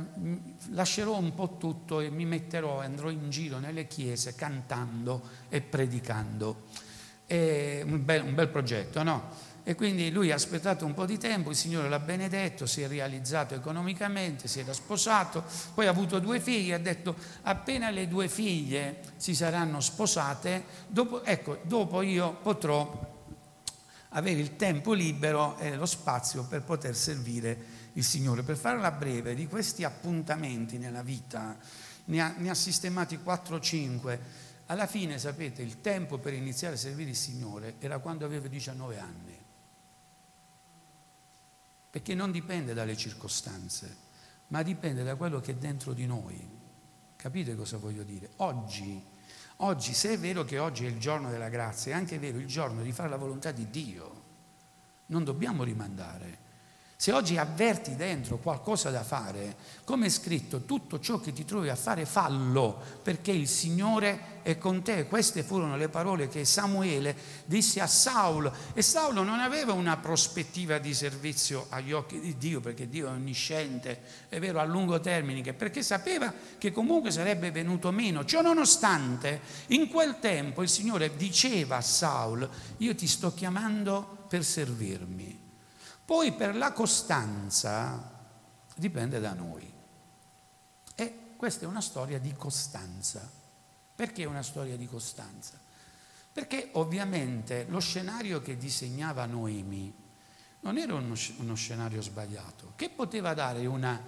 lascerò 0.72 1.18
un 1.18 1.34
po' 1.34 1.56
tutto 1.58 2.02
e 2.02 2.10
mi 2.10 2.26
metterò, 2.26 2.82
andrò 2.82 3.10
in 3.10 3.30
giro 3.30 3.60
nelle 3.60 3.88
chiese 3.88 4.36
cantando 4.36 5.22
e 5.48 5.62
predicando. 5.62 6.64
È 7.26 7.82
un 7.86 8.04
bel, 8.04 8.24
un 8.24 8.36
bel 8.36 8.50
progetto, 8.50 9.04
no? 9.04 9.52
E 9.66 9.76
quindi 9.76 10.12
lui 10.12 10.32
ha 10.32 10.36
aspettato 10.36 10.86
un 10.86 10.94
po' 10.94 11.06
di 11.06 11.18
tempo, 11.18 11.50
il 11.50 11.56
Signore 11.56 11.88
l'ha 11.88 12.00
benedetto, 12.00 12.66
si 12.66 12.82
è 12.82 12.88
realizzato 12.88 13.56
economicamente, 13.56 14.50
si 14.50 14.60
era 14.60 14.74
sposato, 14.74 15.46
poi 15.74 15.88
ha 15.88 15.90
avuto 15.90 16.20
due 16.20 16.42
figlie, 16.42 16.74
ha 16.74 16.80
detto 16.80 17.16
appena 17.44 17.90
le 17.90 18.10
due 18.10 18.28
figlie 18.28 19.00
si 19.16 19.34
saranno 19.34 19.80
sposate, 19.80 20.66
dopo, 20.88 21.24
ecco, 21.24 21.60
dopo 21.64 22.02
io 22.02 22.34
potrò 22.42 23.12
avere 24.10 24.40
il 24.40 24.56
tempo 24.56 24.94
libero 24.94 25.58
e 25.58 25.76
lo 25.76 25.86
spazio 25.86 26.44
per 26.44 26.64
poter 26.64 26.96
servire 26.96 27.82
il 27.94 28.04
Signore. 28.04 28.44
Per 28.44 28.58
farla 28.58 28.92
breve, 28.92 29.36
di 29.36 29.48
questi 29.48 29.84
appuntamenti 29.84 30.78
nella 30.78 31.04
vita 31.04 31.58
ne 32.06 32.22
ha, 32.22 32.34
ne 32.38 32.50
ha 32.50 32.54
sistemati 32.54 33.20
4-5. 33.24 34.20
Alla 34.68 34.88
fine, 34.88 35.18
sapete, 35.20 35.62
il 35.62 35.82
tempo 35.82 36.18
per 36.18 36.34
iniziare 36.34 36.76
a 36.76 36.78
servire 36.78 37.12
il 37.12 37.16
Signore 37.16 37.76
era 37.80 38.00
quando 38.00 38.26
avevo 38.26 38.48
19 38.48 39.00
anni. 39.00 39.33
Perché 41.94 42.16
non 42.16 42.32
dipende 42.32 42.74
dalle 42.74 42.98
circostanze, 42.98 43.98
ma 44.48 44.64
dipende 44.64 45.04
da 45.04 45.16
quello 45.16 45.40
che 45.40 45.52
è 45.52 45.56
dentro 45.56 45.94
di 45.94 46.08
noi. 46.08 46.44
Capite 47.16 47.56
cosa 47.56 47.78
voglio 47.78 48.02
dire? 48.02 48.32
Oggi, 48.38 49.00
oggi, 49.58 49.94
se 49.94 50.14
è 50.14 50.18
vero 50.18 50.44
che 50.44 50.58
oggi 50.58 50.86
è 50.86 50.90
il 50.90 50.98
giorno 50.98 51.30
della 51.30 51.50
grazia, 51.50 51.94
è 51.94 51.96
anche 51.96 52.18
vero 52.18 52.40
il 52.40 52.48
giorno 52.48 52.82
di 52.82 52.92
fare 52.92 53.10
la 53.10 53.16
volontà 53.16 53.52
di 53.52 53.70
Dio. 53.70 54.24
Non 55.06 55.24
dobbiamo 55.24 55.62
rimandare. 55.62 56.40
Se 57.04 57.12
oggi 57.12 57.38
avverti 57.38 57.98
dentro 57.98 58.38
qualcosa 58.38 58.90
da 58.90 59.04
fare, 59.04 59.58
come 59.84 60.06
è 60.06 60.10
scritto, 60.10 60.62
tutto 60.62 61.02
ciò 61.02 61.20
che 61.20 61.34
ti 61.34 61.44
trovi 61.44 61.68
a 61.68 61.76
fare 61.76 62.06
fallo, 62.06 62.80
perché 63.04 63.32
il 63.32 63.50
Signore 63.50 64.40
è 64.42 64.58
con 64.58 64.82
te. 64.84 65.06
Queste 65.08 65.44
furono 65.44 65.76
le 65.76 65.90
parole 65.90 66.30
che 66.30 66.46
Samuele 66.46 67.14
disse 67.44 67.82
a 67.82 67.88
Saulo. 67.88 68.54
E 68.74 68.82
Saulo 68.82 69.22
non 69.24 69.42
aveva 69.42 69.74
una 69.74 69.98
prospettiva 69.98 70.78
di 70.78 70.94
servizio 70.94 71.66
agli 71.72 71.92
occhi 71.92 72.22
di 72.22 72.38
Dio, 72.38 72.62
perché 72.62 72.88
Dio 72.88 73.08
è 73.08 73.12
onnisciente, 73.12 74.00
è 74.30 74.40
vero, 74.40 74.62
a 74.62 74.64
lungo 74.64 75.02
termine, 75.02 75.52
perché 75.52 75.84
sapeva 75.84 76.34
che 76.58 76.72
comunque 76.72 77.12
sarebbe 77.12 77.52
venuto 77.52 77.92
meno. 77.92 78.24
Ciò 78.24 78.42
nonostante, 78.42 79.42
in 79.68 79.90
quel 79.90 80.20
tempo 80.22 80.62
il 80.62 80.70
Signore 80.70 81.18
diceva 81.18 81.76
a 81.76 81.82
Saulo, 81.82 82.50
io 82.78 82.96
ti 82.96 83.08
sto 83.08 83.34
chiamando 83.34 84.24
per 84.30 84.46
servirmi. 84.46 85.43
Poi 86.06 86.34
per 86.34 86.56
la 86.56 86.72
costanza 86.74 88.12
dipende 88.76 89.20
da 89.20 89.34
noi. 89.34 89.72
E 90.96 91.18
questa 91.38 91.66
è 91.66 91.68
una 91.68 91.82
storia 91.82 92.20
di 92.20 92.34
costanza. 92.34 93.30
Perché 93.96 94.26
una 94.26 94.44
storia 94.44 94.76
di 94.76 94.88
costanza? 94.88 95.58
Perché 96.32 96.70
ovviamente 96.74 97.66
lo 97.70 97.80
scenario 97.80 98.42
che 98.42 98.58
disegnava 98.58 99.26
Noemi 99.26 99.94
non 100.62 100.78
era 100.78 100.96
uno, 100.96 101.16
uno 101.38 101.56
scenario 101.56 102.02
sbagliato. 102.02 102.74
Che 102.76 102.90
poteva 102.90 103.34
dare 103.34 103.66
una, 103.66 104.02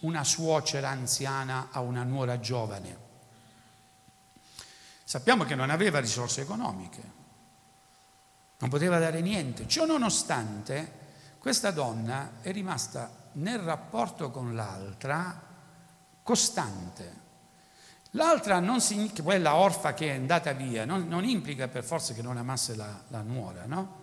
una 0.00 0.24
suocera 0.24 0.90
anziana 0.90 1.68
a 1.70 1.80
una 1.80 2.04
nuora 2.04 2.38
giovane? 2.38 3.10
Sappiamo 5.02 5.44
che 5.44 5.54
non 5.54 5.70
aveva 5.70 5.98
risorse 5.98 6.40
economiche, 6.42 7.02
non 8.58 8.70
poteva 8.70 8.98
dare 8.98 9.20
niente. 9.20 9.66
Ciò 9.66 9.84
nonostante 9.84 11.00
questa 11.42 11.72
donna 11.72 12.34
è 12.40 12.52
rimasta 12.52 13.10
nel 13.32 13.58
rapporto 13.58 14.30
con 14.30 14.54
l'altra 14.54 15.42
costante. 16.22 17.20
L'altra, 18.10 18.62
significa, 18.78 19.24
quella 19.24 19.56
orfa 19.56 19.92
che 19.92 20.12
è 20.12 20.14
andata 20.14 20.52
via, 20.52 20.84
non, 20.84 21.08
non 21.08 21.24
implica 21.24 21.66
per 21.66 21.82
forza 21.82 22.14
che 22.14 22.22
non 22.22 22.36
amasse 22.36 22.76
la, 22.76 22.96
la, 23.08 23.22
nuora, 23.22 23.64
no? 23.66 24.00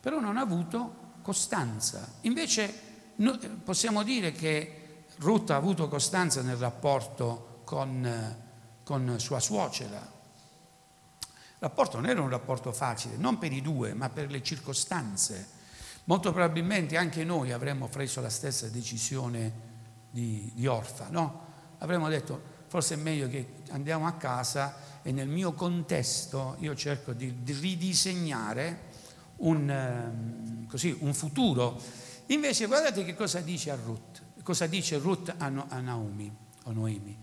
Però 0.00 0.20
non 0.20 0.36
ha 0.36 0.42
avuto 0.42 1.14
costanza. 1.22 2.06
Invece 2.22 3.14
no, 3.16 3.38
possiamo 3.64 4.02
dire 4.02 4.32
che 4.32 5.06
Ruth 5.16 5.48
ha 5.48 5.56
avuto 5.56 5.88
costanza 5.88 6.42
nel 6.42 6.56
rapporto 6.56 7.62
con, 7.64 8.36
con 8.84 9.14
sua 9.18 9.40
suocera. 9.40 9.96
Il 9.96 11.58
rapporto 11.58 11.96
non 11.96 12.10
era 12.10 12.20
un 12.20 12.28
rapporto 12.28 12.70
facile, 12.70 13.16
non 13.16 13.38
per 13.38 13.54
i 13.54 13.62
due, 13.62 13.94
ma 13.94 14.10
per 14.10 14.30
le 14.30 14.42
circostanze 14.42 15.60
Molto 16.04 16.32
probabilmente 16.32 16.96
anche 16.96 17.24
noi 17.24 17.52
avremmo 17.52 17.88
preso 17.88 18.20
la 18.20 18.28
stessa 18.28 18.68
decisione 18.68 19.70
di, 20.10 20.50
di 20.54 20.66
Orfa, 20.66 21.08
no? 21.10 21.50
Avremmo 21.78 22.08
detto 22.08 22.60
forse 22.66 22.94
è 22.94 22.96
meglio 22.96 23.28
che 23.28 23.46
andiamo 23.70 24.06
a 24.06 24.12
casa 24.12 25.00
e 25.02 25.12
nel 25.12 25.28
mio 25.28 25.52
contesto 25.52 26.56
io 26.60 26.74
cerco 26.74 27.12
di, 27.12 27.42
di 27.42 27.52
ridisegnare 27.52 28.90
un, 29.36 29.68
ehm, 29.68 30.66
così, 30.66 30.96
un, 31.00 31.12
futuro. 31.12 31.80
Invece 32.26 32.66
guardate 32.66 33.04
che 33.04 33.14
cosa 33.14 33.40
dice 33.40 33.70
a 33.70 33.74
Ruth, 33.74 34.22
cosa 34.42 34.66
dice 34.66 34.98
Ruth 34.98 35.34
a, 35.36 35.48
no, 35.48 35.66
a 35.68 35.80
Naomi, 35.80 36.34
o 36.64 36.72
Noemi. 36.72 37.18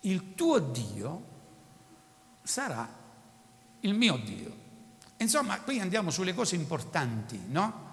Il 0.00 0.34
tuo 0.34 0.58
Dio 0.58 1.24
sarà 2.42 2.88
il 3.80 3.94
mio 3.94 4.16
Dio. 4.16 4.62
Insomma, 5.24 5.58
qui 5.60 5.80
andiamo 5.80 6.10
sulle 6.10 6.34
cose 6.34 6.54
importanti, 6.54 7.40
no? 7.48 7.92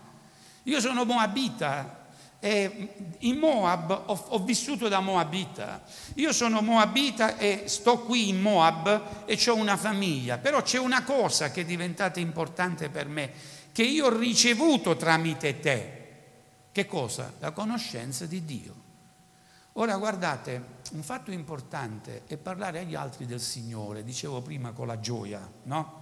Io 0.64 0.80
sono 0.80 1.06
moabita 1.06 2.10
e 2.40 3.16
in 3.20 3.38
Moab 3.38 4.04
ho, 4.08 4.26
ho, 4.30 4.40
vissuto 4.44 4.88
da 4.88 5.00
moabita. 5.00 5.82
Io 6.16 6.34
sono 6.34 6.62
moabita 6.62 7.38
e 7.38 7.64
sto 7.68 8.00
qui 8.00 8.30
in 8.30 8.42
Moab 8.42 9.26
e 9.26 9.40
ho 9.48 9.56
una 9.56 9.78
famiglia, 9.78 10.38
però 10.38 10.62
c'è 10.62 10.78
una 10.78 11.04
cosa 11.04 11.52
che 11.52 11.62
è 11.62 11.66
diventata 11.66 12.20
importante 12.20 12.90
per 12.90 13.08
me, 13.08 13.32
che 13.72 13.84
io 13.84 14.08
ho 14.08 14.18
ricevuto 14.18 14.98
tramite 14.98 15.60
te. 15.60 16.00
Che 16.72 16.86
cosa? 16.86 17.32
La 17.40 17.52
conoscenza 17.52 18.26
di 18.26 18.44
Dio. 18.44 18.76
Ora 19.74 19.96
guardate, 19.98 20.80
un 20.92 21.04
fatto 21.04 21.32
importante 21.32 22.24
è 22.28 22.36
parlare 22.36 22.80
agli 22.80 22.96
altri 22.96 23.26
del 23.26 23.40
Signore, 23.40 24.04
dicevo 24.04 24.42
prima 24.42 24.72
con 24.72 24.88
la 24.88 25.00
gioia, 25.00 25.50
no? 25.64 26.01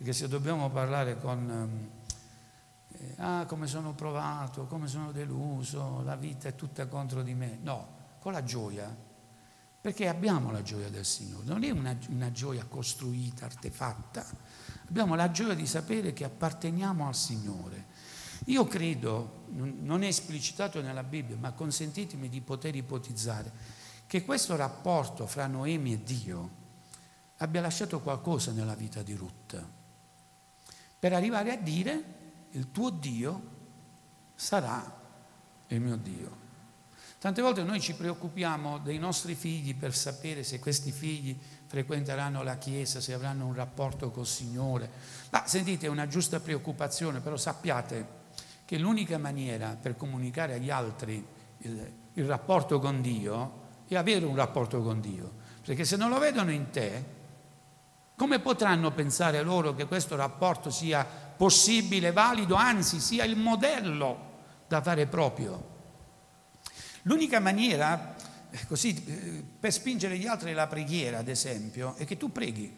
Perché 0.00 0.14
se 0.14 0.28
dobbiamo 0.28 0.70
parlare 0.70 1.18
con, 1.18 1.90
eh, 2.88 3.14
ah 3.18 3.44
come 3.44 3.66
sono 3.66 3.92
provato, 3.92 4.64
come 4.64 4.88
sono 4.88 5.12
deluso, 5.12 6.00
la 6.04 6.16
vita 6.16 6.48
è 6.48 6.54
tutta 6.54 6.86
contro 6.86 7.22
di 7.22 7.34
me, 7.34 7.58
no, 7.60 7.96
con 8.18 8.32
la 8.32 8.42
gioia, 8.42 8.96
perché 9.78 10.08
abbiamo 10.08 10.52
la 10.52 10.62
gioia 10.62 10.88
del 10.88 11.04
Signore, 11.04 11.44
non 11.44 11.64
è 11.64 11.68
una, 11.68 11.94
una 12.08 12.32
gioia 12.32 12.64
costruita, 12.64 13.44
artefatta, 13.44 14.24
abbiamo 14.88 15.14
la 15.16 15.30
gioia 15.30 15.52
di 15.52 15.66
sapere 15.66 16.14
che 16.14 16.24
apparteniamo 16.24 17.06
al 17.06 17.14
Signore. 17.14 17.84
Io 18.46 18.64
credo, 18.64 19.44
non 19.48 20.02
è 20.02 20.06
esplicitato 20.06 20.80
nella 20.80 21.02
Bibbia, 21.02 21.36
ma 21.36 21.52
consentitemi 21.52 22.30
di 22.30 22.40
poter 22.40 22.74
ipotizzare, 22.74 23.52
che 24.06 24.24
questo 24.24 24.56
rapporto 24.56 25.26
fra 25.26 25.46
Noemi 25.46 25.92
e 25.92 26.02
Dio 26.02 26.50
abbia 27.36 27.60
lasciato 27.60 28.00
qualcosa 28.00 28.50
nella 28.52 28.74
vita 28.74 29.02
di 29.02 29.12
Ruth 29.12 29.78
per 31.00 31.14
arrivare 31.14 31.50
a 31.50 31.56
dire 31.56 32.04
il 32.50 32.70
tuo 32.70 32.90
Dio 32.90 33.42
sarà 34.34 34.98
il 35.68 35.80
mio 35.80 35.96
Dio. 35.96 36.48
Tante 37.18 37.42
volte 37.42 37.62
noi 37.62 37.80
ci 37.80 37.94
preoccupiamo 37.94 38.78
dei 38.78 38.98
nostri 38.98 39.34
figli 39.34 39.74
per 39.74 39.94
sapere 39.94 40.42
se 40.42 40.58
questi 40.58 40.92
figli 40.92 41.38
frequenteranno 41.66 42.42
la 42.42 42.56
Chiesa, 42.56 43.00
se 43.00 43.12
avranno 43.12 43.46
un 43.46 43.54
rapporto 43.54 44.10
col 44.10 44.26
Signore. 44.26 44.90
Ma 45.30 45.46
sentite, 45.46 45.86
è 45.86 45.90
una 45.90 46.06
giusta 46.06 46.40
preoccupazione, 46.40 47.20
però 47.20 47.36
sappiate 47.36 48.18
che 48.64 48.78
l'unica 48.78 49.18
maniera 49.18 49.76
per 49.80 49.96
comunicare 49.96 50.54
agli 50.54 50.70
altri 50.70 51.24
il, 51.58 51.92
il 52.14 52.24
rapporto 52.24 52.78
con 52.78 53.00
Dio 53.02 53.68
è 53.86 53.96
avere 53.96 54.24
un 54.24 54.36
rapporto 54.36 54.82
con 54.82 55.00
Dio. 55.00 55.30
Perché 55.62 55.84
se 55.84 55.96
non 55.96 56.08
lo 56.08 56.18
vedono 56.18 56.50
in 56.50 56.70
te, 56.70 57.04
come 58.20 58.38
potranno 58.38 58.90
pensare 58.90 59.40
loro 59.40 59.74
che 59.74 59.86
questo 59.86 60.14
rapporto 60.14 60.68
sia 60.68 61.06
possibile, 61.06 62.12
valido, 62.12 62.54
anzi 62.54 63.00
sia 63.00 63.24
il 63.24 63.34
modello 63.34 64.28
da 64.68 64.82
fare 64.82 65.06
proprio? 65.06 65.68
L'unica 67.04 67.40
maniera, 67.40 68.14
eh, 68.50 68.66
così, 68.66 69.02
eh, 69.06 69.42
per 69.58 69.72
spingere 69.72 70.18
gli 70.18 70.26
altri 70.26 70.50
alla 70.50 70.66
preghiera, 70.66 71.16
ad 71.16 71.28
esempio, 71.28 71.94
è 71.94 72.04
che 72.04 72.18
tu 72.18 72.30
preghi. 72.30 72.76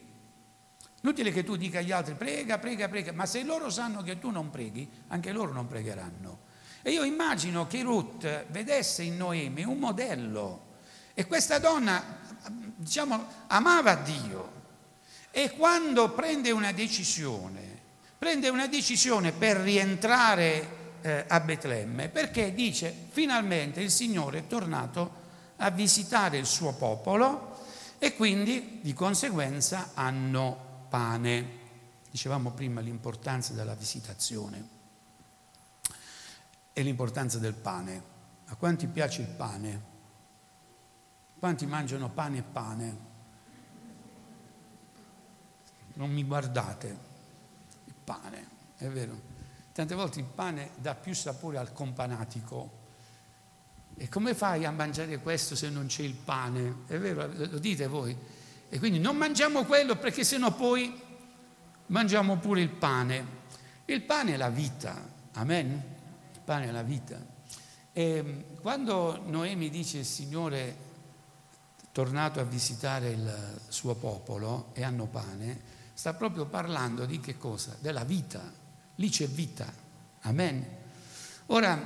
Inutile 1.01 1.33
che 1.33 1.43
tu 1.43 1.57
dica 1.57 1.81
agli 1.81 1.91
altri 1.91 2.15
prega, 2.15 2.61
prega, 2.61 2.89
prega, 2.89 3.11
ma 3.11 3.27
se 3.27 3.43
loro 3.43 3.69
sanno 3.69 4.01
che 4.05 4.21
tu 4.21 4.31
non 4.31 4.49
preghi, 4.49 4.89
anche 5.09 5.33
loro 5.33 5.51
non 5.51 5.67
pregheranno. 5.67 6.43
E 6.83 6.93
io 6.93 7.03
immagino 7.03 7.67
che 7.67 7.83
Ruth 7.83 8.47
vedesse 8.47 9.03
in 9.03 9.17
Noemi 9.17 9.65
un 9.65 9.79
modello 9.79 10.67
e 11.15 11.27
questa 11.27 11.59
donna, 11.59 12.01
diciamo, 12.77 13.27
amava 13.49 13.97
Dio, 13.97 14.61
e 15.35 15.51
quando 15.53 16.13
prende 16.13 16.51
una 16.51 16.73
decisione, 16.73 17.81
prende 18.19 18.51
una 18.51 18.67
decisione 18.67 19.33
per 19.33 19.57
rientrare 19.57 21.01
eh, 21.01 21.25
a 21.27 21.41
Betlemme, 21.41 22.11
perché 22.11 22.53
dice 22.53 22.95
finalmente 23.09 23.81
il 23.81 23.91
Signore 23.91 24.41
è 24.41 24.47
tornato 24.47 25.21
a 25.57 25.71
visitare 25.71 26.37
il 26.37 26.45
suo 26.45 26.75
popolo 26.75 27.65
e 27.99 28.15
quindi 28.15 28.81
di 28.83 28.93
conseguenza 28.93 29.93
hanno 29.95 30.87
pane. 30.91 31.61
Dicevamo 32.11 32.51
prima 32.51 32.83
l'importanza 32.83 33.55
della 33.55 33.75
visitazione 33.75 34.69
e 36.75 36.83
l'importanza 36.83 37.39
del 37.39 37.55
pane. 37.55 38.11
A 38.49 38.57
quanti 38.57 38.87
piace 38.87 39.23
il 39.23 39.29
pane? 39.29 39.83
Quanti 41.39 41.65
mangiano 41.65 42.11
pane 42.11 42.39
e 42.39 42.43
pane? 42.43 43.11
Non 45.95 46.11
mi 46.11 46.25
guardate, 46.25 46.97
il 47.85 47.95
pane, 48.05 48.47
è 48.77 48.87
vero. 48.89 49.31
Tante 49.73 49.95
volte 49.95 50.21
il 50.21 50.27
pane 50.27 50.71
dà 50.77 50.95
più 50.95 51.15
sapore 51.15 51.59
al 51.59 51.73
companatico. 51.73 52.81
E 53.97 54.09
come 54.09 54.35
fai 54.35 54.65
a 54.65 54.71
mangiare 54.71 55.19
questo 55.19 55.55
se 55.55 55.69
non 55.71 55.87
c'è 55.87 56.03
il 56.03 56.15
pane? 56.15 56.85
È 56.87 56.99
vero, 56.99 57.31
lo 57.33 57.59
dite 57.59 57.87
voi. 57.87 58.17
E 58.69 58.79
quindi 58.79 58.99
non 58.99 59.17
mangiamo 59.17 59.65
quello 59.65 59.97
perché 59.97 60.25
sennò 60.25 60.53
poi 60.55 61.01
mangiamo 61.87 62.39
pure 62.39 62.61
il 62.61 62.71
pane. 62.71 63.41
Il 63.85 64.03
pane 64.03 64.35
è 64.35 64.37
la 64.37 64.49
vita, 64.49 64.97
amen? 65.33 65.91
pane 66.45 66.67
è 66.67 66.71
la 66.71 66.83
vita. 66.83 67.19
E 67.93 68.45
quando 68.61 69.23
Noemi 69.27 69.71
dice 69.71 69.99
il 69.99 70.05
Signore 70.05 70.91
tornato 71.93 72.41
a 72.41 72.45
visitare 72.45 73.11
il 73.11 73.61
suo 73.69 73.95
popolo 73.95 74.71
e 74.73 74.83
hanno 74.83 75.07
pane, 75.07 75.72
sta 76.03 76.15
proprio 76.15 76.47
parlando 76.47 77.07
di 77.07 77.21
che 77.21 77.39
cosa? 77.39 77.77
Della 77.79 78.03
vita. 78.03 78.43
Lì 78.97 79.09
c'è 79.09 79.29
vita. 79.29 79.73
Amen. 80.23 80.67
Ora, 81.47 81.81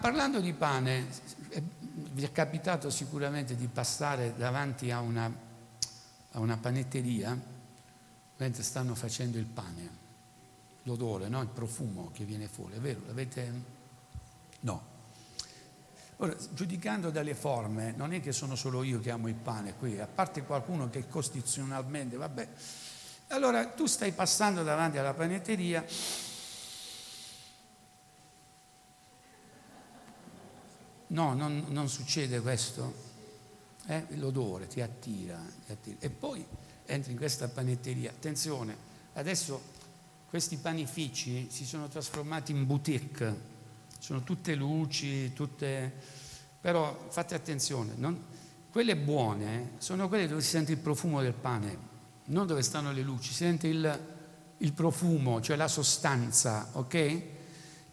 parlando 0.00 0.40
di 0.40 0.54
pane, 0.54 1.06
vi 1.92 2.24
è 2.24 2.32
capitato 2.32 2.88
sicuramente 2.88 3.54
di 3.54 3.66
passare 3.66 4.34
davanti 4.38 4.90
a 4.90 5.00
una, 5.00 5.30
a 6.30 6.40
una 6.40 6.56
panetteria 6.56 7.38
mentre 8.38 8.62
stanno 8.62 8.94
facendo 8.94 9.36
il 9.36 9.44
pane, 9.44 9.90
l'odore, 10.84 11.28
no? 11.28 11.42
il 11.42 11.48
profumo 11.48 12.10
che 12.14 12.24
viene 12.24 12.48
fuori, 12.48 12.76
è 12.76 12.80
vero? 12.80 13.00
L'avete? 13.06 13.52
No. 14.60 14.82
Ora, 16.16 16.34
giudicando 16.54 17.10
dalle 17.10 17.34
forme, 17.34 17.92
non 17.98 18.14
è 18.14 18.22
che 18.22 18.32
sono 18.32 18.54
solo 18.54 18.82
io 18.82 18.98
che 18.98 19.10
amo 19.10 19.28
il 19.28 19.34
pane 19.34 19.74
qui, 19.74 20.00
a 20.00 20.06
parte 20.06 20.42
qualcuno 20.42 20.88
che 20.88 21.06
costituzionalmente, 21.06 22.16
vabbè. 22.16 22.48
Allora, 23.28 23.66
tu 23.66 23.86
stai 23.86 24.12
passando 24.12 24.62
davanti 24.62 24.98
alla 24.98 25.14
panetteria 25.14 25.84
No, 31.08 31.34
non, 31.34 31.66
non 31.68 31.88
succede 31.88 32.40
questo. 32.40 33.04
Eh? 33.86 34.04
L'odore 34.16 34.66
ti 34.66 34.80
attira, 34.80 35.40
ti 35.64 35.72
attira. 35.72 35.96
E 36.00 36.10
poi 36.10 36.44
entri 36.84 37.12
in 37.12 37.16
questa 37.16 37.48
panetteria. 37.48 38.10
Attenzione, 38.10 38.76
adesso 39.14 39.74
questi 40.28 40.56
panifici 40.56 41.48
si 41.50 41.64
sono 41.64 41.88
trasformati 41.88 42.50
in 42.50 42.66
boutique, 42.66 43.54
sono 43.98 44.24
tutte 44.24 44.54
luci, 44.54 45.32
tutte... 45.32 45.92
però 46.60 47.06
fate 47.08 47.34
attenzione, 47.34 47.92
non... 47.96 48.20
quelle 48.70 48.96
buone 48.96 49.72
sono 49.78 50.08
quelle 50.08 50.26
dove 50.26 50.42
si 50.42 50.48
sente 50.48 50.72
il 50.72 50.78
profumo 50.78 51.22
del 51.22 51.32
pane, 51.32 51.78
non 52.26 52.46
dove 52.46 52.62
stanno 52.62 52.92
le 52.92 53.02
luci, 53.02 53.28
si 53.28 53.34
sente 53.34 53.68
il, 53.68 54.00
il 54.58 54.72
profumo, 54.72 55.40
cioè 55.40 55.56
la 55.56 55.68
sostanza, 55.68 56.68
ok? 56.72 57.22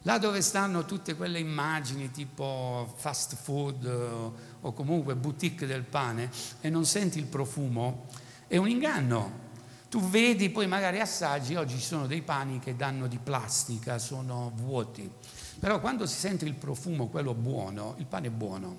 Là 0.02 0.18
dove 0.18 0.42
stanno 0.42 0.84
tutte 0.84 1.14
quelle 1.16 1.38
immagini 1.38 2.10
tipo 2.10 2.92
fast 2.96 3.36
food 3.36 3.84
eh, 3.86 4.52
o 4.60 4.72
comunque 4.72 5.14
boutique 5.14 5.66
del 5.66 5.82
pane 5.82 6.30
e 6.60 6.68
non 6.68 6.84
senti 6.84 7.18
il 7.18 7.24
profumo, 7.24 8.06
è 8.46 8.56
un 8.56 8.68
inganno. 8.68 9.42
Tu 9.88 10.00
vedi, 10.00 10.50
poi 10.50 10.66
magari 10.66 11.00
assaggi, 11.00 11.54
oggi 11.54 11.78
ci 11.78 11.84
sono 11.84 12.06
dei 12.06 12.20
pani 12.20 12.58
che 12.58 12.74
danno 12.74 13.06
di 13.06 13.18
plastica, 13.22 13.98
sono 13.98 14.52
vuoti, 14.56 15.08
però 15.60 15.80
quando 15.80 16.04
si 16.04 16.18
sente 16.18 16.44
il 16.44 16.54
profumo, 16.54 17.06
quello 17.06 17.32
buono, 17.32 17.94
il 17.98 18.06
pane 18.06 18.26
è 18.26 18.30
buono, 18.30 18.76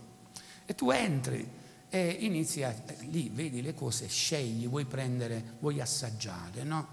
e 0.65 0.75
tu 0.75 0.91
entri 0.91 1.49
e 1.95 2.17
inizi 2.19 2.61
a, 2.61 2.75
lì, 3.03 3.29
vedi 3.29 3.61
le 3.61 3.73
cose, 3.73 4.09
scegli, 4.09 4.67
vuoi 4.67 4.83
prendere, 4.83 5.55
vuoi 5.61 5.79
assaggiare, 5.79 6.63
no? 6.63 6.87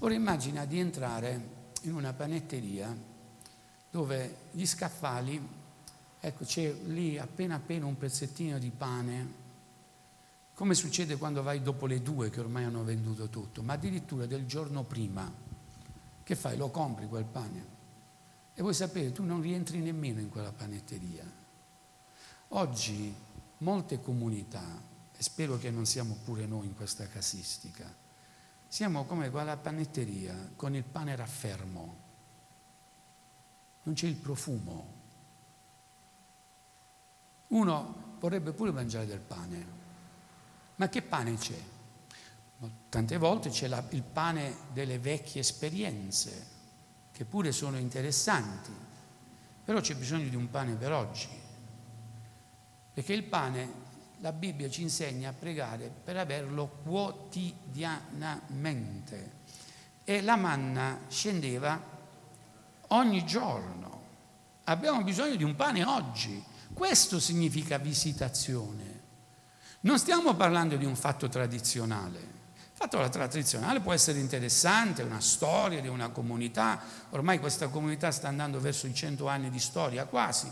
Ora 0.00 0.12
immagina 0.12 0.66
di 0.66 0.78
entrare 0.78 1.56
in 1.84 1.94
una 1.94 2.12
panetteria 2.12 2.94
dove 3.90 4.36
gli 4.50 4.66
scaffali, 4.66 5.48
ecco 6.20 6.44
c'è 6.44 6.70
lì 6.88 7.16
appena 7.16 7.54
appena 7.54 7.86
un 7.86 7.96
pezzettino 7.96 8.58
di 8.58 8.68
pane, 8.68 9.32
come 10.52 10.74
succede 10.74 11.16
quando 11.16 11.42
vai 11.42 11.62
dopo 11.62 11.86
le 11.86 12.02
due 12.02 12.28
che 12.28 12.40
ormai 12.40 12.64
hanno 12.64 12.84
venduto 12.84 13.30
tutto, 13.30 13.62
ma 13.62 13.72
addirittura 13.72 14.26
del 14.26 14.44
giorno 14.44 14.82
prima, 14.82 15.32
che 16.22 16.36
fai? 16.36 16.58
Lo 16.58 16.68
compri 16.68 17.06
quel 17.06 17.24
pane. 17.24 17.76
E 18.52 18.60
voi 18.60 18.74
sapete, 18.74 19.10
tu 19.10 19.24
non 19.24 19.40
rientri 19.40 19.78
nemmeno 19.78 20.20
in 20.20 20.28
quella 20.28 20.52
panetteria. 20.52 21.24
Oggi 22.48 23.26
molte 23.58 24.00
comunità, 24.00 24.82
e 25.16 25.22
spero 25.22 25.58
che 25.58 25.70
non 25.70 25.86
siamo 25.86 26.16
pure 26.24 26.46
noi 26.46 26.66
in 26.66 26.74
questa 26.74 27.06
casistica, 27.08 27.92
siamo 28.66 29.04
come 29.04 29.30
quella 29.30 29.56
panetteria 29.56 30.52
con 30.54 30.74
il 30.74 30.84
pane 30.84 31.16
raffermo 31.16 32.06
non 33.88 33.96
c'è 33.96 34.06
il 34.06 34.16
profumo. 34.16 34.96
Uno 37.48 38.16
vorrebbe 38.20 38.52
pure 38.52 38.70
mangiare 38.70 39.06
del 39.06 39.20
pane, 39.20 39.66
ma 40.76 40.88
che 40.90 41.00
pane 41.00 41.34
c'è? 41.36 41.58
Tante 42.90 43.16
volte 43.16 43.48
c'è 43.48 43.66
la, 43.66 43.82
il 43.90 44.02
pane 44.02 44.54
delle 44.74 44.98
vecchie 44.98 45.40
esperienze, 45.40 46.56
che 47.12 47.24
pure 47.24 47.50
sono 47.50 47.78
interessanti, 47.78 48.72
però 49.64 49.80
c'è 49.80 49.94
bisogno 49.94 50.28
di 50.28 50.36
un 50.36 50.50
pane 50.50 50.74
per 50.74 50.92
oggi, 50.92 51.28
perché 52.98 53.12
il 53.12 53.22
pane, 53.22 53.72
la 54.18 54.32
Bibbia 54.32 54.68
ci 54.68 54.82
insegna 54.82 55.28
a 55.28 55.32
pregare 55.32 55.88
per 56.02 56.16
averlo 56.16 56.80
quotidianamente 56.82 59.34
e 60.02 60.20
la 60.20 60.34
manna 60.34 61.02
scendeva 61.06 61.80
ogni 62.88 63.24
giorno. 63.24 64.02
Abbiamo 64.64 65.04
bisogno 65.04 65.36
di 65.36 65.44
un 65.44 65.54
pane 65.54 65.84
oggi. 65.84 66.42
Questo 66.72 67.20
significa 67.20 67.78
visitazione. 67.78 69.00
Non 69.82 69.96
stiamo 70.00 70.34
parlando 70.34 70.74
di 70.74 70.84
un 70.84 70.96
fatto 70.96 71.28
tradizionale. 71.28 72.18
Il 72.18 72.72
fatto 72.72 73.08
tradizionale 73.08 73.78
può 73.78 73.92
essere 73.92 74.18
interessante, 74.18 75.04
una 75.04 75.20
storia 75.20 75.80
di 75.80 75.86
una 75.86 76.08
comunità. 76.08 76.80
Ormai 77.10 77.38
questa 77.38 77.68
comunità 77.68 78.10
sta 78.10 78.26
andando 78.26 78.58
verso 78.58 78.88
i 78.88 78.94
cento 78.94 79.28
anni 79.28 79.50
di 79.50 79.60
storia, 79.60 80.04
quasi. 80.06 80.50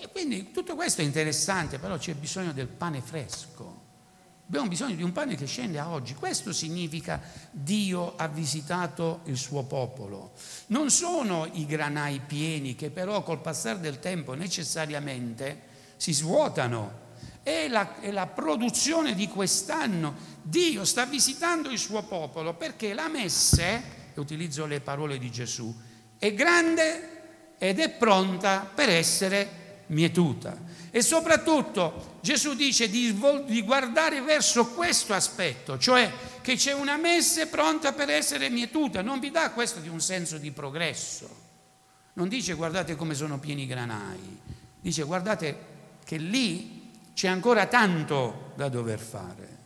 E 0.00 0.08
quindi 0.10 0.50
tutto 0.52 0.74
questo 0.74 1.00
è 1.00 1.04
interessante, 1.04 1.78
però 1.78 1.98
c'è 1.98 2.14
bisogno 2.14 2.52
del 2.52 2.68
pane 2.68 3.00
fresco. 3.00 3.80
Abbiamo 4.46 4.68
bisogno 4.68 4.94
di 4.94 5.02
un 5.02 5.12
pane 5.12 5.34
che 5.34 5.46
scende 5.46 5.78
a 5.78 5.88
oggi. 5.88 6.14
Questo 6.14 6.52
significa 6.52 7.22
Dio 7.50 8.14
ha 8.16 8.28
visitato 8.28 9.20
il 9.24 9.38
suo 9.38 9.62
popolo. 9.62 10.32
Non 10.66 10.90
sono 10.90 11.48
i 11.52 11.64
granai 11.64 12.20
pieni 12.20 12.74
che 12.74 12.90
però 12.90 13.22
col 13.22 13.40
passare 13.40 13.80
del 13.80 13.98
tempo 13.98 14.34
necessariamente 14.34 15.62
si 15.96 16.12
svuotano. 16.12 17.00
È 17.42 17.66
la, 17.68 17.98
è 18.00 18.10
la 18.10 18.26
produzione 18.26 19.14
di 19.14 19.26
quest'anno. 19.26 20.14
Dio 20.42 20.84
sta 20.84 21.06
visitando 21.06 21.70
il 21.70 21.78
suo 21.78 22.02
popolo 22.02 22.52
perché 22.52 22.92
la 22.92 23.08
messe, 23.08 23.82
e 24.12 24.20
utilizzo 24.20 24.66
le 24.66 24.80
parole 24.80 25.16
di 25.16 25.30
Gesù, 25.30 25.74
è 26.18 26.34
grande 26.34 27.56
ed 27.56 27.78
è 27.80 27.88
pronta 27.88 28.70
per 28.74 28.90
essere 28.90 29.61
mietuta. 29.86 30.56
E 30.90 31.02
soprattutto 31.02 32.18
Gesù 32.20 32.54
dice 32.54 32.88
di, 32.88 33.18
di, 33.46 33.62
guardare 33.62 34.20
verso 34.20 34.68
questo 34.68 35.14
aspetto, 35.14 35.78
cioè 35.78 36.12
che 36.40 36.56
c'è 36.56 36.72
una 36.72 36.96
messe 36.96 37.46
pronta 37.46 37.92
per 37.92 38.10
essere 38.10 38.50
mietuta. 38.50 39.02
Non 39.02 39.18
vi 39.18 39.30
dà 39.30 39.50
questo 39.52 39.80
di 39.80 39.88
un 39.88 40.00
senso 40.00 40.38
di 40.38 40.50
progresso. 40.50 41.40
Non 42.14 42.28
dice 42.28 42.52
guardate 42.54 42.94
come 42.94 43.14
sono 43.14 43.38
pieni 43.38 43.62
i 43.62 43.66
granai, 43.66 44.38
dice 44.80 45.02
guardate 45.04 45.70
che 46.04 46.18
lì 46.18 46.90
c'è 47.14 47.28
ancora 47.28 47.66
tanto 47.66 48.52
da 48.54 48.68
dover 48.68 48.98
fare. 48.98 49.58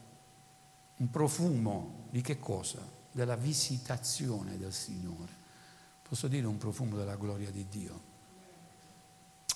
Un 0.99 1.11
profumo 1.11 2.07
di 2.11 2.21
che 2.21 2.39
cosa? 2.39 2.79
Della 3.11 3.37
visitazione 3.37 4.57
del 4.57 4.73
Signore. 4.73 5.33
Posso 6.03 6.29
dire 6.29 6.47
un 6.47 6.57
profumo 6.57 6.97
della 6.97 7.17
gloria 7.17 7.51
di 7.51 7.67
Dio. 7.69 8.06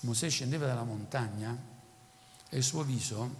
Mosè 0.01 0.31
scendeva 0.31 0.67
dalla 0.67 0.85
montagna 0.85 1.57
e 2.49 2.57
il 2.57 2.63
suo 2.63 2.83
viso, 2.83 3.35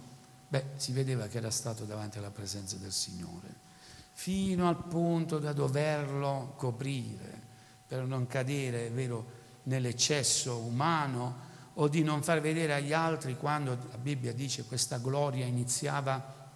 beh, 0.47 0.65
si 0.75 0.91
vedeva 0.91 1.27
che 1.27 1.37
era 1.37 1.51
stato 1.51 1.85
davanti 1.85 2.17
alla 2.17 2.29
presenza 2.29 2.75
del 2.75 2.91
Signore, 2.91 3.69
fino 4.13 4.67
al 4.67 4.83
punto 4.83 5.39
da 5.39 5.53
doverlo 5.53 6.53
coprire 6.57 7.49
per 7.87 8.05
non 8.05 8.27
cadere, 8.27 8.87
è 8.87 8.91
vero, 8.91 9.39
nell'eccesso 9.63 10.57
umano 10.59 11.49
o 11.73 11.87
di 11.87 12.03
non 12.03 12.21
far 12.23 12.41
vedere 12.41 12.73
agli 12.73 12.93
altri 12.93 13.37
quando 13.37 13.77
la 13.89 13.97
Bibbia 13.97 14.33
dice 14.33 14.65
questa 14.65 14.97
gloria 14.97 15.45
iniziava 15.45 16.49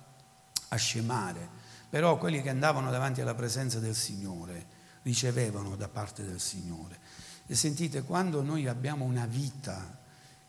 a 0.67 0.75
scemare. 0.75 1.63
Però 1.89 2.17
quelli 2.17 2.41
che 2.41 2.49
andavano 2.49 2.91
davanti 2.91 3.21
alla 3.21 3.35
presenza 3.35 3.79
del 3.79 3.95
Signore 3.95 4.65
ricevevano 5.03 5.75
da 5.75 5.87
parte 5.87 6.25
del 6.25 6.39
Signore. 6.39 6.99
E 7.47 7.55
sentite, 7.55 8.03
quando 8.03 8.41
noi 8.41 8.67
abbiamo 8.67 9.05
una 9.05 9.25
vita 9.25 9.94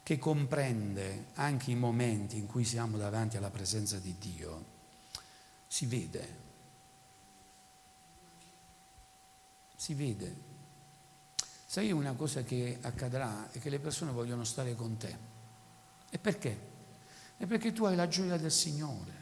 che 0.07 0.21
comprende 0.21 1.31
anche 1.35 1.73
i 1.73 1.75
momenti 1.75 2.37
in 2.37 2.47
cui 2.47 2.65
siamo 2.65 2.97
davanti 2.97 3.39
alla 3.39 3.51
presenza 3.51 3.99
di 3.99 4.15
Dio, 4.17 4.65
si 5.67 5.85
vede. 5.87 6.37
Si 9.75 9.95
vede. 9.95 10.37
Sai 11.67 11.91
una 11.91 12.13
cosa 12.13 12.45
che 12.45 12.79
accadrà 12.83 13.51
è 13.51 13.59
che 13.59 13.69
le 13.69 13.81
persone 13.81 14.13
vogliono 14.13 14.45
stare 14.45 14.77
con 14.77 14.97
te. 14.97 15.19
E 16.09 16.19
perché? 16.21 16.57
È 17.37 17.45
perché 17.47 17.73
tu 17.73 17.85
hai 17.85 17.97
la 17.97 18.07
gioia 18.07 18.37
del 18.37 18.53
Signore. 18.53 19.13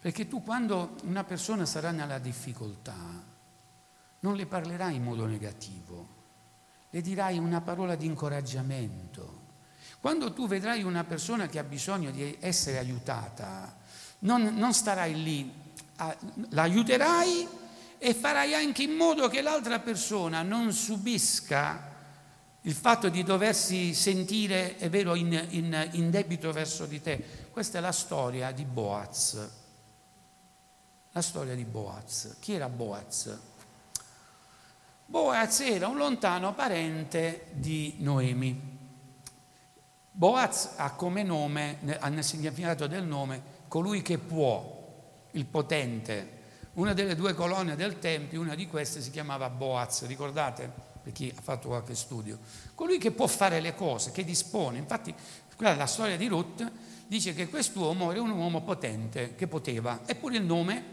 Perché 0.00 0.28
tu 0.28 0.42
quando 0.42 0.96
una 1.04 1.24
persona 1.24 1.64
sarà 1.64 1.92
nella 1.92 2.18
difficoltà, 2.18 3.24
non 4.20 4.36
le 4.36 4.44
parlerai 4.44 4.96
in 4.96 5.02
modo 5.02 5.24
negativo, 5.24 6.08
le 6.90 7.00
dirai 7.00 7.38
una 7.38 7.62
parola 7.62 7.96
di 7.96 8.04
incoraggiamento. 8.04 9.43
Quando 10.04 10.34
tu 10.34 10.46
vedrai 10.46 10.82
una 10.82 11.02
persona 11.02 11.46
che 11.46 11.58
ha 11.58 11.64
bisogno 11.64 12.10
di 12.10 12.36
essere 12.40 12.76
aiutata, 12.76 13.74
non, 14.18 14.54
non 14.54 14.74
starai 14.74 15.22
lì, 15.22 15.50
l'aiuterai 16.50 17.48
e 17.96 18.12
farai 18.12 18.52
anche 18.52 18.82
in 18.82 18.96
modo 18.96 19.28
che 19.28 19.40
l'altra 19.40 19.78
persona 19.78 20.42
non 20.42 20.74
subisca 20.74 21.90
il 22.60 22.74
fatto 22.74 23.08
di 23.08 23.22
doversi 23.22 23.94
sentire, 23.94 24.76
è 24.76 24.90
vero, 24.90 25.14
in, 25.14 25.32
in, 25.52 25.88
in 25.92 26.10
debito 26.10 26.52
verso 26.52 26.84
di 26.84 27.00
te. 27.00 27.48
Questa 27.50 27.78
è 27.78 27.80
la 27.80 27.90
storia 27.90 28.52
di 28.52 28.66
Boaz. 28.66 29.50
La 31.12 31.22
storia 31.22 31.54
di 31.54 31.64
Boaz. 31.64 32.36
Chi 32.40 32.52
era 32.52 32.68
Boaz? 32.68 33.38
Boaz 35.06 35.60
era 35.60 35.88
un 35.88 35.96
lontano 35.96 36.52
parente 36.52 37.46
di 37.52 37.94
Noemi. 38.00 38.73
Boaz 40.16 40.74
ha 40.76 40.92
come 40.92 41.24
nome, 41.24 41.78
nel 41.80 42.22
significato 42.22 42.86
del 42.86 43.02
nome, 43.02 43.42
colui 43.66 44.00
che 44.00 44.18
può, 44.18 45.26
il 45.32 45.44
potente. 45.44 46.42
Una 46.74 46.92
delle 46.92 47.16
due 47.16 47.34
colonne 47.34 47.74
del 47.74 47.98
Tempio, 47.98 48.40
una 48.40 48.54
di 48.54 48.68
queste 48.68 49.00
si 49.00 49.10
chiamava 49.10 49.50
Boaz, 49.50 50.06
ricordate? 50.06 50.70
Per 51.02 51.12
chi 51.12 51.32
ha 51.36 51.40
fatto 51.40 51.66
qualche 51.66 51.96
studio. 51.96 52.38
Colui 52.76 52.98
che 52.98 53.10
può 53.10 53.26
fare 53.26 53.58
le 53.60 53.74
cose, 53.74 54.12
che 54.12 54.22
dispone. 54.22 54.78
Infatti, 54.78 55.12
la 55.56 55.86
storia 55.86 56.16
di 56.16 56.28
Ruth 56.28 56.70
dice 57.08 57.34
che 57.34 57.48
quest'uomo 57.48 58.12
era 58.12 58.22
un 58.22 58.30
uomo 58.30 58.62
potente, 58.62 59.34
che 59.34 59.48
poteva, 59.48 60.02
eppure 60.06 60.36
il 60.36 60.44
nome 60.44 60.84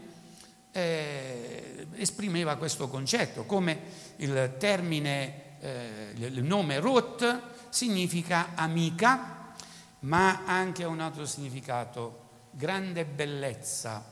eh, 0.72 1.86
esprimeva 1.94 2.56
questo 2.56 2.88
concetto, 2.88 3.44
come 3.44 3.78
il 4.16 4.56
termine, 4.58 5.60
eh, 5.60 6.12
il 6.16 6.42
nome 6.42 6.80
Ruth 6.80 7.50
significa 7.72 8.48
amica, 8.54 9.54
ma 10.00 10.44
anche 10.44 10.84
un 10.84 11.00
altro 11.00 11.24
significato, 11.24 12.50
grande 12.50 13.06
bellezza, 13.06 14.04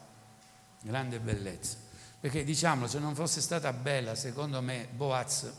grande 0.80 1.20
bellezza. 1.20 1.76
Perché 2.18 2.42
diciamo, 2.42 2.86
se 2.86 2.98
non 2.98 3.14
fosse 3.14 3.42
stata 3.42 3.70
bella, 3.74 4.14
secondo 4.14 4.62
me, 4.62 4.88
Boaz 4.90 5.52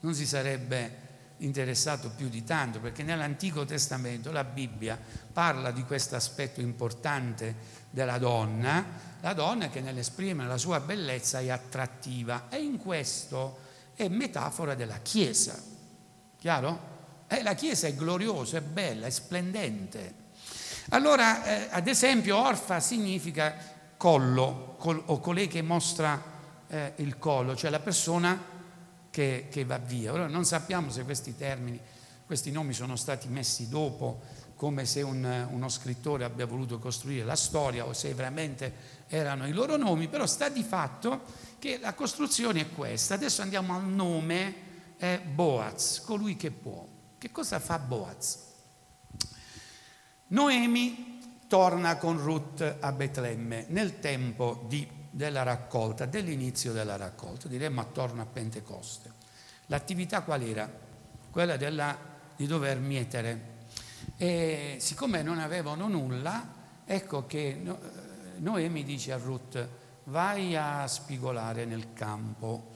non 0.00 0.14
si 0.14 0.26
sarebbe 0.26 1.04
interessato 1.38 2.10
più 2.10 2.28
di 2.28 2.44
tanto, 2.44 2.78
perché 2.78 3.02
nell'Antico 3.02 3.64
Testamento 3.64 4.30
la 4.30 4.44
Bibbia 4.44 4.96
parla 5.32 5.72
di 5.72 5.82
questo 5.82 6.14
aspetto 6.14 6.60
importante 6.60 7.54
della 7.90 8.18
donna, 8.18 8.84
la 9.20 9.32
donna 9.32 9.68
che 9.70 9.80
nell'esprimere 9.80 10.48
la 10.48 10.56
sua 10.56 10.78
bellezza 10.78 11.40
è 11.40 11.50
attrattiva 11.50 12.48
e 12.48 12.62
in 12.62 12.78
questo 12.78 13.58
è 13.94 14.06
metafora 14.06 14.76
della 14.76 14.98
Chiesa. 14.98 15.74
Chiaro? 16.46 16.78
Eh, 17.26 17.42
la 17.42 17.54
Chiesa 17.54 17.88
è 17.88 17.94
gloriosa, 17.96 18.58
è 18.58 18.60
bella, 18.60 19.08
è 19.08 19.10
splendente. 19.10 20.14
Allora, 20.90 21.44
eh, 21.44 21.66
ad 21.72 21.88
esempio, 21.88 22.36
orfa 22.36 22.78
significa 22.78 23.56
collo 23.96 24.76
col, 24.78 25.02
o 25.06 25.18
colei 25.18 25.48
che 25.48 25.60
mostra 25.60 26.22
eh, 26.68 26.92
il 26.98 27.18
collo, 27.18 27.56
cioè 27.56 27.68
la 27.68 27.80
persona 27.80 28.40
che, 29.10 29.48
che, 29.50 29.64
va 29.64 29.78
via. 29.78 30.12
Ora 30.12 30.28
non 30.28 30.44
sappiamo 30.44 30.88
se 30.88 31.02
questi 31.02 31.36
termini, 31.36 31.80
questi 32.24 32.52
nomi 32.52 32.74
sono 32.74 32.94
stati 32.94 33.26
messi 33.26 33.68
dopo, 33.68 34.20
come 34.54 34.86
se 34.86 35.02
un, 35.02 35.48
uno 35.50 35.68
scrittore 35.68 36.22
abbia 36.22 36.46
voluto 36.46 36.78
costruire 36.78 37.24
la 37.24 37.34
storia 37.34 37.86
o 37.86 37.92
se 37.92 38.14
veramente 38.14 38.72
erano 39.08 39.48
i 39.48 39.52
loro 39.52 39.76
nomi, 39.76 40.06
però 40.06 40.26
sta 40.26 40.48
di 40.48 40.62
fatto 40.62 41.22
che 41.58 41.80
la 41.80 41.94
costruzione 41.94 42.60
è 42.60 42.70
questa. 42.70 43.14
Adesso 43.14 43.42
andiamo 43.42 43.74
al 43.74 43.84
nome, 43.84 44.65
è 44.96 45.20
Boaz, 45.20 46.00
colui 46.00 46.36
che 46.36 46.50
può. 46.50 46.86
Che 47.18 47.30
cosa 47.30 47.58
fa 47.58 47.78
Boaz? 47.78 48.44
Noemi 50.28 51.44
torna 51.46 51.96
con 51.96 52.18
Ruth 52.18 52.76
a 52.80 52.92
Betlemme 52.92 53.66
nel 53.68 54.00
tempo 54.00 54.64
di, 54.66 54.88
della 55.10 55.42
raccolta, 55.42 56.06
dell'inizio 56.06 56.72
della 56.72 56.96
raccolta, 56.96 57.48
diremmo 57.48 57.80
attorno 57.80 58.22
a 58.22 58.26
Pentecoste. 58.26 59.12
L'attività 59.66 60.22
qual 60.22 60.42
era? 60.42 60.70
Quella 61.30 61.56
della, 61.56 61.96
di 62.34 62.46
dover 62.46 62.78
mietere. 62.78 63.54
E 64.16 64.76
siccome 64.80 65.22
non 65.22 65.38
avevano 65.38 65.88
nulla, 65.88 66.54
ecco 66.84 67.26
che 67.26 67.60
Noemi 68.38 68.84
dice 68.84 69.12
a 69.12 69.16
Ruth, 69.18 69.68
vai 70.04 70.56
a 70.56 70.86
spigolare 70.86 71.64
nel 71.64 71.92
campo. 71.92 72.70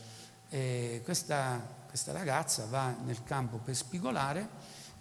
E 0.48 1.00
questa, 1.04 1.78
questa 1.90 2.12
ragazza 2.12 2.64
va 2.70 2.94
nel 3.04 3.22
campo 3.24 3.58
per 3.58 3.76
spigolare 3.76 4.40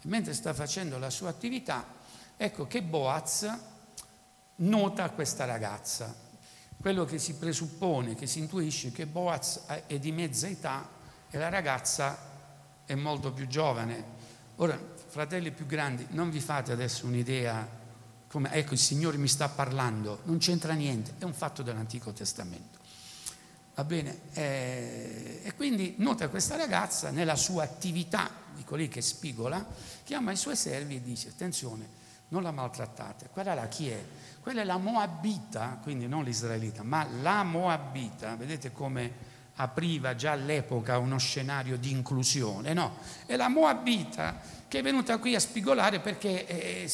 e 0.02 0.08
mentre 0.08 0.34
sta 0.34 0.52
facendo 0.52 0.98
la 0.98 1.08
sua 1.08 1.30
attività 1.30 1.98
Ecco 2.42 2.66
che 2.66 2.80
Boaz 2.80 3.46
nota 4.56 5.10
questa 5.10 5.44
ragazza. 5.44 6.16
Quello 6.80 7.04
che 7.04 7.18
si 7.18 7.34
presuppone, 7.34 8.14
che 8.14 8.26
si 8.26 8.38
intuisce 8.38 8.92
che 8.92 9.04
Boaz 9.04 9.64
è 9.86 9.98
di 9.98 10.10
mezza 10.10 10.48
età 10.48 10.88
e 11.28 11.36
la 11.36 11.50
ragazza 11.50 12.16
è 12.86 12.94
molto 12.94 13.30
più 13.34 13.46
giovane. 13.46 14.02
Ora, 14.56 14.80
fratelli 15.08 15.50
più 15.50 15.66
grandi, 15.66 16.06
non 16.12 16.30
vi 16.30 16.40
fate 16.40 16.72
adesso 16.72 17.04
un'idea 17.04 17.68
come, 18.30 18.50
ecco, 18.52 18.72
il 18.72 18.80
Signore 18.80 19.18
mi 19.18 19.28
sta 19.28 19.50
parlando, 19.50 20.20
non 20.22 20.38
c'entra 20.38 20.72
niente, 20.72 21.16
è 21.18 21.24
un 21.24 21.34
fatto 21.34 21.62
dell'Antico 21.62 22.14
Testamento. 22.14 22.79
Va 23.80 23.86
bene? 23.86 24.18
Eh, 24.34 25.40
e 25.42 25.54
quindi 25.54 25.94
nota 25.96 26.28
questa 26.28 26.54
ragazza 26.54 27.08
nella 27.08 27.34
sua 27.34 27.62
attività 27.62 28.30
di 28.54 28.62
colei 28.62 28.88
che 28.88 29.00
spigola, 29.00 29.64
chiama 30.04 30.32
i 30.32 30.36
suoi 30.36 30.54
servi 30.54 30.96
e 30.96 31.02
dice, 31.02 31.30
attenzione, 31.30 31.88
non 32.28 32.42
la 32.42 32.50
maltrattate. 32.50 33.30
Quella 33.32 33.54
là 33.54 33.68
chi 33.68 33.88
è? 33.88 34.04
Quella 34.42 34.60
è 34.60 34.64
la 34.64 34.76
Moabita, 34.76 35.78
quindi 35.82 36.06
non 36.08 36.24
l'Israelita, 36.24 36.82
ma 36.82 37.08
la 37.22 37.42
Moabita, 37.42 38.36
vedete 38.36 38.70
come 38.70 39.10
apriva 39.54 40.14
già 40.14 40.32
all'epoca 40.32 40.98
uno 40.98 41.16
scenario 41.16 41.78
di 41.78 41.90
inclusione, 41.90 42.74
no? 42.74 42.98
È 43.24 43.34
la 43.34 43.48
Moabita 43.48 44.42
che 44.68 44.80
è 44.80 44.82
venuta 44.82 45.16
qui 45.16 45.34
a 45.34 45.40
spigolare 45.40 46.00
perché 46.00 46.86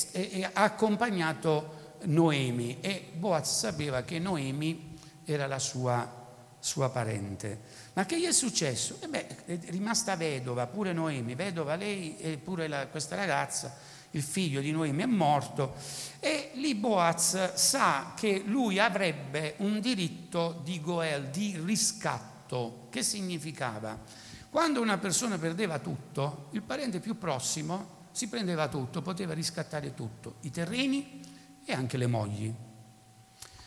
ha 0.53 0.62
accompagnato 0.62 1.97
Noemi 2.05 2.78
e 2.80 3.11
Boaz 3.12 3.59
sapeva 3.59 4.03
che 4.03 4.20
Noemi 4.20 4.95
era 5.24 5.49
la 5.49 5.59
sua, 5.59 6.26
sua 6.59 6.91
parente. 6.91 7.61
Ma 7.95 8.05
che 8.05 8.19
gli 8.19 8.25
è 8.25 8.33
successo? 8.33 8.99
E 9.01 9.09
beh, 9.09 9.45
è 9.45 9.59
rimasta 9.67 10.17
vedova, 10.17 10.67
pure 10.67 10.93
Noemi, 10.93 11.35
vedova 11.35 11.77
lei 11.77 12.17
e 12.19 12.37
pure 12.39 12.69
la, 12.69 12.87
questa 12.89 13.17
ragazza 13.17 13.95
il 14.17 14.23
figlio 14.23 14.61
di 14.61 14.71
Noemi 14.71 15.03
è 15.03 15.07
morto 15.07 15.75
e 16.21 16.51
lì 16.55 16.75
Boaz 16.75 17.55
sa 17.55 18.15
che 18.17 18.43
lui 18.45 18.79
avrebbe 18.79 19.55
un 19.59 19.81
diritto 19.81 20.61
di 20.65 20.81
Goel, 20.81 21.29
di 21.29 21.61
riscatto. 21.63 22.87
Che 22.91 23.03
significava? 23.03 23.99
Quando 24.49 24.81
una 24.81 24.97
persona 24.97 25.37
perdeva 25.39 25.79
tutto, 25.79 26.49
il 26.53 26.63
parente 26.63 26.99
più 26.99 27.19
prossimo 27.19 27.95
si 28.13 28.29
prendeva 28.29 28.69
tutto, 28.69 29.03
poteva 29.03 29.35
riscattare 29.35 29.93
tutto, 29.93 30.37
i 30.43 30.51
terreni 30.51 31.21
e 31.65 31.73
anche 31.75 31.99
le 31.99 32.07
mogli. 32.07 32.53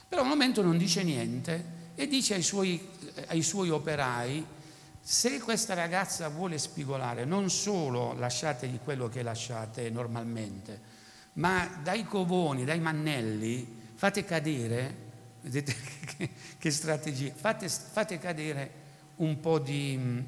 Però 0.08 0.24
al 0.24 0.28
momento 0.28 0.64
non 0.64 0.78
dice 0.78 1.04
niente 1.04 1.78
e 2.00 2.08
dice 2.08 2.36
ai 2.36 2.43
suoi, 2.43 2.80
ai 3.28 3.41
suoi 3.41 3.70
operai 3.70 4.45
se 5.02 5.41
questa 5.41 5.74
ragazza 5.74 6.30
vuole 6.30 6.58
spigolare, 6.58 7.26
non 7.26 7.50
solo 7.50 8.14
lasciategli 8.14 8.80
quello 8.82 9.10
che 9.10 9.22
lasciate 9.22 9.89
normalmente, 9.89 10.80
ma 11.34 11.80
dai 11.84 12.06
covoni, 12.06 12.64
dai 12.64 12.80
mannelli, 12.80 13.91
fate 13.95 14.24
cadere, 14.24 14.95
vedete 15.41 15.76
che, 16.16 16.30
che 16.58 16.72
strategia, 16.72 17.34
fate, 17.36 17.68
fate, 17.68 18.18
cadere 18.18 18.72
un 19.18 19.41
po' 19.41 19.60
di, 19.60 20.24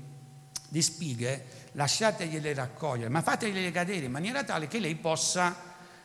di 0.67 0.82
spighe, 0.82 1.45
lasciategliele 1.72 2.53
raccogliere, 2.53 3.07
ma 3.07 3.22
fategliele 3.22 3.72
cadere 3.72 4.07
in 4.07 4.11
maniera 4.11 4.43
tale 4.43 4.67
che 4.67 4.80
lei 4.80 4.95
possa 4.95 5.55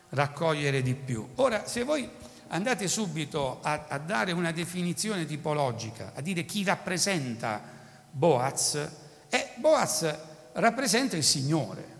raccogliere 0.09 0.81
di 0.81 0.93
più. 0.93 1.27
Ora, 1.35 1.65
se 1.67 1.83
voi 1.83 2.09
andate 2.49 2.87
subito 2.87 3.59
a, 3.61 3.85
a 3.87 3.97
dare 3.97 4.31
una 4.31 4.51
definizione 4.51 5.25
tipologica, 5.25 6.11
a 6.15 6.21
dire 6.21 6.45
chi 6.45 6.63
rappresenta 6.63 7.61
Boaz, 8.09 8.89
e 9.29 9.49
Boaz 9.55 10.15
rappresenta 10.53 11.15
il 11.15 11.23
Signore, 11.23 11.95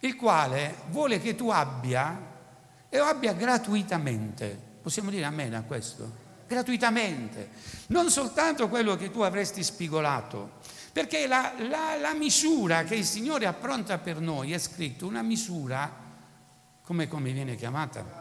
il 0.00 0.16
quale 0.16 0.74
vuole 0.90 1.20
che 1.20 1.34
tu 1.34 1.50
abbia 1.50 2.26
e 2.88 2.98
lo 2.98 3.04
abbia 3.04 3.32
gratuitamente. 3.32 4.66
Possiamo 4.80 5.10
dire 5.10 5.24
amen 5.24 5.54
a 5.54 5.62
questo? 5.62 6.26
Gratuitamente, 6.46 7.50
non 7.88 8.10
soltanto 8.10 8.68
quello 8.68 8.96
che 8.96 9.10
tu 9.10 9.20
avresti 9.20 9.62
spigolato, 9.62 10.52
perché 10.92 11.26
la, 11.26 11.52
la, 11.68 11.96
la 12.00 12.14
misura 12.14 12.84
che 12.84 12.94
il 12.94 13.04
Signore 13.04 13.46
appronta 13.46 13.98
per 13.98 14.20
noi 14.20 14.52
è 14.52 14.58
scritto 14.58 15.06
una 15.06 15.22
misura, 15.22 16.06
come, 16.82 17.06
come 17.06 17.32
viene 17.32 17.54
chiamata? 17.54 18.17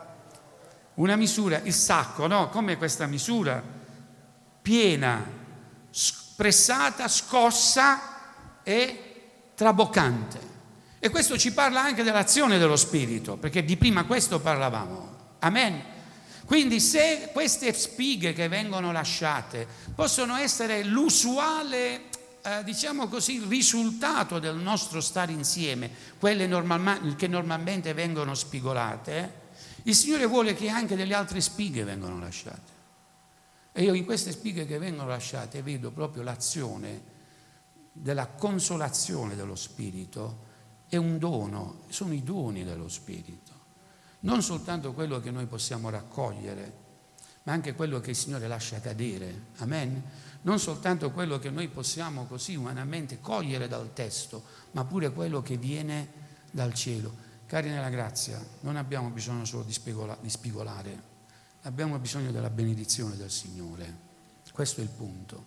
Una 0.98 1.16
misura, 1.16 1.62
il 1.64 1.74
sacco, 1.74 2.26
no? 2.26 2.50
Come 2.50 2.78
questa 2.78 3.06
misura 3.06 3.62
piena, 4.62 5.24
pressata, 6.36 7.08
scossa 7.08 8.62
e 8.64 9.04
traboccante. 9.54 10.40
E 11.00 11.10
questo 11.10 11.38
ci 11.38 11.54
parla 11.54 11.84
anche 11.84 12.02
dell'azione 12.02 12.58
dello 12.58 12.76
Spirito, 12.76 13.38
perché 13.38 13.64
di 13.64 13.78
prima 13.78 14.06
questo 14.06 14.40
parlavamo. 14.40 15.16
Amen. 15.40 15.84
Quindi 16.46 16.80
se 16.80 17.30
queste 17.32 17.74
spighe 17.74 18.34
che 18.34 18.48
vengono 18.48 18.92
lasciate 18.92 19.68
possono 19.94 20.36
essere 20.36 20.84
l'usuale, 20.84 22.06
eh, 22.42 22.64
diciamo 22.64 23.08
così, 23.08 23.44
risultato 23.48 24.40
del 24.40 24.56
nostro 24.56 25.00
stare 25.00 25.32
insieme, 25.32 25.92
quelle 26.18 26.48
normal- 26.48 27.16
che 27.16 27.28
normalmente 27.28 27.94
vengono 27.94 28.34
spigolate, 28.34 29.46
il 29.88 29.96
Signore 29.96 30.26
vuole 30.26 30.54
che 30.54 30.68
anche 30.68 30.98
delle 30.98 31.14
altre 31.14 31.40
spighe 31.40 31.86
vengano 31.86 32.20
lasciate. 32.20 32.76
E 33.72 33.84
io 33.84 33.94
in 33.94 34.04
queste 34.04 34.32
spighe 34.32 34.66
che 34.66 34.78
vengono 34.78 35.08
lasciate 35.08 35.62
vedo 35.62 35.92
proprio 35.92 36.24
l'azione 36.24 37.16
della 37.94 38.28
consolazione 38.28 39.36
dello 39.36 39.56
Spirito. 39.56 40.46
È 40.90 40.98
un 40.98 41.18
dono, 41.18 41.84
sono 41.88 42.14
i 42.14 42.22
doni 42.22 42.66
dello 42.66 42.90
Spirito. 42.90 43.54
Non 44.22 44.42
soltanto 44.42 44.92
quello 44.92 45.22
che 45.22 45.32
noi 45.32 45.46
possiamo 45.46 45.90
raccogliere, 45.90 46.74
ma 47.44 47.54
anche 47.54 47.74
quello 47.74 48.02
che 48.02 48.10
il 48.10 48.16
Signore 48.18 48.50
lascia 48.50 48.82
cadere. 48.82 49.46
Amen? 49.60 50.04
Non 50.42 50.60
soltanto 50.60 51.12
quello 51.12 51.40
che 51.40 51.50
noi 51.50 51.70
possiamo 51.70 52.26
così 52.26 52.56
umanamente 52.56 53.22
cogliere 53.22 53.70
dal 53.70 53.94
testo, 53.94 54.44
ma 54.72 54.84
pure 54.84 55.12
quello 55.12 55.42
che 55.42 55.56
viene 55.56 56.12
dal 56.52 56.74
cielo. 56.74 57.27
Cari 57.48 57.70
nella 57.70 57.88
grazia, 57.88 58.46
non 58.62 58.76
abbiamo 58.76 59.08
bisogno 59.08 59.46
solo 59.46 59.64
di, 59.64 59.72
spigola, 59.72 60.18
di 60.20 60.30
spigolare, 60.30 61.02
abbiamo 61.62 61.98
bisogno 61.98 62.30
della 62.32 62.50
benedizione 62.50 63.16
del 63.16 63.32
Signore. 63.32 64.06
Questo 64.52 64.82
è 64.82 64.84
il 64.84 64.90
punto. 64.90 65.46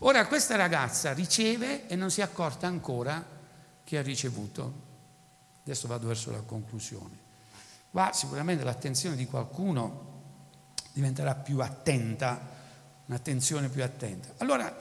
Ora 0.00 0.26
questa 0.26 0.56
ragazza 0.56 1.14
riceve 1.14 1.88
e 1.88 1.96
non 1.96 2.10
si 2.10 2.20
è 2.20 2.24
accorta 2.24 2.66
ancora 2.66 3.24
che 3.82 3.96
ha 3.96 4.02
ricevuto. 4.02 4.86
Adesso 5.62 5.88
vado 5.88 6.08
verso 6.08 6.30
la 6.30 6.42
conclusione. 6.42 7.16
Qua 7.90 8.10
sicuramente 8.12 8.62
l'attenzione 8.62 9.16
di 9.16 9.24
qualcuno 9.24 10.16
diventerà 10.92 11.34
più 11.34 11.60
attenta, 11.60 12.38
un'attenzione 13.06 13.70
più 13.70 13.82
attenta. 13.82 14.34
Allora, 14.38 14.76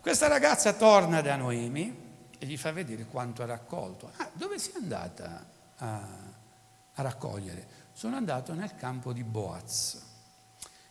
questa 0.00 0.26
ragazza 0.26 0.72
torna 0.72 1.20
da 1.20 1.36
Noemi 1.36 1.94
e 2.36 2.46
gli 2.46 2.56
fa 2.56 2.72
vedere 2.72 3.04
quanto 3.04 3.42
ha 3.42 3.46
raccolto. 3.46 4.10
Ah, 4.16 4.28
dove 4.32 4.58
sei 4.58 4.72
andata 4.74 5.58
a, 5.80 6.08
a 6.94 7.02
raccogliere? 7.02 7.68
Sono 7.92 8.16
andato 8.16 8.54
nel 8.54 8.74
campo 8.74 9.12
di 9.12 9.22
Boaz. 9.22 10.02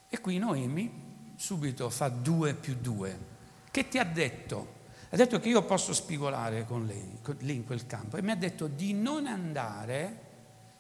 E 0.07 0.19
qui 0.19 0.37
Noemi 0.37 1.33
subito 1.35 1.89
fa 1.89 2.09
due 2.09 2.53
più 2.53 2.75
due. 2.75 3.37
Che 3.71 3.87
ti 3.87 3.97
ha 3.97 4.03
detto? 4.03 4.77
Ha 5.09 5.15
detto 5.15 5.39
che 5.39 5.49
io 5.49 5.63
posso 5.63 5.93
spigolare 5.93 6.65
con 6.65 6.85
lei, 6.85 7.19
con, 7.23 7.35
lì 7.39 7.55
in 7.55 7.65
quel 7.65 7.87
campo, 7.87 8.17
e 8.17 8.21
mi 8.21 8.31
ha 8.31 8.35
detto 8.35 8.67
di 8.67 8.93
non 8.93 9.25
andare 9.25 10.27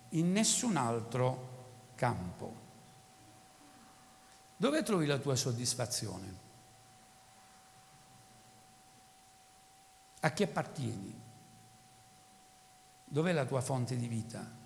in 0.09 0.31
nessun 0.31 0.75
altro 0.75 1.47
campo. 1.95 2.67
Dove 4.55 4.83
trovi 4.83 5.05
la 5.05 5.17
tua 5.17 5.35
soddisfazione? 5.35 6.47
A 10.19 10.31
chi 10.31 10.43
appartieni? 10.43 11.27
Dov'è 13.11 13.33
la 13.33 13.45
tua 13.45 13.59
fonte 13.59 13.97
di 13.97 14.07
vita? 14.07 14.57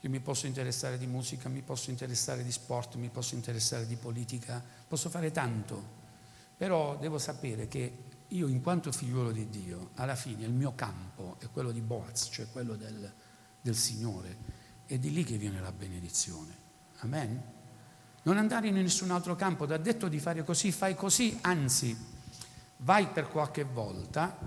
Io 0.00 0.10
mi 0.10 0.20
posso 0.20 0.46
interessare 0.46 0.98
di 0.98 1.06
musica, 1.06 1.48
mi 1.48 1.62
posso 1.62 1.90
interessare 1.90 2.44
di 2.44 2.52
sport, 2.52 2.94
mi 2.94 3.08
posso 3.08 3.34
interessare 3.34 3.86
di 3.86 3.96
politica, 3.96 4.62
posso 4.86 5.10
fare 5.10 5.32
tanto, 5.32 6.00
però 6.56 6.96
devo 6.96 7.18
sapere 7.18 7.66
che 7.66 7.98
io 8.28 8.46
in 8.46 8.62
quanto 8.62 8.92
figliuolo 8.92 9.32
di 9.32 9.48
Dio, 9.48 9.90
alla 9.96 10.14
fine 10.14 10.44
il 10.44 10.52
mio 10.52 10.74
campo 10.74 11.36
è 11.40 11.48
quello 11.50 11.72
di 11.72 11.80
Boaz, 11.80 12.28
cioè 12.30 12.46
quello 12.50 12.76
del, 12.76 13.12
del 13.60 13.74
Signore 13.74 14.36
è 14.86 14.96
di 14.98 15.12
lì 15.12 15.24
che 15.24 15.36
viene 15.36 15.60
la 15.60 15.72
benedizione. 15.72 16.56
Amen? 16.98 17.42
Non 18.22 18.36
andare 18.36 18.68
in 18.68 18.74
nessun 18.74 19.10
altro 19.10 19.34
campo, 19.34 19.66
ti 19.66 19.72
ha 19.72 19.78
detto 19.78 20.06
di 20.06 20.20
fare 20.20 20.44
così, 20.44 20.70
fai 20.70 20.94
così, 20.94 21.36
anzi, 21.42 21.96
vai 22.78 23.08
per 23.08 23.28
qualche 23.28 23.64
volta 23.64 24.38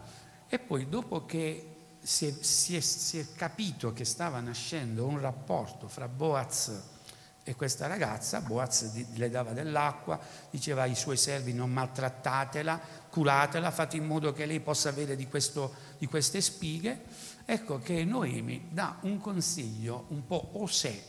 e 0.47 0.57
poi 0.57 0.87
dopo 0.87 1.25
che 1.25 1.74
si 2.05 2.27
è, 2.27 2.35
si, 2.39 2.75
è, 2.75 2.79
si 2.81 3.17
è, 3.17 3.25
capito 3.33 3.91
che 3.91 4.05
stava 4.05 4.39
nascendo 4.39 5.07
un 5.07 5.19
rapporto 5.19 5.87
fra 5.87 6.07
Boaz 6.07 6.71
e 7.43 7.55
questa 7.55 7.87
ragazza, 7.87 8.41
Boaz 8.41 8.91
le 9.15 9.29
dava 9.31 9.53
dell'acqua, 9.53 10.19
diceva 10.51 10.83
ai 10.83 10.93
suoi 10.93 11.17
servi 11.17 11.51
non 11.51 11.71
maltrattatela, 11.71 12.79
curatela, 13.09 13.71
fate 13.71 13.97
in 13.97 14.05
modo 14.05 14.33
che 14.33 14.45
lei 14.45 14.59
possa 14.59 14.89
avere 14.89 15.15
di, 15.15 15.27
questo, 15.27 15.73
di 15.97 16.05
queste 16.05 16.41
spighe. 16.41 17.05
Ecco 17.43 17.79
che 17.79 18.03
Noemi 18.03 18.67
dà 18.69 18.97
un 19.01 19.19
consiglio 19.19 20.05
un 20.09 20.27
po' 20.27 20.61
osè 20.61 21.03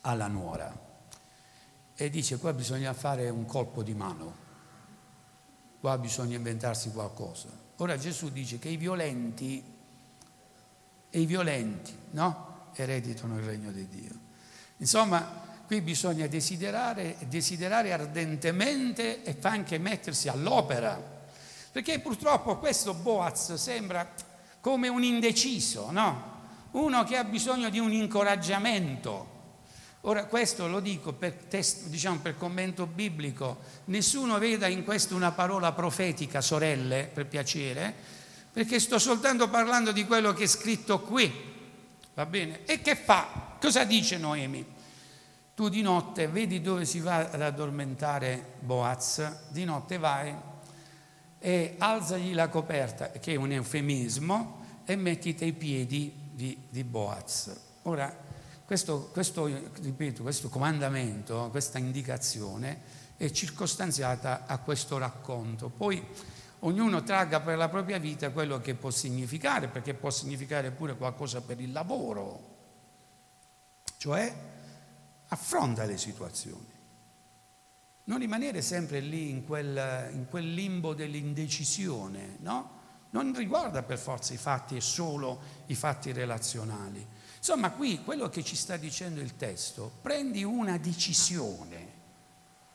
alla 0.00 0.26
nuora 0.26 0.82
e 1.94 2.10
dice 2.10 2.38
qua 2.38 2.52
bisogna 2.52 2.92
fare 2.92 3.28
un 3.28 3.46
colpo 3.46 3.84
di 3.84 3.94
mano, 3.94 4.36
qua 5.78 5.96
bisogna 5.96 6.36
inventarsi 6.36 6.90
qualcosa. 6.90 7.63
Ora 7.78 7.96
Gesù 7.98 8.30
dice 8.30 8.58
che 8.58 8.68
i 8.68 8.76
violenti 8.76 9.62
e 11.10 11.20
i 11.20 11.26
violenti, 11.26 11.96
no? 12.10 12.70
Ereditano 12.74 13.38
il 13.38 13.44
regno 13.44 13.72
di 13.72 13.88
Dio. 13.88 14.12
Insomma, 14.78 15.42
qui 15.66 15.80
bisogna 15.80 16.26
desiderare, 16.26 17.16
desiderare 17.28 17.92
ardentemente 17.92 19.22
e 19.22 19.36
anche 19.42 19.78
mettersi 19.78 20.28
all'opera, 20.28 21.00
perché 21.72 21.98
purtroppo 21.98 22.58
questo 22.58 22.94
Boaz 22.94 23.54
sembra 23.54 24.08
come 24.60 24.88
un 24.88 25.02
indeciso, 25.02 25.90
no? 25.90 26.32
Uno 26.72 27.04
che 27.04 27.16
ha 27.16 27.24
bisogno 27.24 27.70
di 27.70 27.78
un 27.78 27.92
incoraggiamento. 27.92 29.33
Ora 30.06 30.26
questo 30.26 30.66
lo 30.66 30.80
dico 30.80 31.14
per, 31.14 31.32
testo, 31.32 31.88
diciamo, 31.88 32.18
per 32.18 32.36
commento 32.36 32.86
biblico, 32.86 33.58
nessuno 33.86 34.38
veda 34.38 34.66
in 34.66 34.84
questo 34.84 35.14
una 35.14 35.32
parola 35.32 35.72
profetica, 35.72 36.42
sorelle, 36.42 37.08
per 37.10 37.26
piacere, 37.26 37.94
perché 38.52 38.80
sto 38.80 38.98
soltanto 38.98 39.48
parlando 39.48 39.92
di 39.92 40.04
quello 40.04 40.34
che 40.34 40.44
è 40.44 40.46
scritto 40.46 41.00
qui, 41.00 41.32
va 42.12 42.26
bene? 42.26 42.66
E 42.66 42.82
che 42.82 42.96
fa? 42.96 43.56
Cosa 43.58 43.84
dice 43.84 44.18
Noemi? 44.18 44.72
Tu 45.54 45.70
di 45.70 45.80
notte 45.80 46.28
vedi 46.28 46.60
dove 46.60 46.84
si 46.84 47.00
va 47.00 47.30
ad 47.30 47.40
addormentare 47.40 48.56
Boaz, 48.60 49.48
di 49.48 49.64
notte 49.64 49.96
vai 49.96 50.34
e 51.38 51.76
alzagli 51.78 52.34
la 52.34 52.48
coperta, 52.48 53.10
che 53.10 53.32
è 53.32 53.36
un 53.36 53.52
eufemismo, 53.52 54.82
e 54.84 54.96
mettiti 54.96 55.44
ai 55.44 55.52
piedi 55.54 56.12
di, 56.30 56.58
di 56.68 56.84
Boaz. 56.84 57.56
Ora, 57.82 58.14
questo, 58.64 59.10
questo, 59.12 59.46
ripeto, 59.46 60.22
questo 60.22 60.48
comandamento, 60.48 61.48
questa 61.50 61.78
indicazione 61.78 63.02
è 63.16 63.30
circostanziata 63.30 64.46
a 64.46 64.58
questo 64.58 64.98
racconto. 64.98 65.68
Poi 65.68 66.02
ognuno 66.60 67.02
tragga 67.02 67.40
per 67.40 67.56
la 67.56 67.68
propria 67.68 67.98
vita 67.98 68.30
quello 68.30 68.60
che 68.60 68.74
può 68.74 68.90
significare, 68.90 69.68
perché 69.68 69.94
può 69.94 70.10
significare 70.10 70.70
pure 70.70 70.96
qualcosa 70.96 71.42
per 71.42 71.60
il 71.60 71.72
lavoro, 71.72 72.52
cioè 73.98 74.32
affronta 75.28 75.84
le 75.84 75.98
situazioni. 75.98 76.72
Non 78.04 78.18
rimanere 78.18 78.60
sempre 78.62 79.00
lì 79.00 79.30
in 79.30 79.46
quel, 79.46 80.10
in 80.12 80.26
quel 80.28 80.52
limbo 80.52 80.94
dell'indecisione, 80.94 82.36
no? 82.40 82.82
Non 83.10 83.32
riguarda 83.34 83.82
per 83.82 83.98
forza 83.98 84.34
i 84.34 84.36
fatti 84.36 84.76
e 84.76 84.80
solo 84.80 85.40
i 85.66 85.74
fatti 85.74 86.12
relazionali. 86.12 87.06
Insomma, 87.46 87.72
qui 87.72 88.00
quello 88.02 88.30
che 88.30 88.42
ci 88.42 88.56
sta 88.56 88.78
dicendo 88.78 89.20
il 89.20 89.36
testo, 89.36 89.98
prendi 90.00 90.44
una 90.44 90.78
decisione, 90.78 91.88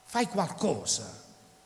fai 0.03 0.27
qualcosa. 0.27 1.23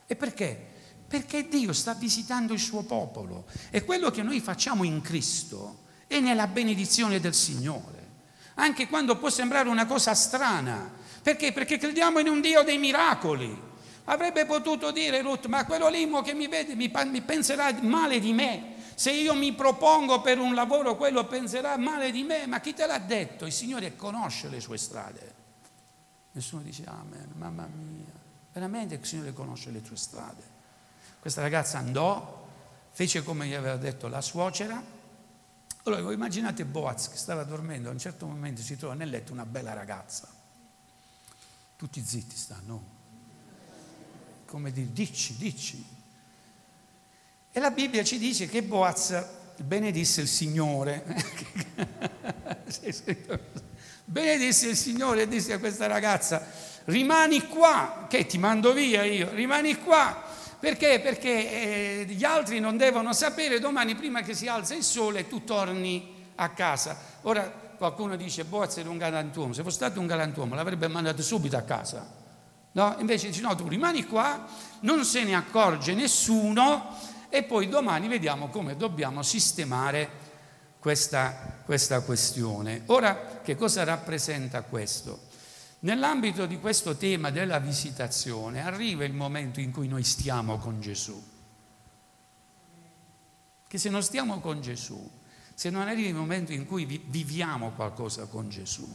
E 0.07 0.15
perché? 0.15 0.67
Perché 1.05 1.49
Dio 1.49 1.73
sta 1.73 1.95
visitando 1.95 2.53
il 2.53 2.61
suo 2.61 2.83
popolo 2.83 3.43
e 3.71 3.83
quello 3.83 4.09
che 4.09 4.23
noi 4.23 4.39
facciamo 4.39 4.85
in 4.85 5.01
Cristo 5.01 5.79
è 6.07 6.21
nella 6.21 6.47
benedizione 6.47 7.19
del 7.19 7.33
Signore. 7.33 8.07
Anche 8.53 8.87
quando 8.87 9.17
può 9.17 9.29
sembrare 9.29 9.67
una 9.67 9.85
cosa 9.85 10.13
strana, 10.13 10.89
perché? 11.21 11.51
Perché 11.51 11.77
crediamo 11.77 12.19
in 12.19 12.29
un 12.29 12.39
Dio 12.39 12.63
dei 12.63 12.77
miracoli. 12.77 13.71
Avrebbe 14.05 14.45
potuto 14.45 14.91
dire 14.91 15.21
Ruth, 15.21 15.47
ma 15.47 15.65
quello 15.65 15.89
lì 15.89 16.09
che 16.23 16.33
mi 16.33 16.47
vede 16.47 16.73
mi, 16.73 16.89
mi 17.07 17.21
penserà 17.21 17.69
male 17.81 18.21
di 18.21 18.31
me. 18.31 18.72
Se 18.95 19.11
io 19.11 19.33
mi 19.33 19.53
propongo 19.53 20.21
per 20.21 20.37
un 20.39 20.53
lavoro, 20.53 20.95
quello 20.95 21.25
penserà 21.25 21.77
male 21.77 22.11
di 22.11 22.23
me. 22.23 22.47
Ma 22.47 22.59
chi 22.59 22.73
te 22.73 22.85
l'ha 22.85 22.99
detto? 22.99 23.45
Il 23.45 23.53
Signore 23.53 23.95
conosce 23.95 24.49
le 24.49 24.59
sue 24.59 24.77
strade. 24.77 25.33
Nessuno 26.31 26.61
dice 26.61 26.83
Amen, 26.85 27.31
mamma 27.35 27.67
mia. 27.67 28.11
Veramente 28.51 28.95
il 28.95 29.05
Signore 29.05 29.33
conosce 29.33 29.71
le 29.71 29.81
tue 29.81 29.97
strade. 29.97 30.51
Questa 31.19 31.41
ragazza 31.41 31.77
andò, 31.77 32.47
fece 32.91 33.23
come 33.23 33.47
gli 33.47 33.53
aveva 33.53 33.77
detto 33.77 34.07
la 34.07 34.21
suocera, 34.21 34.81
allora 35.83 36.13
immaginate 36.13 36.63
Boaz 36.63 37.09
che 37.09 37.17
stava 37.17 37.43
dormendo, 37.43 37.89
a 37.89 37.91
un 37.91 37.99
certo 37.99 38.25
momento 38.25 38.61
si 38.61 38.77
trova 38.77 38.93
nel 38.93 39.09
letto 39.09 39.33
una 39.33 39.45
bella 39.45 39.73
ragazza. 39.73 40.29
Tutti 41.75 42.01
zitti 42.03 42.35
stanno. 42.35 42.91
Come 44.45 44.71
dire, 44.71 44.91
dici, 44.93 45.35
dici. 45.35 45.92
E 47.55 47.59
la 47.59 47.69
Bibbia 47.69 48.03
ci 48.03 48.17
dice 48.17 48.47
che 48.47 48.63
Boaz 48.63 49.23
benedisse 49.57 50.21
il 50.21 50.27
Signore. 50.27 51.03
benedisse 54.05 54.69
il 54.69 54.75
Signore 54.75 55.21
e 55.21 55.27
disse 55.27 55.53
a 55.53 55.59
questa 55.59 55.85
ragazza, 55.85 56.47
rimani 56.85 57.45
qua, 57.47 58.07
che 58.09 58.25
ti 58.25 58.39
mando 58.39 58.73
via 58.73 59.03
io, 59.03 59.29
rimani 59.35 59.75
qua. 59.75 60.23
Perché? 60.59 60.99
Perché 60.99 61.29
eh, 61.29 62.05
gli 62.07 62.23
altri 62.23 62.59
non 62.59 62.75
devono 62.75 63.13
sapere 63.13 63.59
domani 63.59 63.93
prima 63.93 64.23
che 64.23 64.33
si 64.33 64.47
alza 64.47 64.73
il 64.73 64.83
sole 64.83 65.27
tu 65.27 65.43
torni 65.43 66.31
a 66.33 66.49
casa. 66.49 66.97
Ora 67.21 67.43
qualcuno 67.77 68.15
dice 68.15 68.45
Boaz 68.45 68.77
era 68.77 68.89
un 68.89 68.97
galantuomo, 68.97 69.53
se 69.53 69.61
fosse 69.61 69.75
stato 69.75 69.99
un 69.99 70.07
galantuomo 70.07 70.55
l'avrebbe 70.55 70.87
mandato 70.87 71.21
subito 71.21 71.55
a 71.55 71.61
casa. 71.61 72.21
No? 72.71 72.95
Invece 72.97 73.27
dice 73.27 73.41
no, 73.41 73.53
tu 73.53 73.67
rimani 73.67 74.05
qua, 74.05 74.43
non 74.79 75.05
se 75.05 75.23
ne 75.23 75.35
accorge 75.35 75.93
nessuno 75.93 77.11
e 77.35 77.41
poi 77.41 77.67
domani 77.67 78.07
vediamo 78.07 78.49
come 78.49 78.77
dobbiamo 78.77 79.23
sistemare 79.23 80.07
questa, 80.77 81.61
questa 81.65 82.01
questione. 82.01 82.83
Ora, 82.85 83.39
che 83.41 83.55
cosa 83.55 83.83
rappresenta 83.83 84.61
questo? 84.61 85.19
Nell'ambito 85.79 86.45
di 86.45 86.59
questo 86.59 86.95
tema 86.95 87.31
della 87.31 87.57
visitazione 87.57 88.63
arriva 88.63 89.03
il 89.03 89.13
momento 89.13 89.59
in 89.59 89.71
cui 89.71 89.87
noi 89.87 90.03
stiamo 90.03 90.59
con 90.59 90.79
Gesù. 90.79 91.19
Che 93.67 93.77
se 93.79 93.89
non 93.89 94.03
stiamo 94.03 94.39
con 94.39 94.61
Gesù, 94.61 95.09
se 95.53 95.69
non 95.69 95.87
arriva 95.87 96.09
il 96.09 96.15
momento 96.15 96.51
in 96.51 96.65
cui 96.65 96.85
viviamo 96.85 97.71
qualcosa 97.71 98.25
con 98.25 98.49
Gesù, 98.49 98.87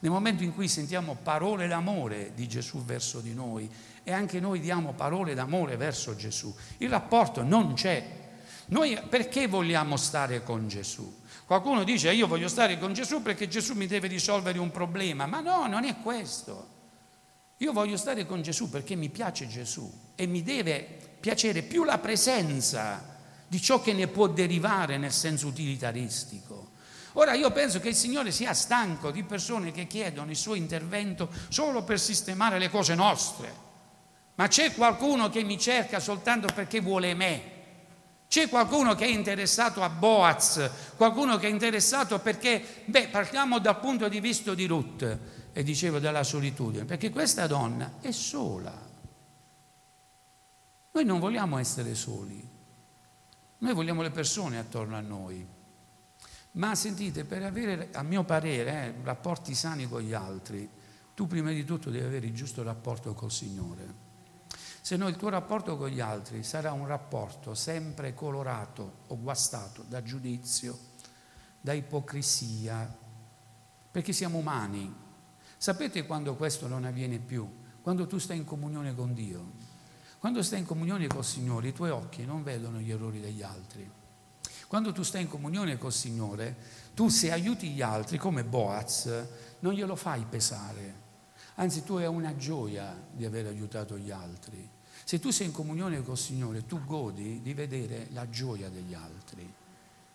nel 0.00 0.10
momento 0.10 0.42
in 0.42 0.54
cui 0.54 0.68
sentiamo 0.68 1.16
parole 1.22 1.66
d'amore 1.66 2.32
di 2.34 2.46
Gesù 2.46 2.84
verso 2.84 3.20
di 3.20 3.34
noi 3.34 3.70
e 4.02 4.12
anche 4.12 4.38
noi 4.38 4.60
diamo 4.60 4.92
parole 4.92 5.34
d'amore 5.34 5.76
verso 5.76 6.14
Gesù, 6.14 6.54
il 6.78 6.90
rapporto 6.90 7.42
non 7.42 7.74
c'è. 7.74 8.22
Noi 8.66 8.98
perché 9.08 9.46
vogliamo 9.46 9.96
stare 9.96 10.42
con 10.42 10.68
Gesù? 10.68 11.22
Qualcuno 11.46 11.84
dice 11.84 12.12
io 12.12 12.26
voglio 12.26 12.48
stare 12.48 12.78
con 12.78 12.92
Gesù 12.92 13.22
perché 13.22 13.48
Gesù 13.48 13.74
mi 13.74 13.86
deve 13.86 14.08
risolvere 14.08 14.58
un 14.58 14.70
problema, 14.70 15.26
ma 15.26 15.40
no, 15.40 15.66
non 15.66 15.84
è 15.84 15.98
questo. 16.00 16.72
Io 17.58 17.72
voglio 17.72 17.96
stare 17.96 18.26
con 18.26 18.42
Gesù 18.42 18.68
perché 18.68 18.94
mi 18.94 19.08
piace 19.08 19.46
Gesù 19.46 19.90
e 20.14 20.26
mi 20.26 20.42
deve 20.42 20.86
piacere 21.20 21.62
più 21.62 21.84
la 21.84 21.98
presenza 21.98 23.13
di 23.46 23.60
ciò 23.60 23.80
che 23.80 23.92
ne 23.92 24.08
può 24.08 24.26
derivare 24.26 24.96
nel 24.98 25.12
senso 25.12 25.46
utilitaristico. 25.46 26.72
Ora 27.14 27.34
io 27.34 27.50
penso 27.52 27.78
che 27.80 27.90
il 27.90 27.94
Signore 27.94 28.32
sia 28.32 28.52
stanco 28.54 29.10
di 29.10 29.22
persone 29.22 29.70
che 29.70 29.86
chiedono 29.86 30.30
il 30.30 30.36
suo 30.36 30.54
intervento 30.54 31.28
solo 31.48 31.84
per 31.84 32.00
sistemare 32.00 32.58
le 32.58 32.70
cose 32.70 32.94
nostre, 32.94 33.54
ma 34.34 34.48
c'è 34.48 34.74
qualcuno 34.74 35.30
che 35.30 35.44
mi 35.44 35.58
cerca 35.58 36.00
soltanto 36.00 36.48
perché 36.52 36.80
vuole 36.80 37.14
me 37.14 37.52
c'è 38.34 38.48
qualcuno 38.48 38.96
che 38.96 39.04
è 39.04 39.08
interessato 39.08 39.80
a 39.80 39.88
Boaz, 39.88 40.68
qualcuno 40.96 41.36
che 41.36 41.46
è 41.46 41.50
interessato 41.50 42.18
perché, 42.18 42.82
beh, 42.84 43.06
partiamo 43.06 43.60
dal 43.60 43.78
punto 43.78 44.08
di 44.08 44.18
vista 44.18 44.54
di 44.54 44.66
Ruth, 44.66 45.18
e 45.52 45.62
dicevo 45.62 46.00
della 46.00 46.24
solitudine, 46.24 46.84
perché 46.84 47.10
questa 47.10 47.46
donna 47.46 47.98
è 48.00 48.10
sola. 48.10 48.76
Noi 50.90 51.04
non 51.04 51.20
vogliamo 51.20 51.58
essere 51.58 51.94
soli, 51.94 52.44
noi 53.64 53.74
vogliamo 53.74 54.02
le 54.02 54.10
persone 54.10 54.58
attorno 54.58 54.96
a 54.96 55.00
noi. 55.00 55.46
Ma 56.52 56.74
sentite, 56.74 57.24
per 57.24 57.42
avere, 57.42 57.88
a 57.92 58.02
mio 58.02 58.22
parere, 58.22 58.70
eh, 58.70 58.94
rapporti 59.02 59.54
sani 59.54 59.88
con 59.88 60.00
gli 60.02 60.12
altri, 60.12 60.68
tu 61.14 61.26
prima 61.26 61.50
di 61.50 61.64
tutto 61.64 61.90
devi 61.90 62.04
avere 62.04 62.26
il 62.26 62.34
giusto 62.34 62.62
rapporto 62.62 63.12
col 63.12 63.32
Signore 63.32 64.04
se 64.84 64.98
no 64.98 65.08
il 65.08 65.16
tuo 65.16 65.30
rapporto 65.30 65.78
con 65.78 65.88
gli 65.88 66.00
altri 66.00 66.42
sarà 66.42 66.72
un 66.72 66.86
rapporto 66.86 67.54
sempre 67.54 68.12
colorato 68.12 68.96
o 69.06 69.18
guastato 69.18 69.82
da 69.88 70.02
giudizio, 70.02 70.78
da 71.58 71.72
ipocrisia, 71.72 72.94
perché 73.90 74.12
siamo 74.12 74.36
umani. 74.36 74.94
Sapete 75.56 76.04
quando 76.04 76.34
questo 76.34 76.68
non 76.68 76.84
avviene 76.84 77.18
più? 77.18 77.50
Quando 77.80 78.06
tu 78.06 78.18
stai 78.18 78.36
in 78.36 78.44
comunione 78.44 78.94
con 78.94 79.14
Dio. 79.14 79.52
Quando 80.24 80.42
stai 80.42 80.60
in 80.60 80.64
comunione 80.64 81.06
col 81.06 81.22
Signore, 81.22 81.68
i 81.68 81.74
tuoi 81.74 81.90
occhi 81.90 82.24
non 82.24 82.42
vedono 82.42 82.78
gli 82.78 82.90
errori 82.90 83.20
degli 83.20 83.42
altri. 83.42 83.86
Quando 84.66 84.90
tu 84.90 85.02
stai 85.02 85.20
in 85.20 85.28
comunione 85.28 85.76
col 85.76 85.92
Signore, 85.92 86.56
tu 86.94 87.10
se 87.10 87.30
aiuti 87.30 87.68
gli 87.68 87.82
altri 87.82 88.16
come 88.16 88.42
Boaz, 88.42 89.04
non 89.58 89.74
glielo 89.74 89.94
fai 89.96 90.24
pesare. 90.24 90.94
Anzi, 91.56 91.84
tu 91.84 91.96
hai 91.96 92.06
una 92.06 92.34
gioia 92.36 92.98
di 93.12 93.26
aver 93.26 93.48
aiutato 93.48 93.98
gli 93.98 94.10
altri. 94.10 94.66
Se 95.04 95.18
tu 95.18 95.30
sei 95.30 95.48
in 95.48 95.52
comunione 95.52 96.02
col 96.02 96.16
Signore, 96.16 96.64
tu 96.64 96.82
godi 96.86 97.42
di 97.42 97.52
vedere 97.52 98.06
la 98.12 98.26
gioia 98.30 98.70
degli 98.70 98.94
altri. 98.94 99.46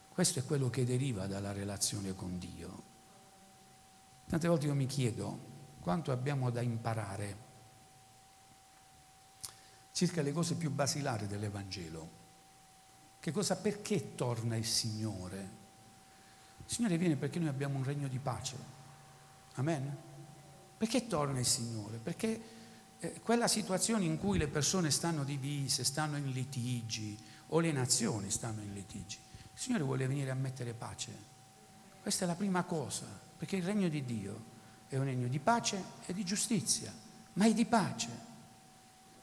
Questo 0.10 0.40
è 0.40 0.44
quello 0.44 0.72
che 0.72 0.86
deriva 0.86 1.28
dalla 1.28 1.52
relazione 1.52 2.16
con 2.16 2.40
Dio. 2.40 2.84
Tante 4.28 4.48
volte 4.48 4.66
io 4.66 4.74
mi 4.74 4.88
chiedo 4.88 5.38
quanto 5.80 6.12
abbiamo 6.12 6.50
da 6.50 6.62
imparare 6.62 7.49
circa 10.00 10.22
le 10.22 10.32
cose 10.32 10.56
più 10.56 10.72
basilari 10.72 11.28
dell'Evangelo. 11.28 12.10
Che 13.20 13.32
cosa, 13.34 13.58
perché 13.58 14.16
torna 14.16 14.56
il 14.56 14.66
Signore? 14.66 15.50
Il 16.66 16.74
Signore 16.74 16.98
viene 16.98 17.18
perché 17.18 17.38
noi 17.38 17.50
abbiamo 17.50 17.76
un 17.76 17.84
regno 17.84 18.08
di 18.08 18.18
pace. 18.18 18.56
Amen? 19.56 19.94
Perché 20.78 21.08
torna 21.08 21.38
il 21.38 21.46
Signore? 21.46 21.98
Perché 21.98 22.42
eh, 22.98 23.20
quella 23.20 23.50
situazione 23.50 24.06
in 24.06 24.18
cui 24.18 24.38
le 24.38 24.48
persone 24.48 24.90
stanno 24.90 25.26
divise, 25.26 25.84
stanno 25.84 26.16
in 26.16 26.32
litigi 26.32 27.22
o 27.48 27.60
le 27.60 27.74
nazioni 27.74 28.32
stanno 28.32 28.62
in 28.62 28.72
litigi, 28.72 29.18
il 29.54 29.60
Signore 29.60 29.84
vuole 29.84 30.08
venire 30.08 30.32
a 30.32 30.36
mettere 30.36 30.72
pace. 30.72 31.12
Questa 32.02 32.24
è 32.24 32.28
la 32.28 32.36
prima 32.36 32.64
cosa, 32.64 33.06
perché 33.38 33.58
il 33.58 33.64
regno 33.64 33.90
di 33.90 34.06
Dio 34.06 34.44
è 34.88 34.96
un 34.96 35.04
regno 35.04 35.28
di 35.28 35.40
pace 35.40 35.84
e 36.06 36.14
di 36.14 36.24
giustizia, 36.24 36.90
ma 37.34 37.48
è 37.48 37.54
di 37.54 37.66
pace. 37.66 38.29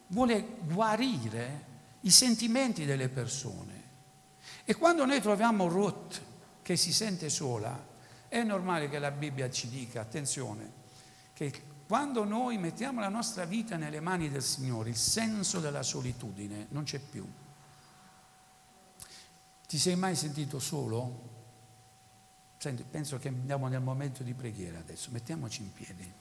Vuole 0.08 0.58
guarire 0.62 1.64
i 2.00 2.10
sentimenti 2.10 2.84
delle 2.84 3.08
persone. 3.08 3.82
E 4.64 4.74
quando 4.74 5.04
noi 5.04 5.20
troviamo 5.20 5.68
Ruth 5.68 6.20
che 6.62 6.76
si 6.76 6.92
sente 6.92 7.28
sola, 7.28 7.94
è 8.28 8.42
normale 8.42 8.88
che 8.88 8.98
la 8.98 9.10
Bibbia 9.10 9.50
ci 9.50 9.68
dica, 9.68 10.00
attenzione, 10.00 10.72
che 11.32 11.52
quando 11.86 12.24
noi 12.24 12.58
mettiamo 12.58 13.00
la 13.00 13.08
nostra 13.08 13.44
vita 13.44 13.76
nelle 13.76 14.00
mani 14.00 14.28
del 14.28 14.42
Signore, 14.42 14.90
il 14.90 14.96
senso 14.96 15.60
della 15.60 15.82
solitudine 15.82 16.66
non 16.70 16.82
c'è 16.82 16.98
più. 16.98 17.24
Ti 19.66 19.78
sei 19.78 19.96
mai 19.96 20.16
sentito 20.16 20.58
solo? 20.58 21.34
Senti, 22.56 22.84
penso 22.88 23.18
che 23.18 23.28
andiamo 23.28 23.68
nel 23.68 23.82
momento 23.82 24.22
di 24.22 24.34
preghiera 24.34 24.78
adesso, 24.78 25.10
mettiamoci 25.12 25.62
in 25.62 25.72
piedi. 25.72 26.12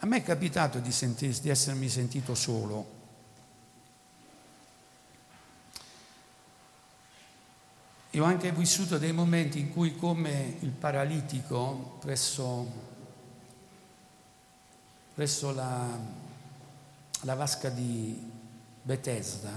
A 0.00 0.06
me 0.06 0.18
è 0.18 0.22
capitato 0.22 0.78
di, 0.78 0.92
sentir, 0.92 1.38
di 1.38 1.48
essermi 1.48 1.88
sentito 1.88 2.34
solo. 2.34 2.96
Io 8.10 8.22
ho 8.22 8.26
anche 8.26 8.52
vissuto 8.52 8.98
dei 8.98 9.12
momenti 9.12 9.58
in 9.58 9.72
cui 9.72 9.96
come 9.96 10.56
il 10.60 10.70
paralitico 10.70 11.98
presso 12.00 12.96
presso 15.18 15.52
la, 15.52 15.98
la 17.22 17.34
vasca 17.34 17.70
di 17.70 18.16
Bethesda, 18.80 19.50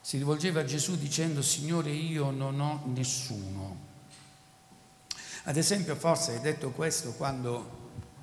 si 0.00 0.16
rivolgeva 0.16 0.60
a 0.60 0.64
Gesù 0.64 0.96
dicendo 0.96 1.42
Signore 1.42 1.90
io 1.90 2.30
non 2.30 2.60
ho 2.60 2.82
nessuno. 2.84 3.76
Ad 5.42 5.56
esempio 5.56 5.96
forse 5.96 6.34
hai 6.34 6.40
detto 6.40 6.70
questo 6.70 7.14
quando 7.14 7.77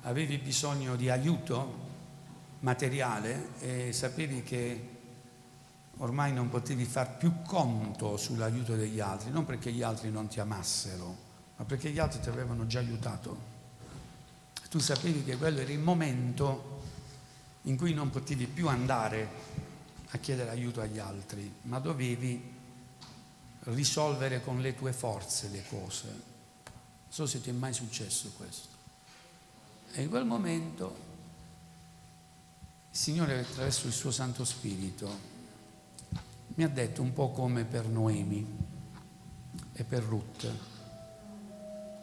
avevi 0.06 0.38
bisogno 0.38 0.96
di 0.96 1.08
aiuto 1.08 1.84
materiale 2.60 3.58
e 3.60 3.92
sapevi 3.92 4.42
che 4.42 4.88
ormai 5.98 6.32
non 6.32 6.48
potevi 6.48 6.84
far 6.84 7.16
più 7.16 7.42
conto 7.42 8.16
sull'aiuto 8.16 8.74
degli 8.74 8.98
altri, 8.98 9.30
non 9.30 9.44
perché 9.44 9.70
gli 9.70 9.82
altri 9.82 10.10
non 10.10 10.26
ti 10.26 10.40
amassero, 10.40 11.16
ma 11.56 11.64
perché 11.64 11.90
gli 11.90 11.98
altri 11.98 12.20
ti 12.20 12.28
avevano 12.28 12.66
già 12.66 12.80
aiutato 12.80 13.54
tu 14.76 14.82
sapevi 14.82 15.24
che 15.24 15.38
quello 15.38 15.60
era 15.60 15.72
il 15.72 15.78
momento 15.78 16.82
in 17.62 17.78
cui 17.78 17.94
non 17.94 18.10
potevi 18.10 18.46
più 18.46 18.68
andare 18.68 19.28
a 20.10 20.18
chiedere 20.18 20.50
aiuto 20.50 20.82
agli 20.82 20.98
altri, 20.98 21.50
ma 21.62 21.78
dovevi 21.78 22.54
risolvere 23.60 24.42
con 24.42 24.60
le 24.60 24.74
tue 24.74 24.92
forze 24.92 25.48
le 25.48 25.64
cose. 25.66 26.08
Non 26.08 27.08
so 27.08 27.26
se 27.26 27.40
ti 27.40 27.48
è 27.48 27.54
mai 27.54 27.72
successo 27.72 28.32
questo. 28.36 28.75
E 29.98 30.02
in 30.02 30.10
quel 30.10 30.26
momento 30.26 31.04
il 32.90 32.96
Signore 32.98 33.40
attraverso 33.40 33.86
il 33.86 33.94
suo 33.94 34.10
Santo 34.10 34.44
Spirito 34.44 35.08
mi 36.48 36.64
ha 36.64 36.68
detto 36.68 37.00
un 37.00 37.14
po' 37.14 37.30
come 37.30 37.64
per 37.64 37.88
Noemi 37.88 38.46
e 39.72 39.84
per 39.84 40.02
Ruth, 40.02 40.52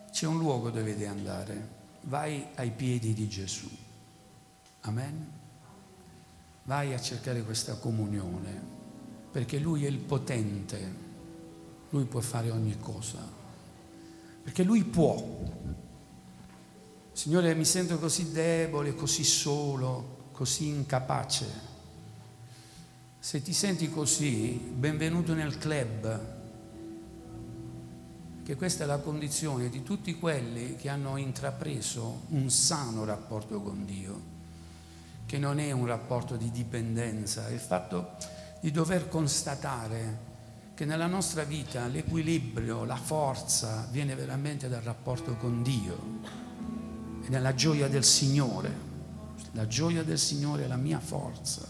c'è 0.09 0.25
un 0.25 0.39
luogo 0.39 0.71
dove 0.71 0.85
devi 0.85 1.05
andare 1.05 1.67
vai 2.05 2.47
ai 2.55 2.71
piedi 2.71 3.13
di 3.13 3.27
Gesù. 3.29 3.69
Amen? 4.81 5.31
Vai 6.63 6.95
a 6.95 6.99
cercare 6.99 7.43
questa 7.43 7.75
comunione. 7.75 8.71
perché 9.31 9.59
Lui 9.59 9.85
è 9.85 9.87
il 9.87 9.99
potente, 9.99 10.93
Lui 11.91 12.05
può 12.05 12.21
fare 12.21 12.49
ogni 12.49 12.75
cosa, 12.79 13.19
perché 14.43 14.63
Lui 14.63 14.83
può. 14.83 15.15
Signore, 17.14 17.53
mi 17.53 17.64
sento 17.64 17.99
così 17.99 18.32
debole, 18.32 18.95
così 18.95 19.24
solo, 19.24 20.30
così 20.32 20.66
incapace. 20.66 21.45
Se 23.20 23.39
ti 23.43 23.53
senti 23.53 23.88
così, 23.91 24.59
benvenuto 24.74 25.36
nel 25.36 25.59
club, 25.59 26.20
che 28.43 28.55
questa 28.55 28.84
è 28.84 28.88
la 28.88 28.97
condizione 28.97 29.70
di 29.70 29.84
tutti 29.84 30.16
quelli 30.16 30.76
che 30.76 30.89
hanno 30.89 31.18
intrapreso 31.18 32.24
un 32.30 32.49
sano 32.49 33.05
rapporto 33.05 33.61
con 33.61 33.86
Dio, 33.86 34.22
che 35.28 35.38
non 35.38 35.59
è 35.59 35.72
un 35.72 35.86
rapporto 35.86 36.36
di 36.36 36.49
dipendenza, 36.49 37.47
è 37.47 37.51
il 37.51 37.59
fatto 37.59 38.16
di 38.59 38.72
dover 38.72 39.07
constatare 39.07 40.32
che 40.74 40.84
nella 40.84 41.05
nostra 41.05 41.43
vita 41.43 41.86
l'equilibrio, 41.86 42.86
la 42.86 42.97
forza 42.97 43.88
viene 43.91 44.16
veramente 44.16 44.68
dal 44.68 44.82
rapporto 44.82 45.36
con 45.36 45.61
Dio 45.61 46.41
e 47.24 47.30
nella 47.30 47.53
gioia 47.53 47.88
del 47.88 48.03
Signore. 48.03 48.91
La 49.51 49.67
gioia 49.67 50.03
del 50.03 50.19
Signore 50.19 50.65
è 50.65 50.67
la 50.67 50.76
mia 50.76 50.99
forza. 50.99 51.67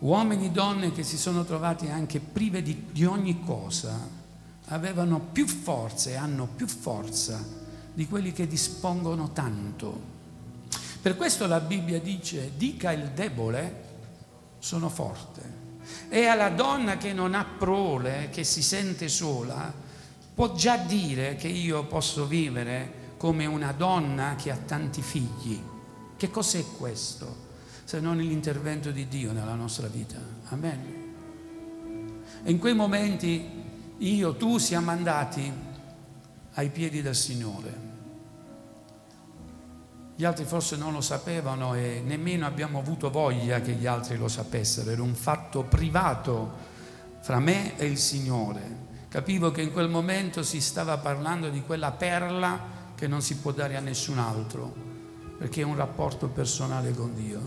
Uomini 0.00 0.46
e 0.46 0.50
donne 0.50 0.92
che 0.92 1.02
si 1.02 1.18
sono 1.18 1.44
trovati 1.44 1.88
anche 1.88 2.20
prive 2.20 2.62
di, 2.62 2.86
di 2.92 3.04
ogni 3.04 3.42
cosa, 3.44 3.98
avevano 4.66 5.18
più 5.18 5.46
forza 5.46 6.10
e 6.10 6.14
hanno 6.14 6.46
più 6.46 6.66
forza 6.66 7.44
di 7.92 8.06
quelli 8.06 8.32
che 8.32 8.46
dispongono 8.46 9.32
tanto. 9.32 10.16
Per 11.02 11.16
questo 11.16 11.46
la 11.46 11.60
Bibbia 11.60 12.00
dice, 12.00 12.52
dica 12.56 12.92
il 12.92 13.10
debole, 13.10 13.86
sono 14.58 14.88
forte. 14.88 15.56
E 16.08 16.26
alla 16.26 16.50
donna 16.50 16.96
che 16.96 17.12
non 17.12 17.34
ha 17.34 17.44
prole, 17.44 18.28
che 18.30 18.44
si 18.44 18.62
sente 18.62 19.08
sola, 19.08 19.72
può 20.34 20.54
già 20.54 20.76
dire 20.76 21.34
che 21.34 21.48
io 21.48 21.84
posso 21.86 22.26
vivere 22.26 22.97
come 23.18 23.44
una 23.44 23.72
donna 23.72 24.36
che 24.36 24.50
ha 24.50 24.56
tanti 24.56 25.02
figli. 25.02 25.60
Che 26.16 26.30
cos'è 26.30 26.64
questo? 26.78 27.46
Se 27.84 28.00
non 28.00 28.16
l'intervento 28.16 28.90
di 28.90 29.06
Dio 29.08 29.32
nella 29.32 29.54
nostra 29.54 29.88
vita. 29.88 30.16
Amen. 30.48 30.96
E 32.42 32.50
in 32.50 32.58
quei 32.58 32.74
momenti 32.74 33.66
io, 33.98 34.36
tu 34.36 34.58
siamo 34.58 34.90
andati 34.90 35.52
ai 36.54 36.70
piedi 36.70 37.02
del 37.02 37.16
Signore. 37.16 37.86
Gli 40.14 40.24
altri 40.24 40.44
forse 40.44 40.76
non 40.76 40.92
lo 40.92 41.00
sapevano 41.00 41.74
e 41.74 42.02
nemmeno 42.04 42.46
abbiamo 42.46 42.78
avuto 42.78 43.10
voglia 43.10 43.60
che 43.60 43.72
gli 43.72 43.86
altri 43.86 44.16
lo 44.16 44.28
sapessero, 44.28 44.90
era 44.90 45.02
un 45.02 45.14
fatto 45.14 45.62
privato 45.62 46.66
fra 47.20 47.38
me 47.38 47.76
e 47.76 47.86
il 47.86 47.98
Signore. 47.98 48.86
Capivo 49.08 49.50
che 49.50 49.62
in 49.62 49.72
quel 49.72 49.88
momento 49.88 50.42
si 50.42 50.60
stava 50.60 50.98
parlando 50.98 51.48
di 51.48 51.62
quella 51.62 51.92
perla 51.92 52.77
che 52.98 53.06
non 53.06 53.22
si 53.22 53.36
può 53.36 53.52
dare 53.52 53.76
a 53.76 53.80
nessun 53.80 54.18
altro, 54.18 54.74
perché 55.38 55.60
è 55.60 55.64
un 55.64 55.76
rapporto 55.76 56.26
personale 56.26 56.92
con 56.92 57.14
Dio. 57.14 57.40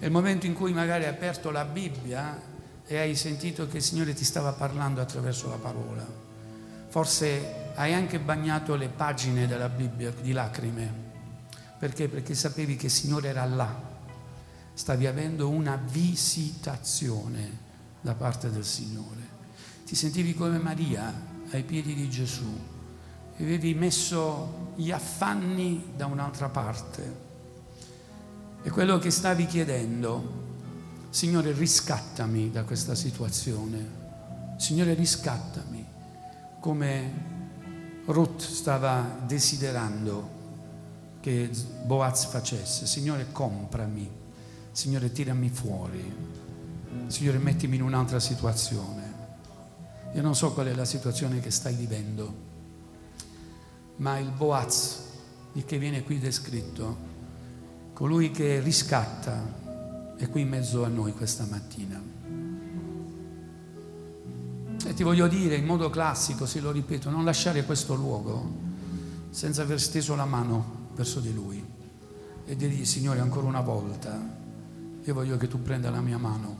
È 0.00 0.06
il 0.06 0.10
momento 0.10 0.46
in 0.46 0.54
cui 0.54 0.72
magari 0.72 1.04
hai 1.04 1.10
aperto 1.10 1.52
la 1.52 1.64
Bibbia 1.64 2.36
e 2.84 2.98
hai 2.98 3.14
sentito 3.14 3.68
che 3.68 3.76
il 3.76 3.82
Signore 3.84 4.12
ti 4.12 4.24
stava 4.24 4.52
parlando 4.54 5.00
attraverso 5.00 5.48
la 5.48 5.54
parola. 5.54 6.04
Forse 6.88 7.70
hai 7.76 7.94
anche 7.94 8.18
bagnato 8.18 8.74
le 8.74 8.88
pagine 8.88 9.46
della 9.46 9.68
Bibbia 9.68 10.10
di 10.10 10.32
lacrime. 10.32 11.04
Perché? 11.78 12.08
Perché 12.08 12.34
sapevi 12.34 12.74
che 12.74 12.86
il 12.86 12.92
Signore 12.92 13.28
era 13.28 13.44
là. 13.44 13.72
Stavi 14.74 15.06
avendo 15.06 15.48
una 15.48 15.80
visitazione 15.80 17.58
da 18.00 18.14
parte 18.14 18.50
del 18.50 18.64
Signore. 18.64 19.34
Ti 19.84 19.94
sentivi 19.94 20.34
come 20.34 20.58
Maria 20.58 21.14
ai 21.52 21.62
piedi 21.62 21.94
di 21.94 22.10
Gesù 22.10 22.74
e 23.36 23.42
avevi 23.42 23.74
messo 23.74 24.72
gli 24.76 24.90
affanni 24.90 25.92
da 25.96 26.06
un'altra 26.06 26.48
parte. 26.48 27.24
E 28.62 28.70
quello 28.70 28.98
che 28.98 29.10
stavi 29.10 29.46
chiedendo. 29.46 30.44
Signore 31.10 31.52
riscattami 31.52 32.50
da 32.50 32.64
questa 32.64 32.94
situazione, 32.94 34.04
Signore 34.58 34.92
riscattami, 34.92 35.84
come 36.60 37.12
Ruth 38.04 38.42
stava 38.42 39.18
desiderando 39.24 40.34
che 41.20 41.50
Boaz 41.84 42.26
facesse, 42.26 42.86
Signore 42.86 43.28
comprami, 43.32 44.10
Signore 44.72 45.10
tirami 45.10 45.48
fuori, 45.48 46.14
Signore 47.06 47.38
mettimi 47.38 47.76
in 47.76 47.82
un'altra 47.82 48.20
situazione. 48.20 49.14
Io 50.12 50.22
non 50.22 50.34
so 50.34 50.52
qual 50.52 50.66
è 50.66 50.74
la 50.74 50.84
situazione 50.84 51.40
che 51.40 51.50
stai 51.50 51.74
vivendo, 51.74 52.45
ma 53.96 54.18
il 54.18 54.30
Boaz, 54.30 55.00
il 55.52 55.64
che 55.64 55.78
viene 55.78 56.02
qui 56.02 56.18
descritto, 56.18 57.14
colui 57.92 58.30
che 58.30 58.60
riscatta, 58.60 60.14
è 60.16 60.28
qui 60.28 60.42
in 60.42 60.48
mezzo 60.48 60.84
a 60.84 60.88
noi 60.88 61.12
questa 61.12 61.46
mattina. 61.48 62.02
E 64.84 64.94
ti 64.94 65.02
voglio 65.02 65.26
dire 65.26 65.56
in 65.56 65.64
modo 65.64 65.90
classico, 65.90 66.46
se 66.46 66.60
lo 66.60 66.70
ripeto, 66.70 67.10
non 67.10 67.24
lasciare 67.24 67.64
questo 67.64 67.94
luogo 67.94 68.64
senza 69.30 69.62
aver 69.62 69.80
steso 69.80 70.14
la 70.14 70.24
mano 70.24 70.88
verso 70.94 71.20
di 71.20 71.32
Lui 71.32 71.64
e 72.44 72.54
dirgli, 72.54 72.84
Signore, 72.84 73.20
ancora 73.20 73.46
una 73.46 73.60
volta, 73.60 74.18
io 75.02 75.14
voglio 75.14 75.36
che 75.36 75.48
tu 75.48 75.60
prenda 75.60 75.90
la 75.90 76.00
mia 76.00 76.16
mano 76.16 76.56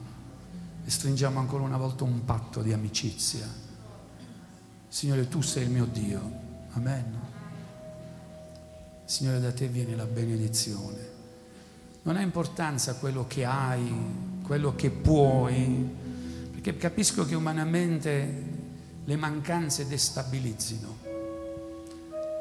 e 0.84 0.90
stringiamo 0.90 1.38
ancora 1.38 1.62
una 1.62 1.76
volta 1.76 2.04
un 2.04 2.24
patto 2.24 2.60
di 2.60 2.72
amicizia. 2.72 3.46
Signore, 4.88 5.28
tu 5.28 5.40
sei 5.40 5.64
il 5.64 5.70
mio 5.70 5.84
Dio. 5.84 6.20
Amen. 6.72 7.25
Signore, 9.06 9.38
da 9.38 9.52
te 9.52 9.68
viene 9.68 9.94
la 9.94 10.04
benedizione. 10.04 11.14
Non 12.02 12.16
ha 12.16 12.20
importanza 12.20 12.94
quello 12.96 13.26
che 13.26 13.44
hai, 13.44 13.92
quello 14.42 14.74
che 14.74 14.90
puoi, 14.90 15.88
perché 16.50 16.76
capisco 16.76 17.24
che 17.24 17.36
umanamente 17.36 18.44
le 19.04 19.16
mancanze 19.16 19.86
destabilizzino, 19.86 20.96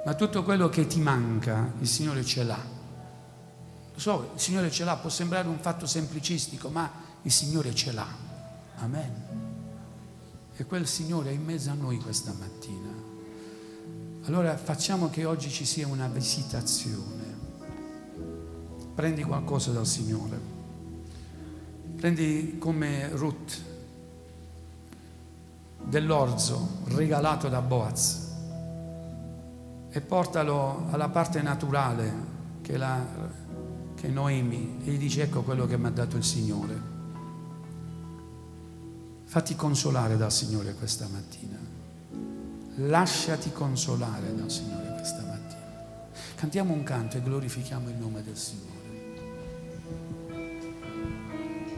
ma 0.03 0.16
tutto 0.16 0.43
quello 0.43 0.68
che 0.68 0.88
ti 0.88 0.99
manca 0.99 1.72
il 1.80 1.88
Signore 1.88 2.26
ce 2.26 2.43
l'ha. 2.43 2.63
Lo 3.93 3.99
so, 3.99 4.32
il 4.34 4.39
Signore 4.39 4.72
ce 4.72 4.84
l'ha, 4.84 4.95
può 4.97 5.11
sembrare 5.11 5.47
un 5.47 5.59
fatto 5.59 5.86
semplicistico, 5.86 6.70
ma 6.70 6.91
il 7.22 7.32
Signore 7.32 7.76
ce 7.76 7.91
l'ha. 7.91 8.07
Amen. 8.78 9.24
E 10.55 10.66
quel 10.66 10.88
Signore 10.88 11.30
è 11.30 11.34
in 11.34 11.43
mezzo 11.43 11.70
a 11.70 11.74
noi 11.76 11.99
questa 11.99 12.34
mattina. 12.34 12.94
Allora 14.26 14.57
facciamo 14.57 15.09
che 15.09 15.23
oggi 15.26 15.49
ci 15.49 15.65
sia 15.65 15.88
una 15.88 16.07
visitazione 16.07 17.26
prendi 18.95 19.23
qualcosa 19.23 19.71
dal 19.71 19.86
Signore. 19.86 20.39
Prendi 21.97 22.57
come 22.57 23.09
Ruth 23.09 23.61
dell'orzo 25.83 26.79
regalato 26.86 27.49
da 27.49 27.62
Boaz 27.62 28.33
e 29.89 30.01
portalo 30.01 30.87
alla 30.89 31.09
parte 31.09 31.41
naturale 31.41 32.13
che, 32.62 32.78
la, 32.78 33.05
che 33.95 34.08
Noemi 34.08 34.79
e 34.86 34.91
gli 34.91 34.97
dice 34.97 35.24
ecco 35.24 35.43
quello 35.43 35.67
che 35.67 35.78
mi 35.78 35.86
ha 35.86 35.91
dato 35.91 36.16
il 36.16 36.24
Signore. 36.24 36.93
Fatti 39.25 39.55
consolare 39.55 40.16
dal 40.16 40.32
Signore 40.32 40.74
questa 40.74 41.08
mattina. 41.12 41.64
Lasciati 42.77 43.53
consolare 43.53 44.35
dal 44.35 44.51
Signore 44.51 44.95
questa 44.97 45.21
mattina. 45.21 45.63
Cantiamo 46.35 46.73
un 46.73 46.83
canto 46.83 47.15
e 47.15 47.21
glorifichiamo 47.21 47.89
il 47.89 47.95
nome 47.95 48.21
del 48.21 48.35
Signore. 48.35 48.74